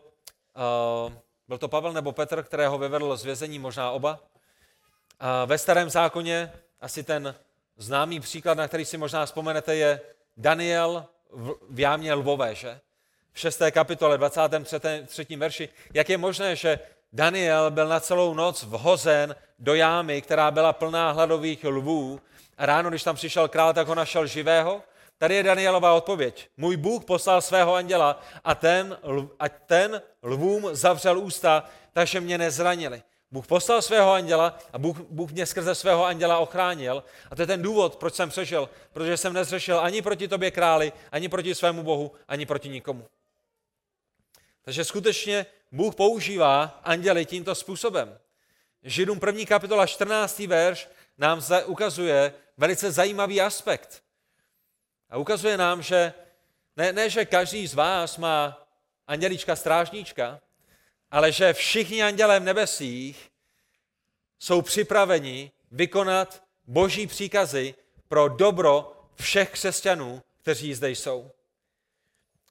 uh, 1.07 1.13
byl 1.47 1.57
to 1.57 1.67
Pavel 1.67 1.93
nebo 1.93 2.11
Petr, 2.11 2.43
kterého 2.43 2.77
vyvedl 2.77 3.17
z 3.17 3.25
vězení, 3.25 3.59
možná 3.59 3.91
oba. 3.91 4.19
A 5.19 5.45
ve 5.45 5.57
starém 5.57 5.89
zákoně 5.89 6.53
asi 6.81 7.03
ten 7.03 7.35
Známý 7.79 8.19
příklad, 8.19 8.57
na 8.57 8.67
který 8.67 8.85
si 8.85 8.97
možná 8.97 9.25
vzpomenete, 9.25 9.75
je 9.75 10.01
Daniel 10.37 11.05
v 11.69 11.79
jámě 11.79 12.13
Lvové, 12.13 12.55
že? 12.55 12.79
V 13.33 13.39
6. 13.39 13.61
kapitole 13.71 14.17
23. 14.17 15.35
verši. 15.35 15.69
Jak 15.93 16.09
je 16.09 16.17
možné, 16.17 16.55
že 16.55 16.79
Daniel 17.13 17.71
byl 17.71 17.87
na 17.87 17.99
celou 17.99 18.33
noc 18.33 18.63
vhozen 18.63 19.35
do 19.59 19.75
jámy, 19.75 20.21
která 20.21 20.51
byla 20.51 20.73
plná 20.73 21.11
hladových 21.11 21.63
lvů 21.63 22.21
a 22.57 22.65
ráno, 22.65 22.89
když 22.89 23.03
tam 23.03 23.15
přišel 23.15 23.47
král, 23.47 23.73
tak 23.73 23.87
ho 23.87 23.95
našel 23.95 24.27
živého? 24.27 24.83
Tady 25.19 25.35
je 25.35 25.43
Danielová 25.43 25.93
odpověď. 25.93 26.49
Můj 26.57 26.77
Bůh 26.77 27.05
poslal 27.05 27.41
svého 27.41 27.73
anděla 27.73 28.21
a 28.43 28.55
ten, 28.55 28.97
a 29.39 29.49
ten 29.49 30.01
lvům 30.23 30.69
zavřel 30.71 31.19
ústa, 31.19 31.63
takže 31.93 32.21
mě 32.21 32.37
nezranili. 32.37 33.03
Bůh 33.31 33.47
poslal 33.47 33.81
svého 33.81 34.11
anděla 34.11 34.59
a 34.73 34.77
Bůh, 34.77 34.99
Bůh 34.99 35.31
mě 35.31 35.45
skrze 35.45 35.75
svého 35.75 36.05
anděla 36.05 36.37
ochránil. 36.37 37.03
A 37.31 37.35
to 37.35 37.41
je 37.41 37.47
ten 37.47 37.61
důvod, 37.61 37.95
proč 37.95 38.15
jsem 38.15 38.29
přežil. 38.29 38.69
Protože 38.93 39.17
jsem 39.17 39.33
nezřešil 39.33 39.79
ani 39.79 40.01
proti 40.01 40.27
tobě 40.27 40.51
králi, 40.51 40.93
ani 41.11 41.29
proti 41.29 41.55
svému 41.55 41.83
Bohu, 41.83 42.11
ani 42.27 42.45
proti 42.45 42.69
nikomu. 42.69 43.07
Takže 44.61 44.85
skutečně 44.85 45.45
Bůh 45.71 45.95
používá 45.95 46.79
anděly 46.83 47.25
tímto 47.25 47.55
způsobem. 47.55 48.19
Židům 48.83 49.19
1. 49.25 49.45
kapitola 49.45 49.85
14. 49.85 50.39
verš 50.39 50.89
nám 51.17 51.41
ukazuje 51.65 52.33
velice 52.57 52.91
zajímavý 52.91 53.41
aspekt. 53.41 54.03
A 55.09 55.17
ukazuje 55.17 55.57
nám, 55.57 55.81
že 55.81 56.13
ne, 56.77 56.93
ne 56.93 57.09
že 57.09 57.25
každý 57.25 57.67
z 57.67 57.73
vás 57.73 58.17
má 58.17 58.67
andělička 59.07 59.55
strážníčka, 59.55 60.41
ale 61.11 61.31
že 61.31 61.53
všichni 61.53 62.03
andělé 62.03 62.39
v 62.39 62.43
nebesích 62.43 63.31
jsou 64.39 64.61
připraveni 64.61 65.51
vykonat 65.71 66.43
boží 66.67 67.07
příkazy 67.07 67.75
pro 68.07 68.27
dobro 68.27 69.05
všech 69.15 69.51
křesťanů, 69.51 70.23
kteří 70.41 70.73
zde 70.73 70.89
jsou. 70.89 71.31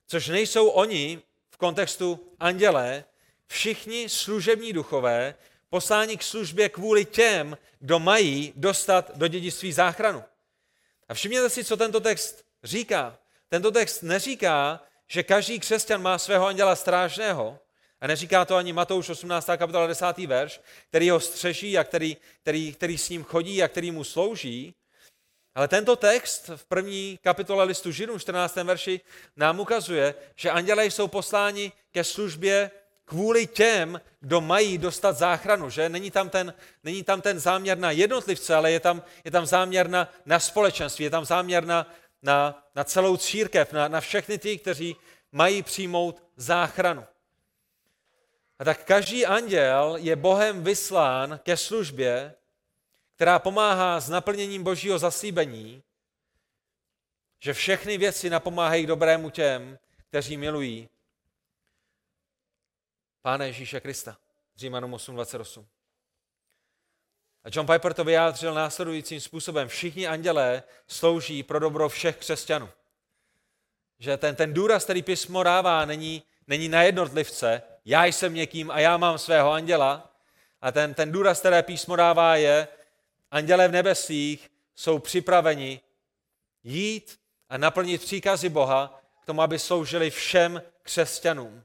Což 0.06 0.28
nejsou 0.28 0.68
oni 0.68 1.22
v 1.50 1.56
kontextu 1.56 2.32
andělé, 2.40 3.04
všichni 3.46 4.08
služební 4.08 4.72
duchové, 4.72 5.34
poslání 5.68 6.16
k 6.16 6.22
službě 6.22 6.68
kvůli 6.68 7.04
těm, 7.04 7.58
kdo 7.80 7.98
mají 7.98 8.52
dostat 8.56 9.16
do 9.16 9.28
dědictví 9.28 9.72
záchranu. 9.72 10.24
A 11.08 11.14
všimněte 11.14 11.50
si, 11.50 11.64
co 11.64 11.76
tento 11.76 12.00
text 12.00 12.44
říká. 12.64 13.18
Tento 13.48 13.70
text 13.70 14.02
neříká, 14.02 14.80
že 15.06 15.22
každý 15.22 15.60
křesťan 15.60 16.02
má 16.02 16.18
svého 16.18 16.46
anděla 16.46 16.76
strážného, 16.76 17.58
a 18.00 18.06
neříká 18.06 18.44
to 18.44 18.56
ani 18.56 18.72
Matouš 18.72 19.08
18. 19.08 19.46
kapitola 19.56 19.86
10. 19.86 20.18
verš, 20.18 20.60
který 20.88 21.10
ho 21.10 21.20
střeží 21.20 21.78
a 21.78 21.84
který, 21.84 22.16
který, 22.42 22.72
který 22.72 22.98
s 22.98 23.08
ním 23.08 23.24
chodí 23.24 23.62
a 23.62 23.68
který 23.68 23.90
mu 23.90 24.04
slouží. 24.04 24.74
Ale 25.54 25.68
tento 25.68 25.96
text 25.96 26.50
v 26.56 26.64
první 26.64 27.18
kapitole 27.22 27.64
listu 27.64 27.90
Židům 27.90 28.20
14. 28.20 28.56
verši 28.56 29.00
nám 29.36 29.60
ukazuje, 29.60 30.14
že 30.36 30.50
andělé 30.50 30.86
jsou 30.86 31.08
posláni 31.08 31.72
ke 31.92 32.04
službě 32.04 32.70
kvůli 33.04 33.46
těm, 33.46 34.00
kdo 34.20 34.40
mají 34.40 34.78
dostat 34.78 35.16
záchranu. 35.16 35.70
Že? 35.70 35.88
Není, 35.88 36.10
tam 36.10 36.28
ten, 36.30 36.54
není 36.84 37.02
tam 37.02 37.20
ten 37.20 37.38
záměr 37.40 37.78
na 37.78 37.90
jednotlivce, 37.90 38.54
ale 38.54 38.72
je 38.72 38.80
tam, 38.80 39.02
je 39.24 39.30
tam 39.30 39.46
záměr 39.46 39.88
na, 39.88 40.12
na 40.26 40.40
společenství, 40.40 41.04
je 41.04 41.10
tam 41.10 41.24
záměr 41.24 41.64
na, 41.64 41.86
na, 42.22 42.68
na 42.74 42.84
celou 42.84 43.16
církev, 43.16 43.72
na, 43.72 43.88
na 43.88 44.00
všechny 44.00 44.38
ty, 44.38 44.58
kteří 44.58 44.96
mají 45.32 45.62
přijmout 45.62 46.22
záchranu. 46.36 47.04
A 48.58 48.64
tak 48.64 48.84
každý 48.84 49.26
anděl 49.26 49.96
je 50.00 50.16
Bohem 50.16 50.64
vyslán 50.64 51.40
ke 51.42 51.56
službě, 51.56 52.34
která 53.14 53.38
pomáhá 53.38 54.00
s 54.00 54.08
naplněním 54.08 54.62
božího 54.62 54.98
zaslíbení, 54.98 55.82
že 57.40 57.54
všechny 57.54 57.98
věci 57.98 58.30
napomáhají 58.30 58.86
dobrému 58.86 59.30
těm, 59.30 59.78
kteří 60.08 60.36
milují 60.36 60.88
Pána 63.22 63.44
Ježíše 63.44 63.80
Krista. 63.80 64.18
Římanům 64.56 64.92
8.28. 64.92 65.64
A 67.48 67.50
John 67.54 67.66
Piper 67.66 67.94
to 67.94 68.04
vyjádřil 68.04 68.54
následujícím 68.54 69.20
způsobem. 69.20 69.68
Všichni 69.68 70.06
andělé 70.06 70.62
slouží 70.86 71.42
pro 71.42 71.58
dobro 71.58 71.88
všech 71.88 72.16
křesťanů. 72.16 72.68
Že 73.98 74.16
ten, 74.16 74.36
ten 74.36 74.54
důraz, 74.54 74.84
který 74.84 75.02
písmo 75.02 75.42
dává, 75.42 75.84
není, 75.84 76.22
není 76.46 76.68
na 76.68 76.82
jednotlivce, 76.82 77.62
já 77.84 78.04
jsem 78.04 78.34
někým 78.34 78.70
a 78.70 78.80
já 78.80 78.96
mám 78.96 79.18
svého 79.18 79.52
anděla. 79.52 80.14
A 80.60 80.72
ten, 80.72 80.94
ten 80.94 81.12
důraz, 81.12 81.40
které 81.40 81.62
písmo 81.62 81.96
dává, 81.96 82.36
je, 82.36 82.68
anděle 83.30 83.68
v 83.68 83.72
nebesích 83.72 84.50
jsou 84.74 84.98
připraveni 84.98 85.80
jít 86.64 87.18
a 87.48 87.58
naplnit 87.58 88.00
příkazy 88.00 88.48
Boha 88.48 89.00
k 89.22 89.26
tomu, 89.26 89.42
aby 89.42 89.58
sloužili 89.58 90.10
všem 90.10 90.62
křesťanům. 90.82 91.62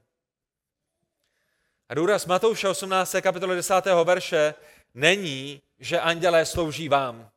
A 1.88 1.94
důraz 1.94 2.26
Matouše 2.26 2.68
18. 2.68 3.16
kapitoly 3.20 3.56
10. 3.56 3.74
verše 4.04 4.54
není, 4.94 5.62
že 5.84 6.00
andělé 6.00 6.46
slouží 6.46 6.88
vám. 6.88 7.30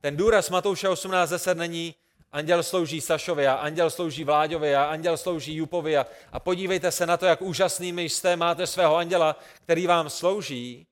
Ten 0.00 0.16
důraz 0.16 0.50
Matouše 0.50 0.88
18. 0.88 1.30
10 1.30 1.58
není, 1.58 1.94
Anděl 2.32 2.62
slouží 2.62 3.00
Sašovi 3.00 3.46
a 3.46 3.54
anděl 3.54 3.90
slouží 3.90 4.24
Vláďovi 4.24 4.74
a 4.74 4.84
anděl 4.84 5.16
slouží 5.16 5.56
Jupovi 5.56 5.96
a, 5.96 6.06
a 6.32 6.40
podívejte 6.40 6.92
se 6.92 7.06
na 7.06 7.16
to, 7.16 7.26
jak 7.26 7.42
úžasnými 7.42 8.02
jste, 8.02 8.36
máte 8.36 8.66
svého 8.66 8.96
anděla, 8.96 9.36
který 9.64 9.86
vám 9.86 10.10
slouží. 10.10 10.86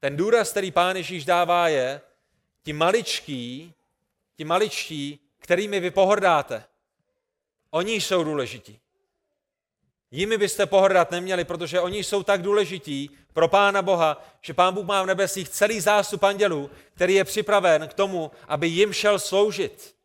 Ten 0.00 0.16
důraz, 0.16 0.50
který 0.50 0.70
pán 0.70 0.96
Ježíš 0.96 1.24
dává, 1.24 1.68
je 1.68 2.00
ti 2.62 2.72
maličký, 2.72 3.74
ti 4.36 4.44
maličtí, 4.44 5.20
kterými 5.38 5.80
vy 5.80 5.90
pohrdáte. 5.90 6.64
Oni 7.70 7.94
jsou 7.94 8.24
důležití. 8.24 8.81
Jimi 10.12 10.38
byste 10.38 10.66
pohrdat 10.66 11.10
neměli, 11.10 11.44
protože 11.44 11.80
oni 11.80 12.04
jsou 12.04 12.22
tak 12.22 12.42
důležití 12.42 13.10
pro 13.32 13.48
Pána 13.48 13.82
Boha, 13.82 14.24
že 14.40 14.54
Pán 14.54 14.74
Bůh 14.74 14.86
má 14.86 15.02
v 15.02 15.06
nebesích 15.06 15.48
celý 15.48 15.80
zástup 15.80 16.22
andělů, 16.22 16.70
který 16.94 17.14
je 17.14 17.24
připraven 17.24 17.88
k 17.88 17.94
tomu, 17.94 18.30
aby 18.48 18.68
jim 18.68 18.92
šel 18.92 19.18
sloužit. 19.18 19.96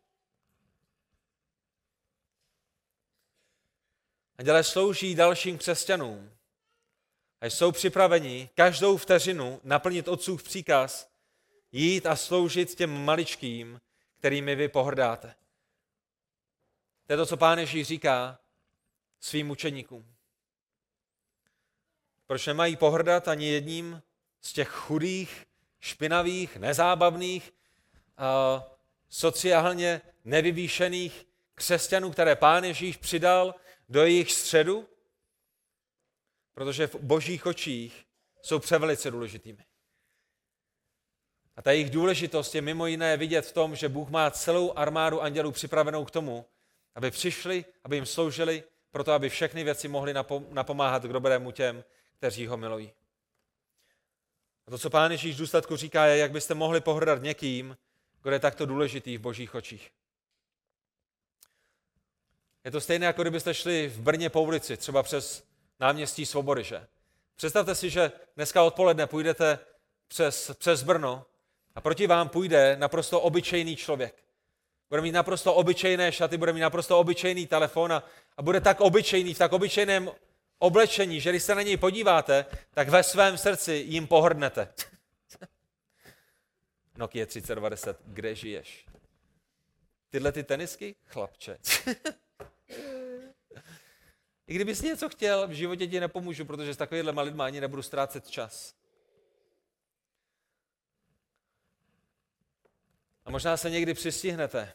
Andělé 4.38 4.64
slouží 4.64 5.14
dalším 5.14 5.58
křesťanům 5.58 6.30
a 7.40 7.46
jsou 7.46 7.72
připraveni 7.72 8.50
každou 8.54 8.96
vteřinu 8.96 9.60
naplnit 9.64 10.08
otcův 10.08 10.42
příkaz, 10.42 11.10
jít 11.72 12.06
a 12.06 12.16
sloužit 12.16 12.74
těm 12.74 13.04
maličkým, 13.04 13.80
kterými 14.18 14.56
vy 14.56 14.68
pohrdáte. 14.68 15.34
To 17.06 17.12
je 17.12 17.16
to, 17.16 17.26
co 17.26 17.36
Pán 17.36 17.58
Ježíš 17.58 17.86
říká 17.86 18.38
svým 19.20 19.50
učeníkům. 19.50 20.14
Proč 22.26 22.46
nemají 22.46 22.76
pohrdat 22.76 23.28
ani 23.28 23.46
jedním 23.46 24.02
z 24.40 24.52
těch 24.52 24.68
chudých, 24.68 25.46
špinavých, 25.80 26.56
nezábavných, 26.56 27.52
sociálně 29.08 30.00
nevyvýšených 30.24 31.26
křesťanů, 31.54 32.10
které 32.10 32.36
pán 32.36 32.64
Ježíš 32.64 32.96
přidal 32.96 33.54
do 33.88 34.02
jejich 34.02 34.32
středu, 34.32 34.88
protože 36.52 36.86
v 36.86 36.94
božích 36.94 37.46
očích 37.46 38.06
jsou 38.42 38.58
převelice 38.58 39.10
důležitými. 39.10 39.64
A 41.56 41.62
ta 41.62 41.70
jejich 41.70 41.90
důležitost 41.90 42.54
je 42.54 42.62
mimo 42.62 42.86
jiné 42.86 43.16
vidět 43.16 43.46
v 43.46 43.52
tom, 43.52 43.76
že 43.76 43.88
Bůh 43.88 44.08
má 44.08 44.30
celou 44.30 44.72
armádu 44.78 45.22
andělů 45.22 45.52
připravenou 45.52 46.04
k 46.04 46.10
tomu, 46.10 46.46
aby 46.94 47.10
přišli, 47.10 47.64
aby 47.84 47.96
jim 47.96 48.06
sloužili, 48.06 48.64
proto 48.90 49.12
aby 49.12 49.28
všechny 49.28 49.64
věci 49.64 49.88
mohly 49.88 50.14
napomáhat 50.50 51.02
k 51.02 51.12
dobrému 51.12 51.50
těm, 51.50 51.84
kteří 52.18 52.46
ho 52.46 52.56
milují. 52.56 52.92
A 54.66 54.70
to, 54.70 54.78
co 54.78 54.90
Pán 54.90 55.10
Ježíš 55.10 55.34
v 55.34 55.38
důsledku 55.38 55.76
říká, 55.76 56.06
je, 56.06 56.16
jak 56.16 56.32
byste 56.32 56.54
mohli 56.54 56.80
pohrdat 56.80 57.22
někým, 57.22 57.76
kdo 58.22 58.30
je 58.30 58.40
takto 58.40 58.66
důležitý 58.66 59.18
v 59.18 59.20
božích 59.20 59.54
očích. 59.54 59.90
Je 62.64 62.70
to 62.70 62.80
stejné, 62.80 63.06
jako 63.06 63.22
kdybyste 63.22 63.54
šli 63.54 63.88
v 63.88 64.00
Brně 64.00 64.30
po 64.30 64.42
ulici, 64.42 64.76
třeba 64.76 65.02
přes 65.02 65.44
náměstí 65.80 66.26
Svobody, 66.26 66.64
že? 66.64 66.86
Představte 67.36 67.74
si, 67.74 67.90
že 67.90 68.12
dneska 68.36 68.62
odpoledne 68.62 69.06
půjdete 69.06 69.58
přes, 70.08 70.50
přes 70.58 70.82
Brno 70.82 71.26
a 71.74 71.80
proti 71.80 72.06
vám 72.06 72.28
půjde 72.28 72.76
naprosto 72.76 73.20
obyčejný 73.20 73.76
člověk. 73.76 74.27
Bude 74.90 75.02
mít 75.02 75.12
naprosto 75.12 75.54
obyčejné 75.54 76.12
šaty, 76.12 76.36
bude 76.36 76.52
mít 76.52 76.60
naprosto 76.60 76.98
obyčejný 76.98 77.46
telefon 77.46 77.92
a, 77.92 78.04
a 78.36 78.42
bude 78.42 78.60
tak 78.60 78.80
obyčejný, 78.80 79.34
v 79.34 79.38
tak 79.38 79.52
obyčejném 79.52 80.10
oblečení, 80.58 81.20
že 81.20 81.30
když 81.30 81.42
se 81.42 81.54
na 81.54 81.62
něj 81.62 81.76
podíváte, 81.76 82.46
tak 82.74 82.88
ve 82.88 83.02
svém 83.02 83.38
srdci 83.38 83.72
jim 83.72 84.06
pohrdnete. 84.06 84.68
Nokia 86.96 87.26
3020, 87.26 87.98
kde 88.04 88.34
žiješ? 88.34 88.86
Tyhle 90.10 90.32
ty 90.32 90.42
tenisky? 90.42 90.94
Chlapče. 91.06 91.58
I 94.46 94.54
kdybys 94.54 94.82
něco 94.82 95.08
chtěl, 95.08 95.48
v 95.48 95.50
životě 95.50 95.86
ti 95.86 96.00
nepomůžu, 96.00 96.44
protože 96.44 96.74
s 96.74 96.76
takovýhle 96.76 97.22
lidma 97.22 97.44
ani 97.44 97.60
nebudu 97.60 97.82
ztrácet 97.82 98.30
čas. 98.30 98.74
A 103.28 103.30
možná 103.30 103.56
se 103.56 103.70
někdy 103.70 103.94
přistihnete, 103.94 104.72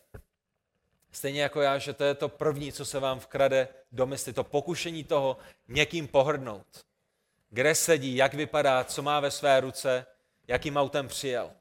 stejně 1.12 1.42
jako 1.42 1.62
já, 1.62 1.78
že 1.78 1.94
to 1.94 2.04
je 2.04 2.14
to 2.14 2.30
první, 2.30 2.72
co 2.72 2.86
se 2.86 3.00
vám 3.00 3.20
vkrade 3.20 3.68
do 3.92 4.06
mysli, 4.06 4.34
to 4.34 4.44
pokušení 4.44 5.04
toho 5.04 5.38
někým 5.68 6.08
pohrdnout. 6.08 6.86
Kde 7.50 7.76
sedí, 7.76 8.16
jak 8.16 8.34
vypadá, 8.34 8.84
co 8.84 9.02
má 9.02 9.20
ve 9.20 9.32
své 9.32 9.60
ruce, 9.60 10.06
jakým 10.48 10.78
autem 10.78 11.08
přijel. 11.08 11.52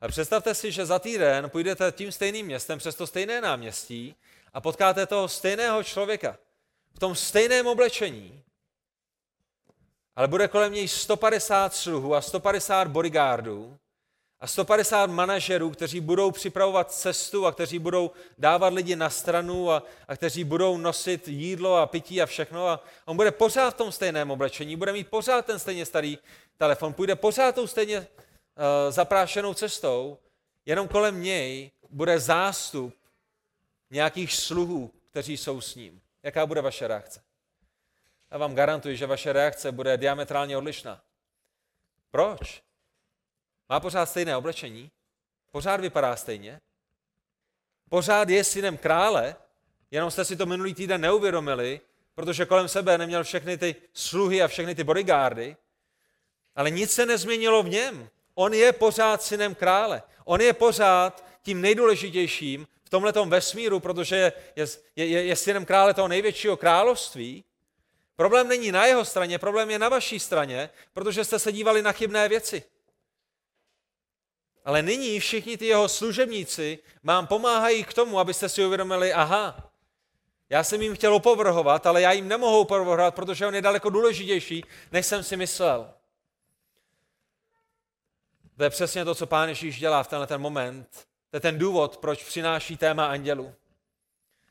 A 0.00 0.08
představte 0.08 0.54
si, 0.54 0.72
že 0.72 0.86
za 0.86 0.98
týden 0.98 1.50
půjdete 1.50 1.92
tím 1.92 2.12
stejným 2.12 2.46
městem 2.46 2.78
přes 2.78 2.94
to 2.94 3.06
stejné 3.06 3.40
náměstí 3.40 4.14
a 4.52 4.60
potkáte 4.60 5.06
toho 5.06 5.28
stejného 5.28 5.84
člověka 5.84 6.38
v 6.92 6.98
tom 6.98 7.14
stejném 7.14 7.66
oblečení, 7.66 8.42
ale 10.16 10.28
bude 10.28 10.48
kolem 10.48 10.72
něj 10.72 10.88
150 10.88 11.74
sluhů 11.74 12.14
a 12.14 12.20
150 12.20 12.88
bodyguardů 12.88 13.78
a 14.40 14.46
150 14.46 15.10
manažerů, 15.10 15.70
kteří 15.70 16.00
budou 16.00 16.30
připravovat 16.30 16.92
cestu 16.92 17.46
a 17.46 17.52
kteří 17.52 17.78
budou 17.78 18.10
dávat 18.38 18.72
lidi 18.72 18.96
na 18.96 19.10
stranu 19.10 19.70
a, 19.70 19.82
a 20.08 20.16
kteří 20.16 20.44
budou 20.44 20.76
nosit 20.76 21.28
jídlo 21.28 21.76
a 21.76 21.86
pití 21.86 22.22
a 22.22 22.26
všechno. 22.26 22.68
A 22.68 22.84
on 23.04 23.16
bude 23.16 23.30
pořád 23.30 23.70
v 23.70 23.76
tom 23.76 23.92
stejném 23.92 24.30
oblečení, 24.30 24.76
bude 24.76 24.92
mít 24.92 25.08
pořád 25.08 25.46
ten 25.46 25.58
stejně 25.58 25.86
starý 25.86 26.18
telefon, 26.56 26.92
půjde 26.92 27.16
pořád 27.16 27.54
tou 27.54 27.66
stejně 27.66 27.98
uh, 27.98 28.04
zaprášenou 28.90 29.54
cestou, 29.54 30.18
jenom 30.66 30.88
kolem 30.88 31.22
něj 31.22 31.70
bude 31.90 32.20
zástup 32.20 32.94
nějakých 33.90 34.32
sluhů, 34.34 34.92
kteří 35.10 35.36
jsou 35.36 35.60
s 35.60 35.74
ním. 35.74 36.00
Jaká 36.22 36.46
bude 36.46 36.60
vaše 36.60 36.88
reakce? 36.88 37.22
Já 38.30 38.38
vám 38.38 38.54
garantuji, 38.54 38.96
že 38.96 39.06
vaše 39.06 39.32
reakce 39.32 39.72
bude 39.72 39.96
diametrálně 39.96 40.56
odlišná. 40.56 41.02
Proč? 42.10 42.67
Má 43.68 43.80
pořád 43.80 44.06
stejné 44.06 44.36
oblečení, 44.36 44.90
pořád 45.50 45.80
vypadá 45.80 46.16
stejně, 46.16 46.60
pořád 47.88 48.28
je 48.28 48.44
synem 48.44 48.76
krále, 48.76 49.36
jenom 49.90 50.10
jste 50.10 50.24
si 50.24 50.36
to 50.36 50.46
minulý 50.46 50.74
týden 50.74 51.00
neuvědomili, 51.00 51.80
protože 52.14 52.46
kolem 52.46 52.68
sebe 52.68 52.98
neměl 52.98 53.24
všechny 53.24 53.58
ty 53.58 53.76
sluhy 53.92 54.42
a 54.42 54.48
všechny 54.48 54.74
ty 54.74 54.84
bodyguardy, 54.84 55.56
ale 56.54 56.70
nic 56.70 56.92
se 56.92 57.06
nezměnilo 57.06 57.62
v 57.62 57.68
něm. 57.68 58.08
On 58.34 58.54
je 58.54 58.72
pořád 58.72 59.22
synem 59.22 59.54
krále. 59.54 60.02
On 60.24 60.40
je 60.40 60.52
pořád 60.52 61.24
tím 61.42 61.60
nejdůležitějším 61.60 62.66
v 62.84 62.90
tomhle 62.90 63.12
vesmíru, 63.26 63.80
protože 63.80 64.16
je, 64.16 64.32
je, 64.96 65.06
je, 65.06 65.24
je 65.24 65.36
synem 65.36 65.64
krále 65.64 65.94
toho 65.94 66.08
největšího 66.08 66.56
království. 66.56 67.44
Problém 68.16 68.48
není 68.48 68.72
na 68.72 68.86
jeho 68.86 69.04
straně, 69.04 69.38
problém 69.38 69.70
je 69.70 69.78
na 69.78 69.88
vaší 69.88 70.20
straně, 70.20 70.70
protože 70.92 71.24
jste 71.24 71.38
se 71.38 71.52
dívali 71.52 71.82
na 71.82 71.92
chybné 71.92 72.28
věci. 72.28 72.62
Ale 74.68 74.82
nyní 74.82 75.20
všichni 75.20 75.56
ty 75.56 75.66
jeho 75.66 75.88
služebníci 75.88 76.78
vám 77.02 77.26
pomáhají 77.26 77.84
k 77.84 77.94
tomu, 77.94 78.18
abyste 78.18 78.48
si 78.48 78.64
uvědomili, 78.64 79.12
aha, 79.12 79.72
já 80.50 80.64
jsem 80.64 80.82
jim 80.82 80.94
chtěl 80.94 81.14
opovrhovat, 81.14 81.86
ale 81.86 82.02
já 82.02 82.12
jim 82.12 82.28
nemohu 82.28 82.60
opovrhovat, 82.60 83.14
protože 83.14 83.46
on 83.46 83.54
je 83.54 83.62
daleko 83.62 83.90
důležitější, 83.90 84.64
než 84.92 85.06
jsem 85.06 85.22
si 85.22 85.36
myslel. 85.36 85.90
To 88.56 88.64
je 88.64 88.70
přesně 88.70 89.04
to, 89.04 89.14
co 89.14 89.26
Pán 89.26 89.48
Ježíš 89.48 89.78
dělá 89.78 90.02
v 90.02 90.08
tenhle 90.08 90.26
ten 90.26 90.40
moment. 90.40 90.88
To 91.30 91.36
je 91.36 91.40
ten 91.40 91.58
důvod, 91.58 91.96
proč 91.96 92.24
přináší 92.24 92.76
téma 92.76 93.06
andělu. 93.06 93.54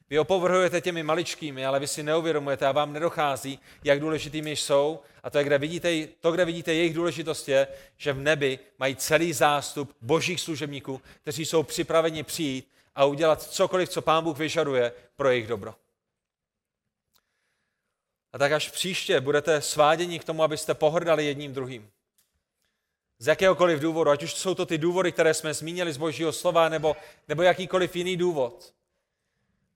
Vy 0.09 0.19
opovrhujete 0.19 0.81
těmi 0.81 1.03
maličkými, 1.03 1.65
ale 1.65 1.79
vy 1.79 1.87
si 1.87 2.03
neuvědomujete 2.03 2.67
a 2.67 2.71
vám 2.71 2.93
nedochází, 2.93 3.59
jak 3.83 3.99
důležitými 3.99 4.51
jsou. 4.55 4.99
A 5.23 5.29
to, 5.29 5.43
kde 5.43 5.57
vidíte, 5.57 6.07
to, 6.07 6.31
kde 6.31 6.45
vidíte 6.45 6.73
jejich 6.73 6.93
důležitost, 6.93 7.49
je, 7.49 7.67
že 7.97 8.13
v 8.13 8.19
nebi 8.19 8.59
mají 8.79 8.95
celý 8.95 9.33
zástup 9.33 9.95
božích 10.01 10.41
služebníků, 10.41 11.01
kteří 11.21 11.45
jsou 11.45 11.63
připraveni 11.63 12.23
přijít 12.23 12.71
a 12.95 13.05
udělat 13.05 13.41
cokoliv, 13.41 13.89
co 13.89 14.01
Pán 14.01 14.23
Bůh 14.23 14.37
vyžaduje 14.37 14.91
pro 15.15 15.29
jejich 15.29 15.47
dobro. 15.47 15.75
A 18.33 18.37
tak 18.37 18.51
až 18.51 18.69
příště 18.69 19.21
budete 19.21 19.61
sváděni 19.61 20.19
k 20.19 20.23
tomu, 20.23 20.43
abyste 20.43 20.73
pohrdali 20.73 21.25
jedním 21.25 21.53
druhým. 21.53 21.89
Z 23.19 23.27
jakéhokoliv 23.27 23.79
důvodu, 23.79 24.09
ať 24.09 24.23
už 24.23 24.33
jsou 24.33 24.55
to 24.55 24.65
ty 24.65 24.77
důvody, 24.77 25.11
které 25.11 25.33
jsme 25.33 25.53
zmínili 25.53 25.93
z 25.93 25.97
božího 25.97 26.33
slova, 26.33 26.69
nebo, 26.69 26.95
nebo 27.27 27.41
jakýkoliv 27.41 27.95
jiný 27.95 28.17
důvod. 28.17 28.76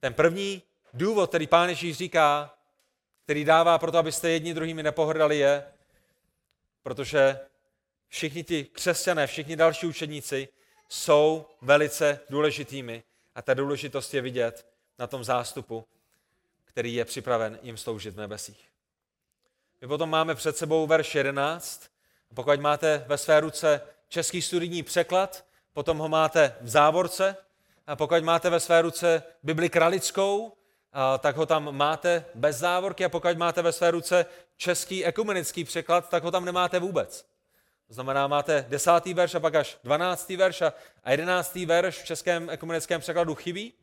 Ten 0.02 0.14
první 0.14 0.62
důvod, 0.94 1.28
který 1.28 1.46
Pán 1.46 1.68
Ježíš 1.68 1.96
říká, 1.96 2.54
který 3.24 3.44
dává 3.44 3.78
proto, 3.78 3.98
abyste 3.98 4.30
jedni 4.30 4.54
druhými 4.54 4.82
nepohrdali, 4.82 5.38
je, 5.38 5.64
protože 6.82 7.40
všichni 8.08 8.44
ti 8.44 8.64
křesťané, 8.64 9.26
všichni 9.26 9.56
další 9.56 9.86
učedníci 9.86 10.48
jsou 10.88 11.46
velice 11.60 12.20
důležitými 12.30 13.02
a 13.34 13.42
ta 13.42 13.54
důležitost 13.54 14.14
je 14.14 14.20
vidět 14.20 14.66
na 14.98 15.06
tom 15.06 15.24
zástupu, 15.24 15.84
který 16.64 16.94
je 16.94 17.04
připraven 17.04 17.58
jim 17.62 17.76
sloužit 17.76 18.14
v 18.14 18.20
nebesích. 18.20 18.68
My 19.80 19.88
potom 19.88 20.10
máme 20.10 20.34
před 20.34 20.56
sebou 20.56 20.86
verš 20.86 21.14
11. 21.14 21.90
Pokud 22.34 22.60
máte 22.60 23.04
ve 23.06 23.18
své 23.18 23.40
ruce 23.40 23.80
český 24.08 24.42
studijní 24.42 24.82
překlad, 24.82 25.44
potom 25.72 25.98
ho 25.98 26.08
máte 26.08 26.56
v 26.60 26.68
závorce, 26.68 27.36
a 27.86 27.96
pokud 27.96 28.24
máte 28.24 28.50
ve 28.50 28.60
své 28.60 28.82
ruce 28.82 29.22
Bibli 29.42 29.68
kralickou, 29.68 30.52
tak 31.18 31.36
ho 31.36 31.46
tam 31.46 31.76
máte 31.76 32.24
bez 32.34 32.56
závorky 32.56 33.04
a 33.04 33.08
pokud 33.08 33.36
máte 33.38 33.62
ve 33.62 33.72
své 33.72 33.90
ruce 33.90 34.26
český 34.56 35.04
ekumenický 35.04 35.64
překlad, 35.64 36.08
tak 36.08 36.22
ho 36.22 36.30
tam 36.30 36.44
nemáte 36.44 36.78
vůbec. 36.78 37.24
To 37.88 37.94
znamená, 37.94 38.26
máte 38.26 38.66
desátý 38.68 39.14
verš 39.14 39.34
a 39.34 39.40
pak 39.40 39.54
až 39.54 39.78
dvanáctý 39.84 40.36
verš 40.36 40.62
a 41.04 41.10
jedenáctý 41.10 41.66
verš 41.66 41.98
v 41.98 42.04
českém 42.04 42.50
ekumenickém 42.50 43.00
překladu 43.00 43.34
chybí. 43.34 43.74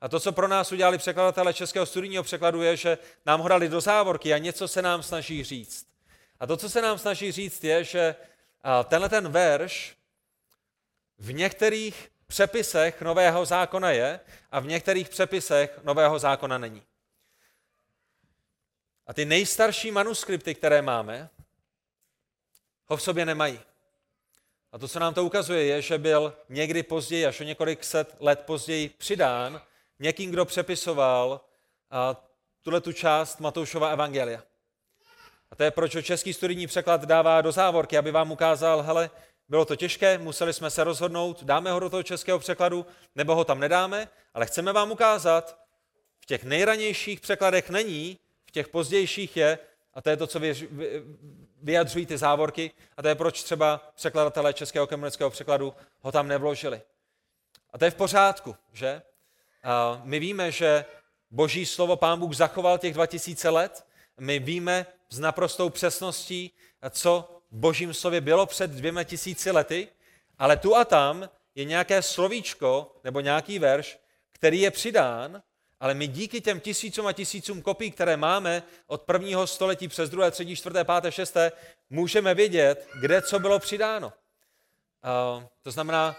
A 0.00 0.08
to, 0.08 0.20
co 0.20 0.32
pro 0.32 0.48
nás 0.48 0.72
udělali 0.72 0.98
překladatelé 0.98 1.54
českého 1.54 1.86
studijního 1.86 2.22
překladu, 2.22 2.62
je, 2.62 2.76
že 2.76 2.98
nám 3.26 3.40
ho 3.40 3.48
dali 3.48 3.68
do 3.68 3.80
závorky 3.80 4.34
a 4.34 4.38
něco 4.38 4.68
se 4.68 4.82
nám 4.82 5.02
snaží 5.02 5.44
říct. 5.44 5.86
A 6.40 6.46
to, 6.46 6.56
co 6.56 6.70
se 6.70 6.82
nám 6.82 6.98
snaží 6.98 7.32
říct, 7.32 7.64
je, 7.64 7.84
že 7.84 8.14
tenhle 8.84 9.08
ten 9.08 9.28
verš 9.28 9.96
v 11.18 11.32
některých 11.32 12.10
přepisech 12.30 13.02
Nového 13.02 13.44
zákona 13.44 13.90
je 13.90 14.20
a 14.50 14.60
v 14.60 14.66
některých 14.66 15.08
přepisech 15.08 15.80
Nového 15.82 16.18
zákona 16.18 16.58
není. 16.58 16.82
A 19.06 19.12
ty 19.14 19.24
nejstarší 19.24 19.90
manuskripty, 19.90 20.54
které 20.54 20.82
máme, 20.82 21.28
ho 22.86 22.96
v 22.96 23.02
sobě 23.02 23.26
nemají. 23.26 23.60
A 24.72 24.78
to, 24.78 24.88
co 24.88 24.98
nám 24.98 25.14
to 25.14 25.24
ukazuje, 25.24 25.64
je, 25.64 25.82
že 25.82 25.98
byl 25.98 26.36
někdy 26.48 26.82
později, 26.82 27.26
až 27.26 27.40
o 27.40 27.44
několik 27.44 27.84
set 27.84 28.16
let 28.20 28.40
později 28.40 28.88
přidán 28.88 29.62
někým, 29.98 30.30
kdo 30.30 30.44
přepisoval 30.44 31.40
tuhle 32.62 32.80
tu 32.80 32.92
část 32.92 33.40
Matoušova 33.40 33.90
evangelia. 33.90 34.42
A 35.50 35.56
to 35.56 35.62
je, 35.62 35.70
proč 35.70 35.96
český 36.02 36.32
studijní 36.32 36.66
překlad 36.66 37.04
dává 37.04 37.40
do 37.40 37.52
závorky, 37.52 37.98
aby 37.98 38.10
vám 38.10 38.32
ukázal, 38.32 38.82
hele, 38.82 39.10
bylo 39.50 39.64
to 39.64 39.76
těžké, 39.76 40.18
museli 40.18 40.52
jsme 40.52 40.70
se 40.70 40.84
rozhodnout, 40.84 41.42
dáme 41.42 41.72
ho 41.72 41.80
do 41.80 41.90
toho 41.90 42.02
českého 42.02 42.38
překladu, 42.38 42.86
nebo 43.14 43.34
ho 43.34 43.44
tam 43.44 43.60
nedáme, 43.60 44.08
ale 44.34 44.46
chceme 44.46 44.72
vám 44.72 44.90
ukázat, 44.90 45.58
v 46.20 46.26
těch 46.26 46.44
nejranějších 46.44 47.20
překladech 47.20 47.70
není, 47.70 48.18
v 48.44 48.50
těch 48.50 48.68
pozdějších 48.68 49.36
je, 49.36 49.58
a 49.94 50.02
to 50.02 50.10
je 50.10 50.16
to, 50.16 50.26
co 50.26 50.40
vyjadřují 51.62 52.06
ty 52.06 52.18
závorky, 52.18 52.70
a 52.96 53.02
to 53.02 53.08
je 53.08 53.14
proč 53.14 53.42
třeba 53.42 53.92
překladatelé 53.94 54.52
českého 54.52 54.86
komunického 54.86 55.30
překladu 55.30 55.74
ho 56.00 56.12
tam 56.12 56.28
nevložili. 56.28 56.82
A 57.72 57.78
to 57.78 57.84
je 57.84 57.90
v 57.90 57.94
pořádku, 57.94 58.56
že? 58.72 59.02
A 59.64 60.00
my 60.04 60.18
víme, 60.18 60.52
že 60.52 60.84
boží 61.30 61.66
slovo 61.66 61.96
pán 61.96 62.18
Bůh 62.18 62.34
zachoval 62.34 62.78
těch 62.78 62.94
2000 62.94 63.48
let, 63.48 63.86
my 64.18 64.38
víme 64.38 64.86
s 65.08 65.18
naprostou 65.18 65.70
přesností, 65.70 66.52
co 66.90 67.39
božím 67.50 67.94
slově 67.94 68.20
bylo 68.20 68.46
před 68.46 68.70
dvěma 68.70 69.04
tisíci 69.04 69.50
lety, 69.50 69.88
ale 70.38 70.56
tu 70.56 70.76
a 70.76 70.84
tam 70.84 71.28
je 71.54 71.64
nějaké 71.64 72.02
slovíčko 72.02 72.96
nebo 73.04 73.20
nějaký 73.20 73.58
verš, 73.58 73.98
který 74.32 74.60
je 74.60 74.70
přidán, 74.70 75.42
ale 75.80 75.94
my 75.94 76.06
díky 76.06 76.40
těm 76.40 76.60
tisícům 76.60 77.06
a 77.06 77.12
tisícům 77.12 77.62
kopií, 77.62 77.90
které 77.90 78.16
máme 78.16 78.62
od 78.86 79.02
prvního 79.02 79.46
století 79.46 79.88
přes 79.88 80.10
druhé, 80.10 80.30
třetí, 80.30 80.56
čtvrté, 80.56 80.84
páté, 80.84 81.12
šesté, 81.12 81.52
můžeme 81.90 82.34
vědět, 82.34 82.88
kde 83.00 83.22
co 83.22 83.38
bylo 83.38 83.58
přidáno. 83.58 84.12
Uh, 85.36 85.42
to 85.62 85.70
znamená, 85.70 86.16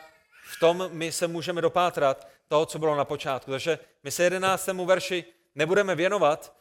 v 0.56 0.60
tom 0.60 0.90
my 0.92 1.12
se 1.12 1.28
můžeme 1.28 1.62
dopátrat 1.62 2.28
toho, 2.48 2.66
co 2.66 2.80
bylo 2.80 2.96
na 2.96 3.06
počátku. 3.06 3.52
Takže 3.52 3.80
my 4.04 4.12
se 4.12 4.24
jedenáctému 4.24 4.86
verši 4.86 5.26
nebudeme 5.56 5.96
věnovat, 5.96 6.56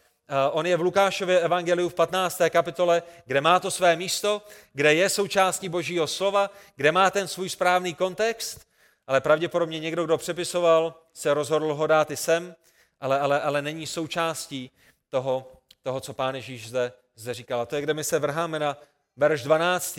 On 0.52 0.66
je 0.66 0.76
v 0.76 0.80
Lukášově 0.80 1.40
evangeliu 1.40 1.88
v 1.88 1.94
15. 1.94 2.40
kapitole, 2.50 3.02
kde 3.26 3.40
má 3.40 3.60
to 3.60 3.70
své 3.70 3.96
místo, 3.96 4.42
kde 4.72 4.94
je 4.94 5.08
součástí 5.08 5.68
Božího 5.68 6.06
slova, 6.06 6.50
kde 6.76 6.92
má 6.92 7.10
ten 7.10 7.28
svůj 7.28 7.48
správný 7.48 7.94
kontext, 7.94 8.66
ale 9.06 9.20
pravděpodobně 9.20 9.80
někdo, 9.80 10.04
kdo 10.04 10.18
přepisoval, 10.18 10.94
se 11.12 11.34
rozhodl 11.34 11.74
ho 11.74 11.86
dát 11.86 12.10
i 12.10 12.16
sem, 12.16 12.54
ale, 13.00 13.20
ale, 13.20 13.40
ale 13.40 13.62
není 13.62 13.86
součástí 13.86 14.70
toho, 15.08 15.52
toho, 15.82 16.00
co 16.00 16.12
pán 16.12 16.34
Ježíš 16.34 16.68
zde, 16.68 16.92
zde 17.16 17.34
říkal. 17.34 17.60
A 17.60 17.66
to 17.66 17.76
je, 17.76 17.82
kde 17.82 17.94
my 17.94 18.04
se 18.04 18.18
vrháme 18.18 18.58
na 18.58 18.76
verš 19.16 19.42
12., 19.42 19.94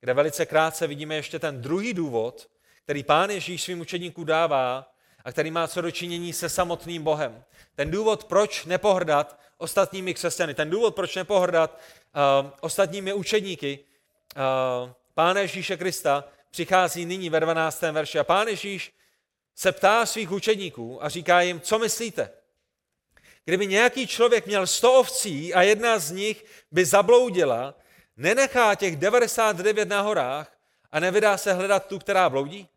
kde 0.00 0.14
velice 0.14 0.46
krátce 0.46 0.86
vidíme 0.86 1.14
ještě 1.14 1.38
ten 1.38 1.62
druhý 1.62 1.94
důvod, 1.94 2.48
který 2.84 3.02
pán 3.02 3.30
Ježíš 3.30 3.62
svým 3.62 3.80
učeníkům 3.80 4.24
dává 4.24 4.92
a 5.24 5.32
který 5.32 5.50
má 5.50 5.68
co 5.68 5.80
dočinění 5.80 6.32
se 6.32 6.48
samotným 6.48 7.02
Bohem. 7.02 7.44
Ten 7.74 7.90
důvod, 7.90 8.24
proč 8.24 8.64
nepohrdat 8.64 9.40
ostatními 9.60 10.14
křesťany, 10.14 10.54
ten 10.54 10.70
důvod, 10.70 10.94
proč 10.94 11.16
nepohrdat 11.16 11.80
uh, 12.42 12.50
ostatními 12.60 13.12
učedníky 13.12 13.78
uh, 15.16 15.36
Ježíše 15.36 15.76
Krista, 15.76 16.24
přichází 16.50 17.06
nyní 17.06 17.30
ve 17.30 17.40
12. 17.40 17.82
verši. 17.82 18.18
A 18.18 18.24
Pán 18.24 18.48
Ježíš 18.48 18.92
se 19.54 19.72
ptá 19.72 20.06
svých 20.06 20.30
učedníků 20.30 21.04
a 21.04 21.08
říká 21.08 21.40
jim, 21.40 21.60
co 21.60 21.78
myslíte? 21.78 22.30
Kdyby 23.44 23.66
nějaký 23.66 24.06
člověk 24.06 24.46
měl 24.46 24.66
100 24.66 24.92
ovcí 24.92 25.54
a 25.54 25.62
jedna 25.62 25.98
z 25.98 26.10
nich 26.10 26.44
by 26.72 26.84
zabloudila, 26.84 27.74
nenechá 28.16 28.74
těch 28.74 28.96
99 28.96 29.88
na 29.88 30.00
horách 30.00 30.58
a 30.92 31.00
nevydá 31.00 31.36
se 31.36 31.52
hledat 31.52 31.86
tu, 31.86 31.98
která 31.98 32.30
bloudí? 32.30 32.68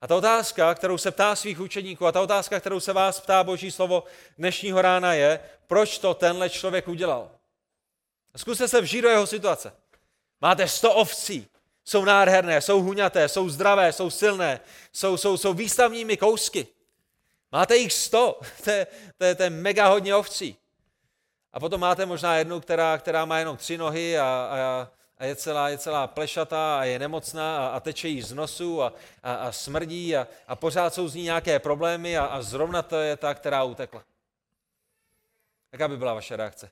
A 0.00 0.06
ta 0.06 0.16
otázka, 0.16 0.74
kterou 0.74 0.98
se 0.98 1.10
ptá 1.10 1.36
svých 1.36 1.60
učeníků, 1.60 2.06
a 2.06 2.12
ta 2.12 2.20
otázka, 2.20 2.60
kterou 2.60 2.80
se 2.80 2.92
vás 2.92 3.20
ptá 3.20 3.44
Boží 3.44 3.70
slovo 3.70 4.04
dnešního 4.38 4.82
rána 4.82 5.14
je, 5.14 5.40
proč 5.66 5.98
to 5.98 6.14
tenhle 6.14 6.50
člověk 6.50 6.88
udělal. 6.88 7.30
Zkuste 8.36 8.68
se 8.68 8.80
vžít 8.80 9.02
do 9.02 9.08
jeho 9.08 9.26
situace. 9.26 9.72
Máte 10.40 10.68
sto 10.68 10.94
ovcí, 10.94 11.48
jsou 11.84 12.04
nádherné, 12.04 12.60
jsou 12.60 12.82
huňaté, 12.82 13.28
jsou 13.28 13.48
zdravé, 13.48 13.92
jsou 13.92 14.10
silné, 14.10 14.60
jsou, 14.92 15.16
jsou, 15.16 15.36
jsou 15.36 15.54
výstavními 15.54 16.16
kousky. 16.16 16.66
Máte 17.52 17.76
jich 17.76 17.92
sto, 17.92 18.40
to 18.64 18.70
je, 18.70 18.86
to, 19.16 19.24
je, 19.24 19.34
to 19.34 19.42
je 19.42 19.50
mega 19.50 19.88
hodně 19.88 20.14
ovcí. 20.14 20.56
A 21.52 21.60
potom 21.60 21.80
máte 21.80 22.06
možná 22.06 22.36
jednu, 22.36 22.60
která, 22.60 22.98
která 22.98 23.24
má 23.24 23.38
jenom 23.38 23.56
tři 23.56 23.78
nohy 23.78 24.18
a, 24.18 24.24
a, 24.24 24.88
a 25.18 25.24
je 25.24 25.36
celá, 25.36 25.68
je 25.68 25.78
celá 25.78 26.06
plešatá 26.06 26.80
a 26.80 26.84
je 26.84 26.98
nemocná 26.98 27.66
a, 27.66 27.68
a 27.68 27.80
teče 27.80 28.08
jí 28.08 28.22
z 28.22 28.32
nosu 28.32 28.82
a, 28.82 28.92
a, 29.22 29.34
a 29.34 29.52
smrdí 29.52 30.16
a, 30.16 30.28
a 30.46 30.56
pořád 30.56 30.94
jsou 30.94 31.08
z 31.08 31.14
ní 31.14 31.22
nějaké 31.22 31.58
problémy 31.58 32.18
a, 32.18 32.24
a 32.26 32.42
zrovna 32.42 32.82
to 32.82 32.96
je 32.96 33.16
ta, 33.16 33.34
která 33.34 33.64
utekla. 33.64 34.04
Jaká 35.72 35.88
by 35.88 35.96
byla 35.96 36.14
vaše 36.14 36.36
reakce? 36.36 36.70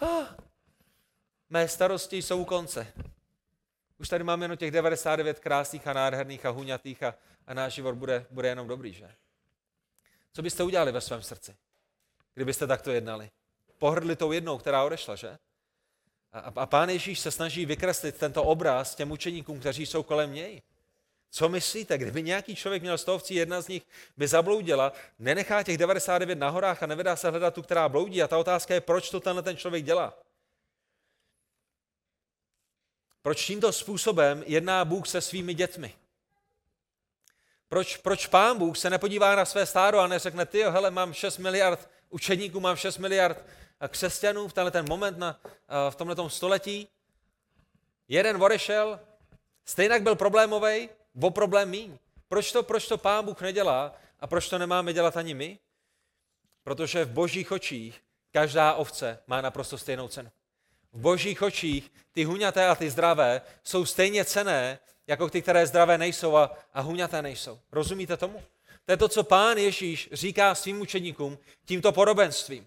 Ah, 0.00 0.34
mé 1.50 1.68
starosti 1.68 2.22
jsou 2.22 2.40
u 2.40 2.44
konce. 2.44 2.86
Už 3.98 4.08
tady 4.08 4.24
máme 4.24 4.44
jenom 4.44 4.56
těch 4.56 4.70
99 4.70 5.40
krásných 5.40 5.86
a 5.86 5.92
nádherných 5.92 6.46
a 6.46 6.50
huňatých 6.50 7.02
a, 7.02 7.14
a 7.46 7.54
náš 7.54 7.72
život 7.72 7.94
bude, 7.94 8.26
bude 8.30 8.48
jenom 8.48 8.68
dobrý, 8.68 8.92
že? 8.92 9.14
Co 10.32 10.42
byste 10.42 10.62
udělali 10.62 10.92
ve 10.92 11.00
svém 11.00 11.22
srdci, 11.22 11.56
kdybyste 12.34 12.66
takto 12.66 12.90
jednali? 12.90 13.30
Pohrdli 13.78 14.16
tou 14.16 14.32
jednou, 14.32 14.58
která 14.58 14.84
odešla, 14.84 15.16
že? 15.16 15.38
A, 16.32 16.38
a 16.38 16.66
pán 16.66 16.90
Ježíš 16.90 17.20
se 17.20 17.30
snaží 17.30 17.66
vykreslit 17.66 18.16
tento 18.16 18.42
obraz 18.42 18.94
těm 18.94 19.10
učeníkům, 19.10 19.60
kteří 19.60 19.86
jsou 19.86 20.02
kolem 20.02 20.34
něj. 20.34 20.62
Co 21.30 21.48
myslíte, 21.48 21.98
kdyby 21.98 22.22
nějaký 22.22 22.56
člověk 22.56 22.82
měl 22.82 22.98
stovcí, 22.98 23.34
jedna 23.34 23.60
z 23.60 23.68
nich 23.68 23.82
by 24.16 24.28
zabloudila, 24.28 24.92
nenechá 25.18 25.62
těch 25.62 25.78
99 25.78 26.38
na 26.38 26.48
horách 26.48 26.82
a 26.82 26.86
nevydá 26.86 27.16
se 27.16 27.30
hledat 27.30 27.54
tu, 27.54 27.62
která 27.62 27.88
bloudí? 27.88 28.22
A 28.22 28.28
ta 28.28 28.38
otázka 28.38 28.74
je, 28.74 28.80
proč 28.80 29.10
to 29.10 29.20
tenhle 29.20 29.42
ten 29.42 29.56
člověk 29.56 29.84
dělá? 29.84 30.14
Proč 33.22 33.46
tímto 33.46 33.72
způsobem 33.72 34.44
jedná 34.46 34.84
Bůh 34.84 35.08
se 35.08 35.20
svými 35.20 35.54
dětmi? 35.54 35.94
Proč, 37.68 37.96
proč 37.96 38.26
pán 38.26 38.58
Bůh 38.58 38.78
se 38.78 38.90
nepodívá 38.90 39.36
na 39.36 39.44
své 39.44 39.66
stáro 39.66 39.98
a 39.98 40.06
neřekne, 40.06 40.46
ty 40.46 40.62
hele, 40.62 40.90
mám 40.90 41.12
6 41.12 41.38
miliard 41.38 41.90
učeníků, 42.10 42.60
mám 42.60 42.76
6 42.76 42.98
miliard 42.98 43.44
křesťanů 43.88 44.48
v 44.48 44.52
tenhle 44.52 44.70
ten 44.70 44.88
moment 44.88 45.18
na, 45.18 45.40
v 45.90 45.94
tomhle 45.94 46.30
století. 46.30 46.88
Jeden 48.08 48.42
odešel, 48.42 49.00
stejně 49.64 50.00
byl 50.00 50.16
problémový, 50.16 50.88
o 51.20 51.30
problém 51.30 51.70
míň. 51.70 51.98
Proč 52.28 52.52
to, 52.52 52.62
proč 52.62 52.88
to 52.88 52.98
pán 52.98 53.24
Bůh 53.24 53.40
nedělá 53.40 53.94
a 54.20 54.26
proč 54.26 54.48
to 54.48 54.58
nemáme 54.58 54.92
dělat 54.92 55.16
ani 55.16 55.34
my? 55.34 55.58
Protože 56.62 57.04
v 57.04 57.10
božích 57.10 57.52
očích 57.52 58.02
každá 58.32 58.74
ovce 58.74 59.18
má 59.26 59.40
naprosto 59.40 59.78
stejnou 59.78 60.08
cenu. 60.08 60.30
V 60.92 61.00
božích 61.00 61.42
očích 61.42 61.92
ty 62.12 62.24
huňaté 62.24 62.68
a 62.68 62.74
ty 62.74 62.90
zdravé 62.90 63.42
jsou 63.64 63.86
stejně 63.86 64.24
cené, 64.24 64.78
jako 65.06 65.30
ty, 65.30 65.42
které 65.42 65.66
zdravé 65.66 65.98
nejsou 65.98 66.36
a, 66.36 66.58
a 66.72 66.80
huňaté 66.80 67.22
nejsou. 67.22 67.60
Rozumíte 67.72 68.16
tomu? 68.16 68.42
To 68.84 68.92
je 68.92 68.96
to, 68.96 69.08
co 69.08 69.24
pán 69.24 69.58
Ježíš 69.58 70.08
říká 70.12 70.54
svým 70.54 70.80
učeníkům 70.80 71.38
tímto 71.64 71.92
podobenstvím. 71.92 72.66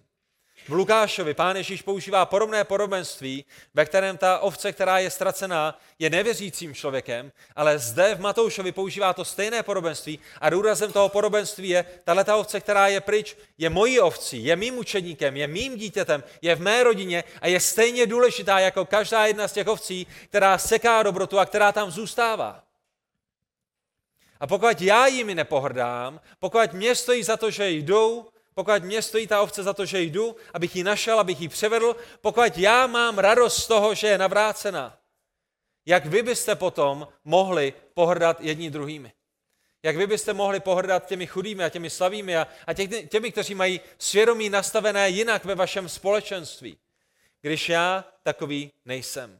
V 0.67 0.73
Lukášovi 0.73 1.33
pán 1.33 1.55
Ježíš 1.55 1.81
používá 1.81 2.25
podobné 2.25 2.63
podobenství, 2.63 3.45
ve 3.73 3.85
kterém 3.85 4.17
ta 4.17 4.39
ovce, 4.39 4.73
která 4.73 4.99
je 4.99 5.09
ztracená, 5.09 5.79
je 5.99 6.09
nevěřícím 6.09 6.73
člověkem, 6.73 7.31
ale 7.55 7.79
zde 7.79 8.15
v 8.15 8.19
Matoušovi 8.19 8.71
používá 8.71 9.13
to 9.13 9.25
stejné 9.25 9.63
podobenství 9.63 10.19
a 10.41 10.49
důrazem 10.49 10.91
toho 10.91 11.09
podobenství 11.09 11.69
je, 11.69 11.85
tahle 12.03 12.23
ta 12.23 12.35
ovce, 12.35 12.59
která 12.59 12.87
je 12.87 13.01
pryč, 13.01 13.37
je 13.57 13.69
mojí 13.69 13.99
ovcí, 13.99 14.45
je 14.45 14.55
mým 14.55 14.77
učeníkem, 14.77 15.37
je 15.37 15.47
mým 15.47 15.75
dítětem, 15.77 16.23
je 16.41 16.55
v 16.55 16.61
mé 16.61 16.83
rodině 16.83 17.23
a 17.41 17.47
je 17.47 17.59
stejně 17.59 18.05
důležitá 18.05 18.59
jako 18.59 18.85
každá 18.85 19.25
jedna 19.25 19.47
z 19.47 19.53
těch 19.53 19.67
ovcí, 19.67 20.07
která 20.29 20.57
seká 20.57 21.03
dobrotu 21.03 21.39
a 21.39 21.45
která 21.45 21.71
tam 21.71 21.91
zůstává. 21.91 22.63
A 24.39 24.47
pokud 24.47 24.81
já 24.81 25.07
jimi 25.07 25.35
nepohrdám, 25.35 26.21
pokud 26.39 26.73
mě 26.73 26.95
stojí 26.95 27.23
za 27.23 27.37
to, 27.37 27.51
že 27.51 27.69
jdou, 27.69 28.25
pokud 28.57 28.83
mě 28.83 29.01
stojí 29.01 29.27
ta 29.27 29.41
ovce 29.41 29.63
za 29.63 29.73
to, 29.73 29.85
že 29.85 30.01
jdu, 30.01 30.35
abych 30.53 30.75
ji 30.75 30.83
našel, 30.83 31.19
abych 31.19 31.41
ji 31.41 31.47
převedl, 31.47 31.95
pokud 32.21 32.57
já 32.57 32.87
mám 32.87 33.17
radost 33.17 33.57
z 33.57 33.67
toho, 33.67 33.95
že 33.95 34.07
je 34.07 34.17
navrácená, 34.17 34.97
jak 35.85 36.05
vy 36.05 36.23
byste 36.23 36.55
potom 36.55 37.07
mohli 37.23 37.73
pohrdat 37.93 38.41
jedni 38.41 38.71
druhými? 38.71 39.11
Jak 39.83 39.97
vy 39.97 40.07
byste 40.07 40.33
mohli 40.33 40.59
pohrdat 40.59 41.05
těmi 41.05 41.27
chudými 41.27 41.63
a 41.63 41.69
těmi 41.69 41.89
slavými 41.89 42.37
a, 42.37 42.47
a 42.67 42.73
těch, 42.73 43.09
těmi, 43.09 43.31
kteří 43.31 43.55
mají 43.55 43.81
svědomí 43.97 44.49
nastavené 44.49 45.09
jinak 45.09 45.45
ve 45.45 45.55
vašem 45.55 45.89
společenství, 45.89 46.77
když 47.41 47.69
já 47.69 48.03
takový 48.23 48.71
nejsem. 48.85 49.39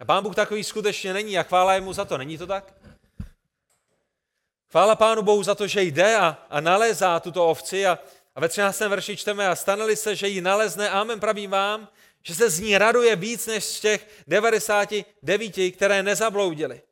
A 0.00 0.04
pán 0.04 0.22
Bůh 0.22 0.34
takový 0.34 0.64
skutečně 0.64 1.12
není 1.12 1.38
a 1.38 1.42
chvála 1.42 1.74
je 1.74 1.80
mu 1.80 1.92
za 1.92 2.04
to. 2.04 2.18
Není 2.18 2.38
to 2.38 2.46
tak? 2.46 2.74
Chvála 4.70 4.96
Pánu 4.96 5.22
Bohu 5.22 5.42
za 5.42 5.54
to, 5.54 5.66
že 5.66 5.82
jde 5.82 6.16
a, 6.16 6.38
a 6.50 6.60
nalézá 6.60 7.20
tuto 7.20 7.46
ovci 7.46 7.86
a, 7.86 7.98
a 8.34 8.40
ve 8.40 8.48
13. 8.48 8.80
verši 8.80 9.16
čteme 9.16 9.48
a 9.48 9.56
staneli 9.56 9.96
se, 9.96 10.16
že 10.16 10.28
ji 10.28 10.40
nalezne, 10.40 10.90
amen 10.90 11.20
pravím 11.20 11.50
vám, 11.50 11.88
že 12.22 12.34
se 12.34 12.50
z 12.50 12.60
ní 12.60 12.78
raduje 12.78 13.16
víc 13.16 13.46
než 13.46 13.64
z 13.64 13.80
těch 13.80 14.06
99, 14.26 15.70
které 15.70 16.02
nezabloudily. 16.02 16.82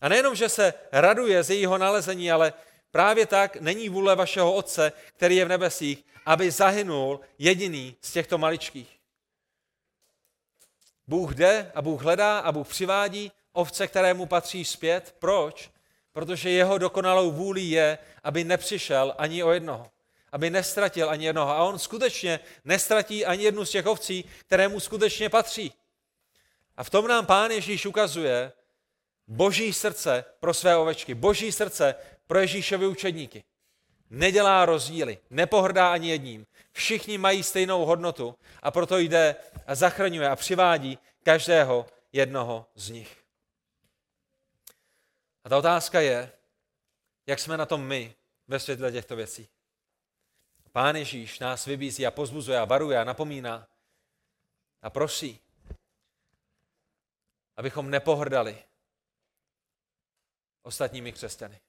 A 0.00 0.08
nejenom, 0.08 0.34
že 0.34 0.48
se 0.48 0.74
raduje 0.92 1.42
z 1.42 1.50
jejího 1.50 1.78
nalezení, 1.78 2.32
ale 2.32 2.52
právě 2.90 3.26
tak 3.26 3.56
není 3.56 3.88
vůle 3.88 4.16
vašeho 4.16 4.54
Otce, 4.54 4.92
který 5.16 5.36
je 5.36 5.44
v 5.44 5.48
nebesích, 5.48 6.04
aby 6.26 6.50
zahynul 6.50 7.20
jediný 7.38 7.96
z 8.00 8.12
těchto 8.12 8.38
maličkých. 8.38 8.98
Bůh 11.06 11.34
jde 11.34 11.72
a 11.74 11.82
Bůh 11.82 12.02
hledá 12.02 12.38
a 12.38 12.52
Bůh 12.52 12.68
přivádí 12.68 13.32
ovce, 13.52 13.86
které 13.86 14.14
mu 14.14 14.26
patří 14.26 14.64
zpět. 14.64 15.14
Proč? 15.18 15.75
Protože 16.16 16.50
jeho 16.50 16.78
dokonalou 16.78 17.30
vůli 17.30 17.60
je, 17.60 17.98
aby 18.24 18.44
nepřišel 18.44 19.14
ani 19.18 19.42
o 19.42 19.52
jednoho. 19.52 19.90
Aby 20.32 20.50
nestratil 20.50 21.10
ani 21.10 21.26
jednoho. 21.26 21.50
A 21.50 21.64
on 21.64 21.78
skutečně 21.78 22.40
nestratí 22.64 23.26
ani 23.26 23.44
jednu 23.44 23.64
z 23.64 23.70
těch 23.70 23.86
ovcí, 23.86 24.24
které 24.46 24.68
mu 24.68 24.80
skutečně 24.80 25.28
patří. 25.28 25.72
A 26.76 26.84
v 26.84 26.90
tom 26.90 27.06
nám 27.06 27.26
Pán 27.26 27.50
Ježíš 27.50 27.86
ukazuje 27.86 28.52
boží 29.26 29.72
srdce 29.72 30.24
pro 30.40 30.54
své 30.54 30.76
ovečky, 30.76 31.14
boží 31.14 31.52
srdce 31.52 31.94
pro 32.26 32.38
Ježíšovi 32.38 32.86
učedníky. 32.86 33.44
Nedělá 34.10 34.64
rozdíly, 34.64 35.18
nepohrdá 35.30 35.92
ani 35.92 36.10
jedním. 36.10 36.46
Všichni 36.72 37.18
mají 37.18 37.42
stejnou 37.42 37.84
hodnotu 37.84 38.34
a 38.62 38.70
proto 38.70 38.98
jde 38.98 39.36
a 39.66 39.74
zachraňuje 39.74 40.28
a 40.28 40.36
přivádí 40.36 40.98
každého 41.22 41.86
jednoho 42.12 42.66
z 42.74 42.90
nich. 42.90 43.25
A 45.46 45.48
ta 45.48 45.58
otázka 45.58 46.00
je, 46.00 46.32
jak 47.26 47.38
jsme 47.38 47.56
na 47.56 47.66
tom 47.66 47.86
my 47.86 48.14
ve 48.48 48.60
světle 48.60 48.92
těchto 48.92 49.16
věcí. 49.16 49.48
Pán 50.72 50.96
Ježíš 50.96 51.38
nás 51.38 51.66
vybízí 51.66 52.06
a 52.06 52.10
pozbuzuje 52.10 52.58
a 52.58 52.64
varuje 52.64 52.98
a 52.98 53.04
napomíná 53.04 53.68
a 54.82 54.90
prosí, 54.90 55.40
abychom 57.56 57.90
nepohrdali 57.90 58.64
ostatními 60.62 61.12
křesťany. 61.12 61.60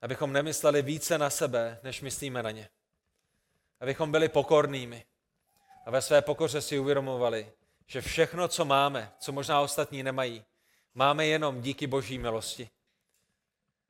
Abychom 0.00 0.32
nemysleli 0.32 0.82
více 0.82 1.18
na 1.18 1.30
sebe, 1.30 1.80
než 1.82 2.00
myslíme 2.00 2.42
na 2.42 2.50
ně. 2.50 2.68
Abychom 3.80 4.12
byli 4.12 4.28
pokornými 4.28 5.04
a 5.86 5.90
ve 5.90 6.02
své 6.02 6.22
pokoře 6.22 6.60
si 6.60 6.78
uvědomovali, 6.78 7.52
že 7.86 8.00
všechno, 8.00 8.48
co 8.48 8.64
máme, 8.64 9.12
co 9.18 9.32
možná 9.32 9.60
ostatní 9.60 10.02
nemají, 10.02 10.44
máme 10.94 11.26
jenom 11.26 11.62
díky 11.62 11.86
boží 11.86 12.18
milosti. 12.18 12.70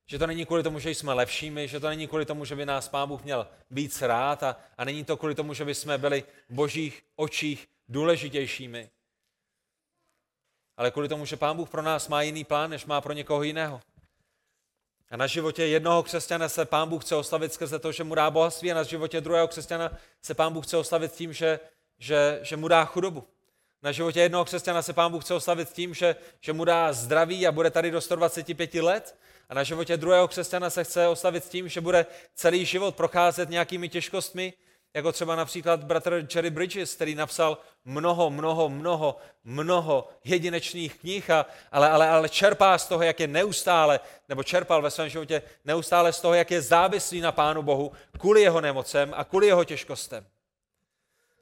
Že 0.07 0.19
to 0.19 0.27
není 0.27 0.47
kvůli 0.47 0.63
tomu, 0.63 0.79
že 0.79 0.91
jsme 0.91 1.13
lepšími, 1.13 1.69
že 1.69 1.81
to 1.81 1.89
není 1.89 2.07
kvůli 2.07 2.27
tomu, 2.27 2.45
že 2.45 2.57
by 2.57 2.67
nás 2.67 2.89
Pán 2.89 3.09
Bůh 3.09 3.25
měl 3.25 3.49
víc 3.71 4.03
rád 4.03 4.43
a, 4.43 4.57
a 4.79 4.85
není 4.85 5.05
to 5.05 5.17
kvůli 5.17 5.35
tomu, 5.35 5.55
že 5.55 5.65
by 5.65 5.75
jsme 5.75 5.99
byli 5.99 6.25
v 6.49 6.55
božích 6.55 7.03
očích 7.17 7.69
důležitějšími. 7.89 8.91
Ale 10.77 10.91
kvůli 10.91 11.09
tomu, 11.09 11.27
že 11.27 11.37
Pán 11.37 11.57
Bůh 11.57 11.71
pro 11.71 11.83
nás 11.83 12.09
má 12.09 12.23
jiný 12.23 12.45
plán, 12.45 12.71
než 12.71 12.87
má 12.87 13.01
pro 13.01 13.13
někoho 13.13 13.43
jiného. 13.43 13.81
A 15.11 15.17
na 15.17 15.27
životě 15.27 15.67
jednoho 15.67 16.03
křesťana 16.03 16.49
se 16.49 16.65
Pán 16.65 16.89
Bůh 16.89 17.05
chce 17.05 17.17
oslavit 17.17 17.53
skrze 17.53 17.79
to, 17.79 17.93
že 17.93 18.05
mu 18.05 18.15
dá 18.15 18.31
bohatství 18.31 18.73
a 18.73 18.75
na 18.75 18.83
životě 18.83 19.21
druhého 19.21 19.49
křesťana 19.49 19.99
se 20.23 20.35
Pán 20.35 20.53
Bůh 20.53 20.67
chce 20.67 20.77
oslavit 20.77 21.13
tím, 21.13 21.33
že, 21.33 21.61
že, 21.99 22.39
že 22.43 22.57
mu 22.57 22.69
dá 22.69 22.85
chudobu. 22.85 23.29
Na 23.83 23.93
životě 23.93 24.21
jednoho 24.21 24.45
křesťana 24.45 24.83
se 24.83 24.93
Pán 24.93 25.13
Bůh 25.13 25.25
chce 25.25 25.35
oslavit 25.35 25.71
tím, 25.73 25.95
že, 25.95 26.17
že 26.41 26.53
mu 26.53 26.65
dá 26.65 26.93
zdraví 26.93 27.47
a 27.47 27.53
bude 27.53 27.71
tady 27.71 27.91
do 27.91 28.01
125 28.01 28.75
let. 28.75 29.17
A 29.49 29.55
na 29.55 29.63
životě 29.63 29.97
druhého 29.97 30.29
křesťana 30.29 30.71
se 30.71 30.85
chce 30.85 31.09
oslavit 31.09 31.45
tím, 31.45 31.69
že 31.69 31.81
bude 31.81 32.07
celý 32.35 32.65
život 32.65 32.97
procházet 32.97 33.51
nějakými 33.51 33.89
těžkostmi, 33.89 34.53
jako 34.95 35.13
třeba 35.13 35.37
například 35.37 35.85
bratr 35.85 36.27
Jerry 36.35 36.51
Bridges, 36.51 36.95
který 36.95 37.15
napsal 37.15 37.59
mnoho, 37.85 38.31
mnoho, 38.31 38.69
mnoho, 38.69 39.17
mnoho 39.45 40.09
jedinečných 40.25 40.99
knih, 40.99 41.31
a, 41.31 41.47
ale, 41.73 41.91
ale, 41.91 42.09
ale 42.09 42.29
čerpá 42.29 42.79
z 42.79 42.87
toho, 42.87 43.03
jak 43.03 43.21
je 43.21 43.27
neustále, 43.27 44.01
nebo 44.29 44.43
čerpal 44.43 44.83
ve 44.83 44.91
svém 44.91 45.09
životě 45.09 45.43
neustále 45.65 46.13
z 46.13 46.21
toho, 46.21 46.35
jak 46.35 46.51
je 46.51 46.63
závislý 46.63 47.21
na 47.21 47.33
Pánu 47.33 47.63
Bohu 47.63 47.93
kvůli 48.19 48.43
jeho 48.43 48.61
nemocem 48.61 49.13
a 49.17 49.25
kvůli 49.25 49.47
jeho 49.47 49.65
těžkostem. 49.65 50.27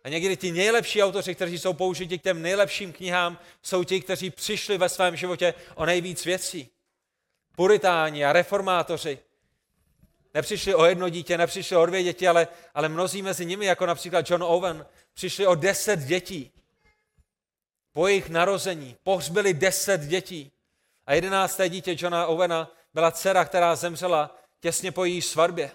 A 0.08 0.10
někdy 0.10 0.36
ti 0.36 0.52
nejlepší 0.52 1.02
autoři, 1.02 1.34
kteří 1.34 1.58
jsou 1.58 1.72
použiti 1.72 2.18
k 2.18 2.22
těm 2.22 2.42
nejlepším 2.42 2.92
knihám, 2.92 3.38
jsou 3.62 3.84
ti, 3.84 4.00
kteří 4.00 4.30
přišli 4.30 4.78
ve 4.78 4.88
svém 4.88 5.16
životě 5.16 5.54
o 5.74 5.86
nejvíc 5.86 6.24
věcí. 6.24 6.70
Puritáni 7.56 8.24
a 8.24 8.32
reformátoři. 8.32 9.18
Nepřišli 10.34 10.74
o 10.74 10.84
jedno 10.84 11.08
dítě, 11.08 11.38
nepřišli 11.38 11.76
o 11.76 11.86
dvě 11.86 12.02
děti, 12.02 12.28
ale, 12.28 12.48
ale 12.74 12.88
mnozí 12.88 13.22
mezi 13.22 13.46
nimi, 13.46 13.66
jako 13.66 13.86
například 13.86 14.30
John 14.30 14.42
Owen, 14.42 14.86
přišli 15.14 15.46
o 15.46 15.54
deset 15.54 16.00
dětí. 16.00 16.52
Po 17.92 18.06
jejich 18.06 18.28
narození 18.28 18.96
pohřbili 19.02 19.54
deset 19.54 20.00
dětí. 20.00 20.52
A 21.06 21.14
jedenácté 21.14 21.68
dítě 21.68 21.96
Johna 21.98 22.26
Owena 22.26 22.72
byla 22.94 23.10
dcera, 23.10 23.44
která 23.44 23.76
zemřela 23.76 24.36
těsně 24.60 24.92
po 24.92 25.04
její 25.04 25.22
svatbě. 25.22 25.70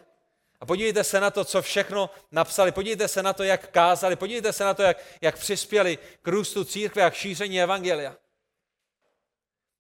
A 0.64 0.66
podívejte 0.66 1.04
se 1.04 1.20
na 1.20 1.32
to, 1.32 1.46
co 1.46 1.62
všechno 1.62 2.10
napsali, 2.32 2.72
podívejte 2.72 3.08
se 3.08 3.24
na 3.24 3.34
to, 3.34 3.44
jak 3.44 3.72
kázali, 3.72 4.16
podívejte 4.16 4.54
se 4.54 4.64
na 4.64 4.74
to, 4.74 4.82
jak, 4.82 4.98
jak 5.22 5.38
přispěli 5.38 5.98
k 6.22 6.28
růstu 6.28 6.64
církve 6.64 7.04
a 7.04 7.10
k 7.10 7.14
šíření 7.14 7.62
evangelia. 7.62 8.16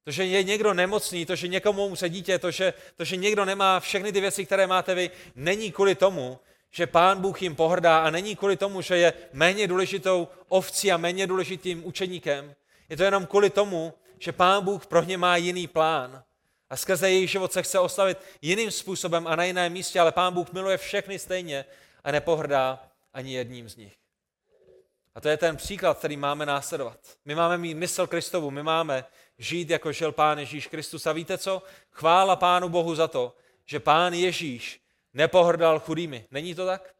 To, 0.04 0.12
že 0.12 0.26
je 0.26 0.44
někdo 0.44 0.74
nemocný, 0.74 1.26
to, 1.26 1.36
že 1.36 1.48
někomu 1.48 1.86
umře 1.86 2.10
dítě, 2.10 2.40
to 2.40 2.52
že, 2.52 2.74
to, 2.96 3.04
že 3.04 3.16
někdo 3.16 3.46
nemá 3.46 3.80
všechny 3.80 4.12
ty 4.12 4.22
věci, 4.22 4.46
které 4.46 4.68
máte 4.68 4.96
vy, 4.96 5.12
není 5.36 5.72
kvůli 5.72 5.96
tomu, 5.96 6.40
že 6.72 6.88
pán 6.88 7.22
Bůh 7.22 7.42
jim 7.42 7.56
pohrdá 7.56 8.00
a 8.00 8.10
není 8.10 8.36
kvůli 8.36 8.58
tomu, 8.58 8.82
že 8.82 8.98
je 8.98 9.14
méně 9.34 9.68
důležitou 9.68 10.28
ovcí 10.48 10.92
a 10.92 10.98
méně 10.98 11.28
důležitým 11.28 11.86
učeníkem. 11.86 12.56
Je 12.90 12.98
to 12.98 13.04
jenom 13.04 13.26
kvůli 13.26 13.50
tomu, 13.50 13.94
že 14.20 14.32
pán 14.32 14.64
Bůh 14.64 14.88
pro 14.88 15.04
ně 15.04 15.18
má 15.18 15.38
jiný 15.38 15.68
plán. 15.68 16.24
A 16.74 16.76
skrze 16.76 17.10
jejich 17.10 17.32
život 17.32 17.54
se 17.54 17.64
chce 17.64 17.80
oslavit 17.80 18.18
jiným 18.42 18.72
způsobem 18.72 19.28
a 19.28 19.36
na 19.36 19.44
jiném 19.44 19.74
místě, 19.74 20.00
ale 20.00 20.12
Pán 20.12 20.34
Bůh 20.34 20.54
miluje 20.54 20.78
všechny 20.78 21.20
stejně 21.20 21.66
a 22.04 22.12
nepohrdá 22.12 22.84
ani 23.14 23.34
jedním 23.34 23.70
z 23.70 23.76
nich. 23.76 23.94
A 25.16 25.22
to 25.22 25.30
je 25.30 25.38
ten 25.38 25.58
příklad, 25.58 25.98
který 25.98 26.18
máme 26.18 26.46
následovat. 26.46 27.00
My 27.26 27.36
máme 27.36 27.58
mít 27.58 27.74
mysl 27.74 28.08
Kristovu, 28.08 28.52
my 28.52 28.64
máme 28.64 29.06
žít, 29.38 29.70
jako 29.70 29.92
žil 29.92 30.12
Pán 30.12 30.40
Ježíš 30.40 30.68
Kristus. 30.68 31.08
A 31.08 31.12
víte 31.12 31.38
co? 31.38 31.64
Chvála 31.92 32.36
Pánu 32.36 32.70
Bohu 32.70 32.96
za 32.96 33.08
to, 33.08 33.36
že 33.66 33.80
Pán 33.80 34.14
Ježíš 34.14 34.82
nepohrdal 35.14 35.80
chudými. 35.80 36.26
Není 36.32 36.56
to 36.56 36.66
tak? 36.66 36.96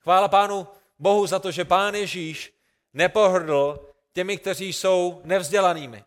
Chvála 0.00 0.28
Pánu 0.28 0.66
Bohu 0.98 1.26
za 1.26 1.38
to, 1.38 1.50
že 1.50 1.64
Pán 1.64 1.94
Ježíš 1.94 2.54
nepohrdl 2.94 3.88
těmi, 4.12 4.38
kteří 4.38 4.72
jsou 4.72 5.20
nevzdělanými. 5.24 6.04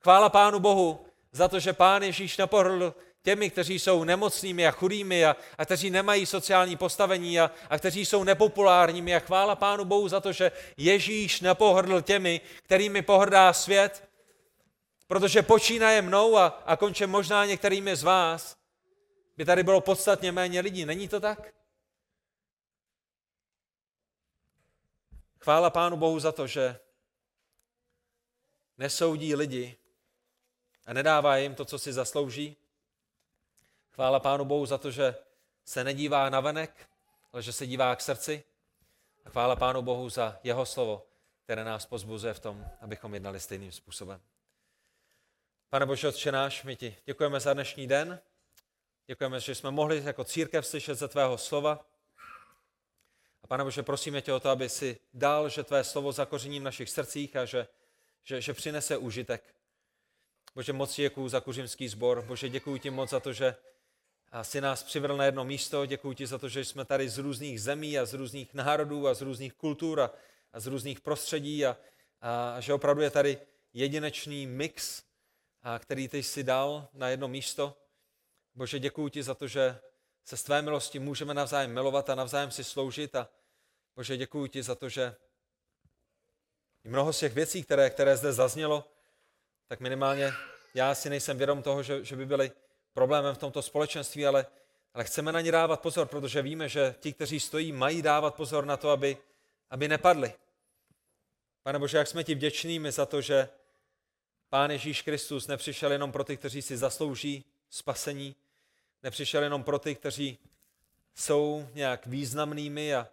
Chvála 0.00 0.28
Pánu 0.28 0.60
Bohu 0.60 1.06
za 1.32 1.48
to, 1.48 1.60
že 1.60 1.72
Pán 1.72 2.02
Ježíš 2.02 2.36
nepohrl 2.36 2.94
těmi, 3.22 3.50
kteří 3.50 3.78
jsou 3.78 4.04
nemocnými 4.04 4.66
a 4.66 4.70
chudými 4.70 5.24
a, 5.24 5.36
a 5.58 5.64
kteří 5.64 5.90
nemají 5.90 6.26
sociální 6.26 6.76
postavení 6.76 7.40
a, 7.40 7.50
a 7.70 7.78
kteří 7.78 8.06
jsou 8.06 8.24
nepopulárními. 8.24 9.16
A 9.16 9.20
chvála 9.20 9.56
Pánu 9.56 9.84
Bohu 9.84 10.08
za 10.08 10.20
to, 10.20 10.32
že 10.32 10.52
Ježíš 10.76 11.40
nepohrdl 11.40 12.02
těmi, 12.02 12.40
kterými 12.62 13.02
pohrdá 13.02 13.52
svět, 13.52 14.08
protože 15.06 15.42
počínaje 15.42 16.02
mnou 16.02 16.36
a, 16.36 16.46
a 16.46 16.76
konče 16.76 17.06
možná 17.06 17.46
některými 17.46 17.96
z 17.96 18.02
vás, 18.02 18.56
by 19.36 19.44
tady 19.44 19.62
bylo 19.62 19.80
podstatně 19.80 20.32
méně 20.32 20.60
lidí. 20.60 20.84
Není 20.84 21.08
to 21.08 21.20
tak? 21.20 21.54
Chvála 25.38 25.70
Pánu 25.70 25.96
Bohu 25.96 26.20
za 26.20 26.32
to, 26.32 26.46
že 26.46 26.78
nesoudí 28.78 29.34
lidi 29.34 29.76
a 30.86 30.92
nedává 30.92 31.36
jim 31.36 31.54
to, 31.54 31.64
co 31.64 31.78
si 31.78 31.92
zaslouží. 31.92 32.56
Chvála 33.90 34.20
Pánu 34.20 34.44
Bohu 34.44 34.66
za 34.66 34.78
to, 34.78 34.90
že 34.90 35.14
se 35.64 35.84
nedívá 35.84 36.30
na 36.30 36.40
venek, 36.40 36.88
ale 37.32 37.42
že 37.42 37.52
se 37.52 37.66
dívá 37.66 37.96
k 37.96 38.00
srdci. 38.00 38.44
A 39.24 39.30
chvála 39.30 39.56
Pánu 39.56 39.82
Bohu 39.82 40.10
za 40.10 40.40
jeho 40.44 40.66
slovo, 40.66 41.06
které 41.44 41.64
nás 41.64 41.86
pozbuzuje 41.86 42.34
v 42.34 42.40
tom, 42.40 42.66
abychom 42.80 43.14
jednali 43.14 43.40
stejným 43.40 43.72
způsobem. 43.72 44.20
Pane 45.70 45.86
Bože, 45.86 46.08
Otče 46.08 46.32
náš, 46.32 46.64
my 46.64 46.76
ti 46.76 46.96
děkujeme 47.04 47.40
za 47.40 47.54
dnešní 47.54 47.86
den. 47.86 48.20
Děkujeme, 49.06 49.40
že 49.40 49.54
jsme 49.54 49.70
mohli 49.70 50.02
jako 50.04 50.24
církev 50.24 50.66
slyšet 50.66 50.94
ze 50.94 51.08
tvého 51.08 51.38
slova. 51.38 51.86
A 53.42 53.46
pane 53.46 53.64
Bože, 53.64 53.82
prosíme 53.82 54.22
tě 54.22 54.32
o 54.32 54.40
to, 54.40 54.50
aby 54.50 54.68
si 54.68 54.98
dal, 55.14 55.48
že 55.48 55.64
tvé 55.64 55.84
slovo 55.84 56.12
zakoření 56.12 56.60
v 56.60 56.62
našich 56.62 56.90
srdcích 56.90 57.36
a 57.36 57.44
že, 57.44 57.68
že, 58.22 58.40
že 58.40 58.54
přinese 58.54 58.96
užitek. 58.96 59.54
Bože, 60.54 60.72
moc 60.72 60.96
děkuji 60.96 61.28
za 61.28 61.40
kuřimský 61.40 61.88
sbor. 61.88 62.22
Bože, 62.22 62.48
děkuji 62.48 62.78
ti 62.78 62.90
moc 62.90 63.10
za 63.10 63.20
to, 63.20 63.32
že 63.32 63.56
jsi 64.42 64.60
nás 64.60 64.82
přivedl 64.82 65.16
na 65.16 65.24
jedno 65.24 65.44
místo. 65.44 65.86
Děkuji 65.86 66.12
ti 66.12 66.26
za 66.26 66.38
to, 66.38 66.48
že 66.48 66.64
jsme 66.64 66.84
tady 66.84 67.08
z 67.08 67.18
různých 67.18 67.62
zemí 67.62 67.98
a 67.98 68.04
z 68.04 68.14
různých 68.14 68.54
národů 68.54 69.08
a 69.08 69.14
z 69.14 69.20
různých 69.20 69.54
kultur 69.54 70.00
a, 70.00 70.10
a 70.52 70.60
z 70.60 70.66
různých 70.66 71.00
prostředí 71.00 71.66
a, 71.66 71.76
a 72.20 72.60
že 72.60 72.74
opravdu 72.74 73.02
je 73.02 73.10
tady 73.10 73.38
jedinečný 73.72 74.46
mix, 74.46 75.02
a 75.62 75.78
který 75.78 76.08
ty 76.08 76.22
jsi 76.22 76.44
dal 76.44 76.88
na 76.92 77.08
jedno 77.08 77.28
místo. 77.28 77.76
Bože, 78.54 78.78
děkuji 78.78 79.08
ti 79.08 79.22
za 79.22 79.34
to, 79.34 79.48
že 79.48 79.78
se 80.24 80.36
z 80.36 80.42
tvé 80.42 80.62
milosti 80.62 80.98
můžeme 80.98 81.34
navzájem 81.34 81.72
milovat 81.72 82.10
a 82.10 82.14
navzájem 82.14 82.50
si 82.50 82.64
sloužit 82.64 83.14
a 83.14 83.28
Bože, 83.96 84.16
děkuji 84.16 84.46
ti 84.46 84.62
za 84.62 84.74
to, 84.74 84.88
že 84.88 85.16
mnoho 86.84 87.12
z 87.12 87.18
těch 87.18 87.34
věcí, 87.34 87.62
které, 87.62 87.90
které 87.90 88.16
zde 88.16 88.32
zaznělo, 88.32 88.91
tak 89.72 89.80
minimálně 89.80 90.32
já 90.74 90.94
si 90.94 91.10
nejsem 91.10 91.38
vědom 91.38 91.62
toho, 91.62 91.82
že, 91.82 92.04
že 92.04 92.16
by 92.16 92.26
byly 92.26 92.52
problémem 92.92 93.34
v 93.34 93.38
tomto 93.38 93.62
společenství, 93.62 94.26
ale, 94.26 94.46
ale 94.94 95.04
chceme 95.04 95.32
na 95.32 95.40
ně 95.40 95.52
dávat 95.52 95.80
pozor, 95.80 96.06
protože 96.06 96.42
víme, 96.42 96.68
že 96.68 96.94
ti, 97.00 97.12
kteří 97.12 97.40
stojí, 97.40 97.72
mají 97.72 98.02
dávat 98.02 98.34
pozor 98.34 98.64
na 98.64 98.76
to, 98.76 98.90
aby, 98.90 99.16
aby 99.70 99.88
nepadli. 99.88 100.34
Pane 101.62 101.78
Bože, 101.78 101.98
jak 101.98 102.08
jsme 102.08 102.24
ti 102.24 102.34
vděčnými 102.34 102.92
za 102.92 103.06
to, 103.06 103.20
že 103.20 103.48
Pán 104.48 104.70
Ježíš 104.70 105.02
Kristus 105.02 105.46
nepřišel 105.46 105.92
jenom 105.92 106.12
pro 106.12 106.24
ty, 106.24 106.36
kteří 106.36 106.62
si 106.62 106.76
zaslouží 106.76 107.44
spasení, 107.70 108.36
nepřišel 109.02 109.42
jenom 109.42 109.64
pro 109.64 109.78
ty, 109.78 109.94
kteří 109.94 110.38
jsou 111.14 111.68
nějak 111.74 112.06
významnými 112.06 112.94
a, 112.94 113.08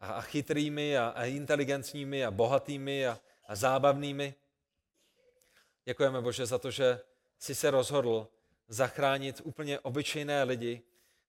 a, 0.00 0.12
a 0.12 0.20
chytrými 0.20 0.98
a, 0.98 1.08
a 1.08 1.24
inteligentními 1.24 2.24
a 2.24 2.30
bohatými 2.30 3.06
a, 3.06 3.18
a 3.48 3.54
zábavnými. 3.54 4.34
Děkujeme, 5.88 6.20
Bože, 6.20 6.46
za 6.46 6.58
to, 6.58 6.70
že 6.70 7.00
jsi 7.38 7.54
se 7.54 7.70
rozhodl 7.70 8.28
zachránit 8.68 9.40
úplně 9.44 9.80
obyčejné 9.80 10.42
lidi, 10.42 10.82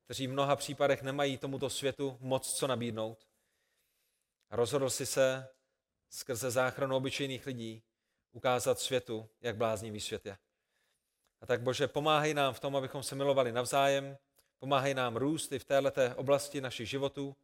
kteří 0.05 0.27
v 0.27 0.31
mnoha 0.31 0.55
případech 0.55 1.01
nemají 1.01 1.37
tomuto 1.37 1.69
světu 1.69 2.17
moc 2.21 2.53
co 2.53 2.67
nabídnout. 2.67 3.27
A 4.49 4.55
rozhodl 4.55 4.89
si 4.89 5.05
se 5.05 5.47
skrze 6.09 6.51
záchranu 6.51 6.95
obyčejných 6.95 7.45
lidí 7.45 7.83
ukázat 8.31 8.79
světu, 8.79 9.29
jak 9.41 9.55
bláznivý 9.55 9.99
svět 9.99 10.25
je. 10.25 10.37
A 11.41 11.45
tak 11.45 11.61
Bože, 11.61 11.87
pomáhej 11.87 12.33
nám 12.33 12.53
v 12.53 12.59
tom, 12.59 12.75
abychom 12.75 13.03
se 13.03 13.15
milovali 13.15 13.51
navzájem, 13.51 14.17
pomáhej 14.57 14.93
nám 14.93 15.15
růst 15.15 15.51
i 15.51 15.59
v 15.59 15.65
této 15.65 16.01
oblasti 16.15 16.61
našich 16.61 16.89
životů, 16.89 17.35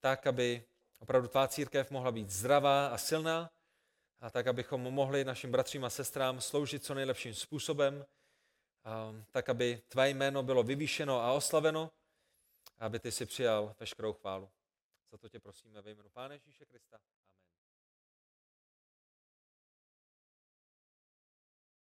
tak, 0.00 0.26
aby 0.26 0.64
opravdu 0.98 1.28
tvá 1.28 1.48
církev 1.48 1.90
mohla 1.90 2.12
být 2.12 2.30
zdravá 2.30 2.86
a 2.86 2.98
silná, 2.98 3.50
a 4.20 4.30
tak, 4.30 4.46
abychom 4.46 4.80
mohli 4.80 5.24
našim 5.24 5.52
bratřím 5.52 5.84
a 5.84 5.90
sestrám 5.90 6.40
sloužit 6.40 6.84
co 6.84 6.94
nejlepším 6.94 7.34
způsobem, 7.34 8.06
tak, 9.30 9.48
aby 9.48 9.82
tvé 9.88 10.10
jméno 10.10 10.42
bylo 10.42 10.62
vyvýšeno 10.62 11.20
a 11.20 11.32
oslaveno, 11.32 11.90
aby 12.78 12.98
ty 12.98 13.12
si 13.12 13.26
přijal 13.26 13.74
veškerou 13.80 14.12
chválu. 14.12 14.50
Za 15.10 15.18
to 15.18 15.28
tě 15.28 15.40
prosíme 15.40 15.82
ve 15.82 15.90
jménu 15.90 16.10
Pána 16.10 16.34
Ježíše 16.34 16.66
Krista. 16.66 16.98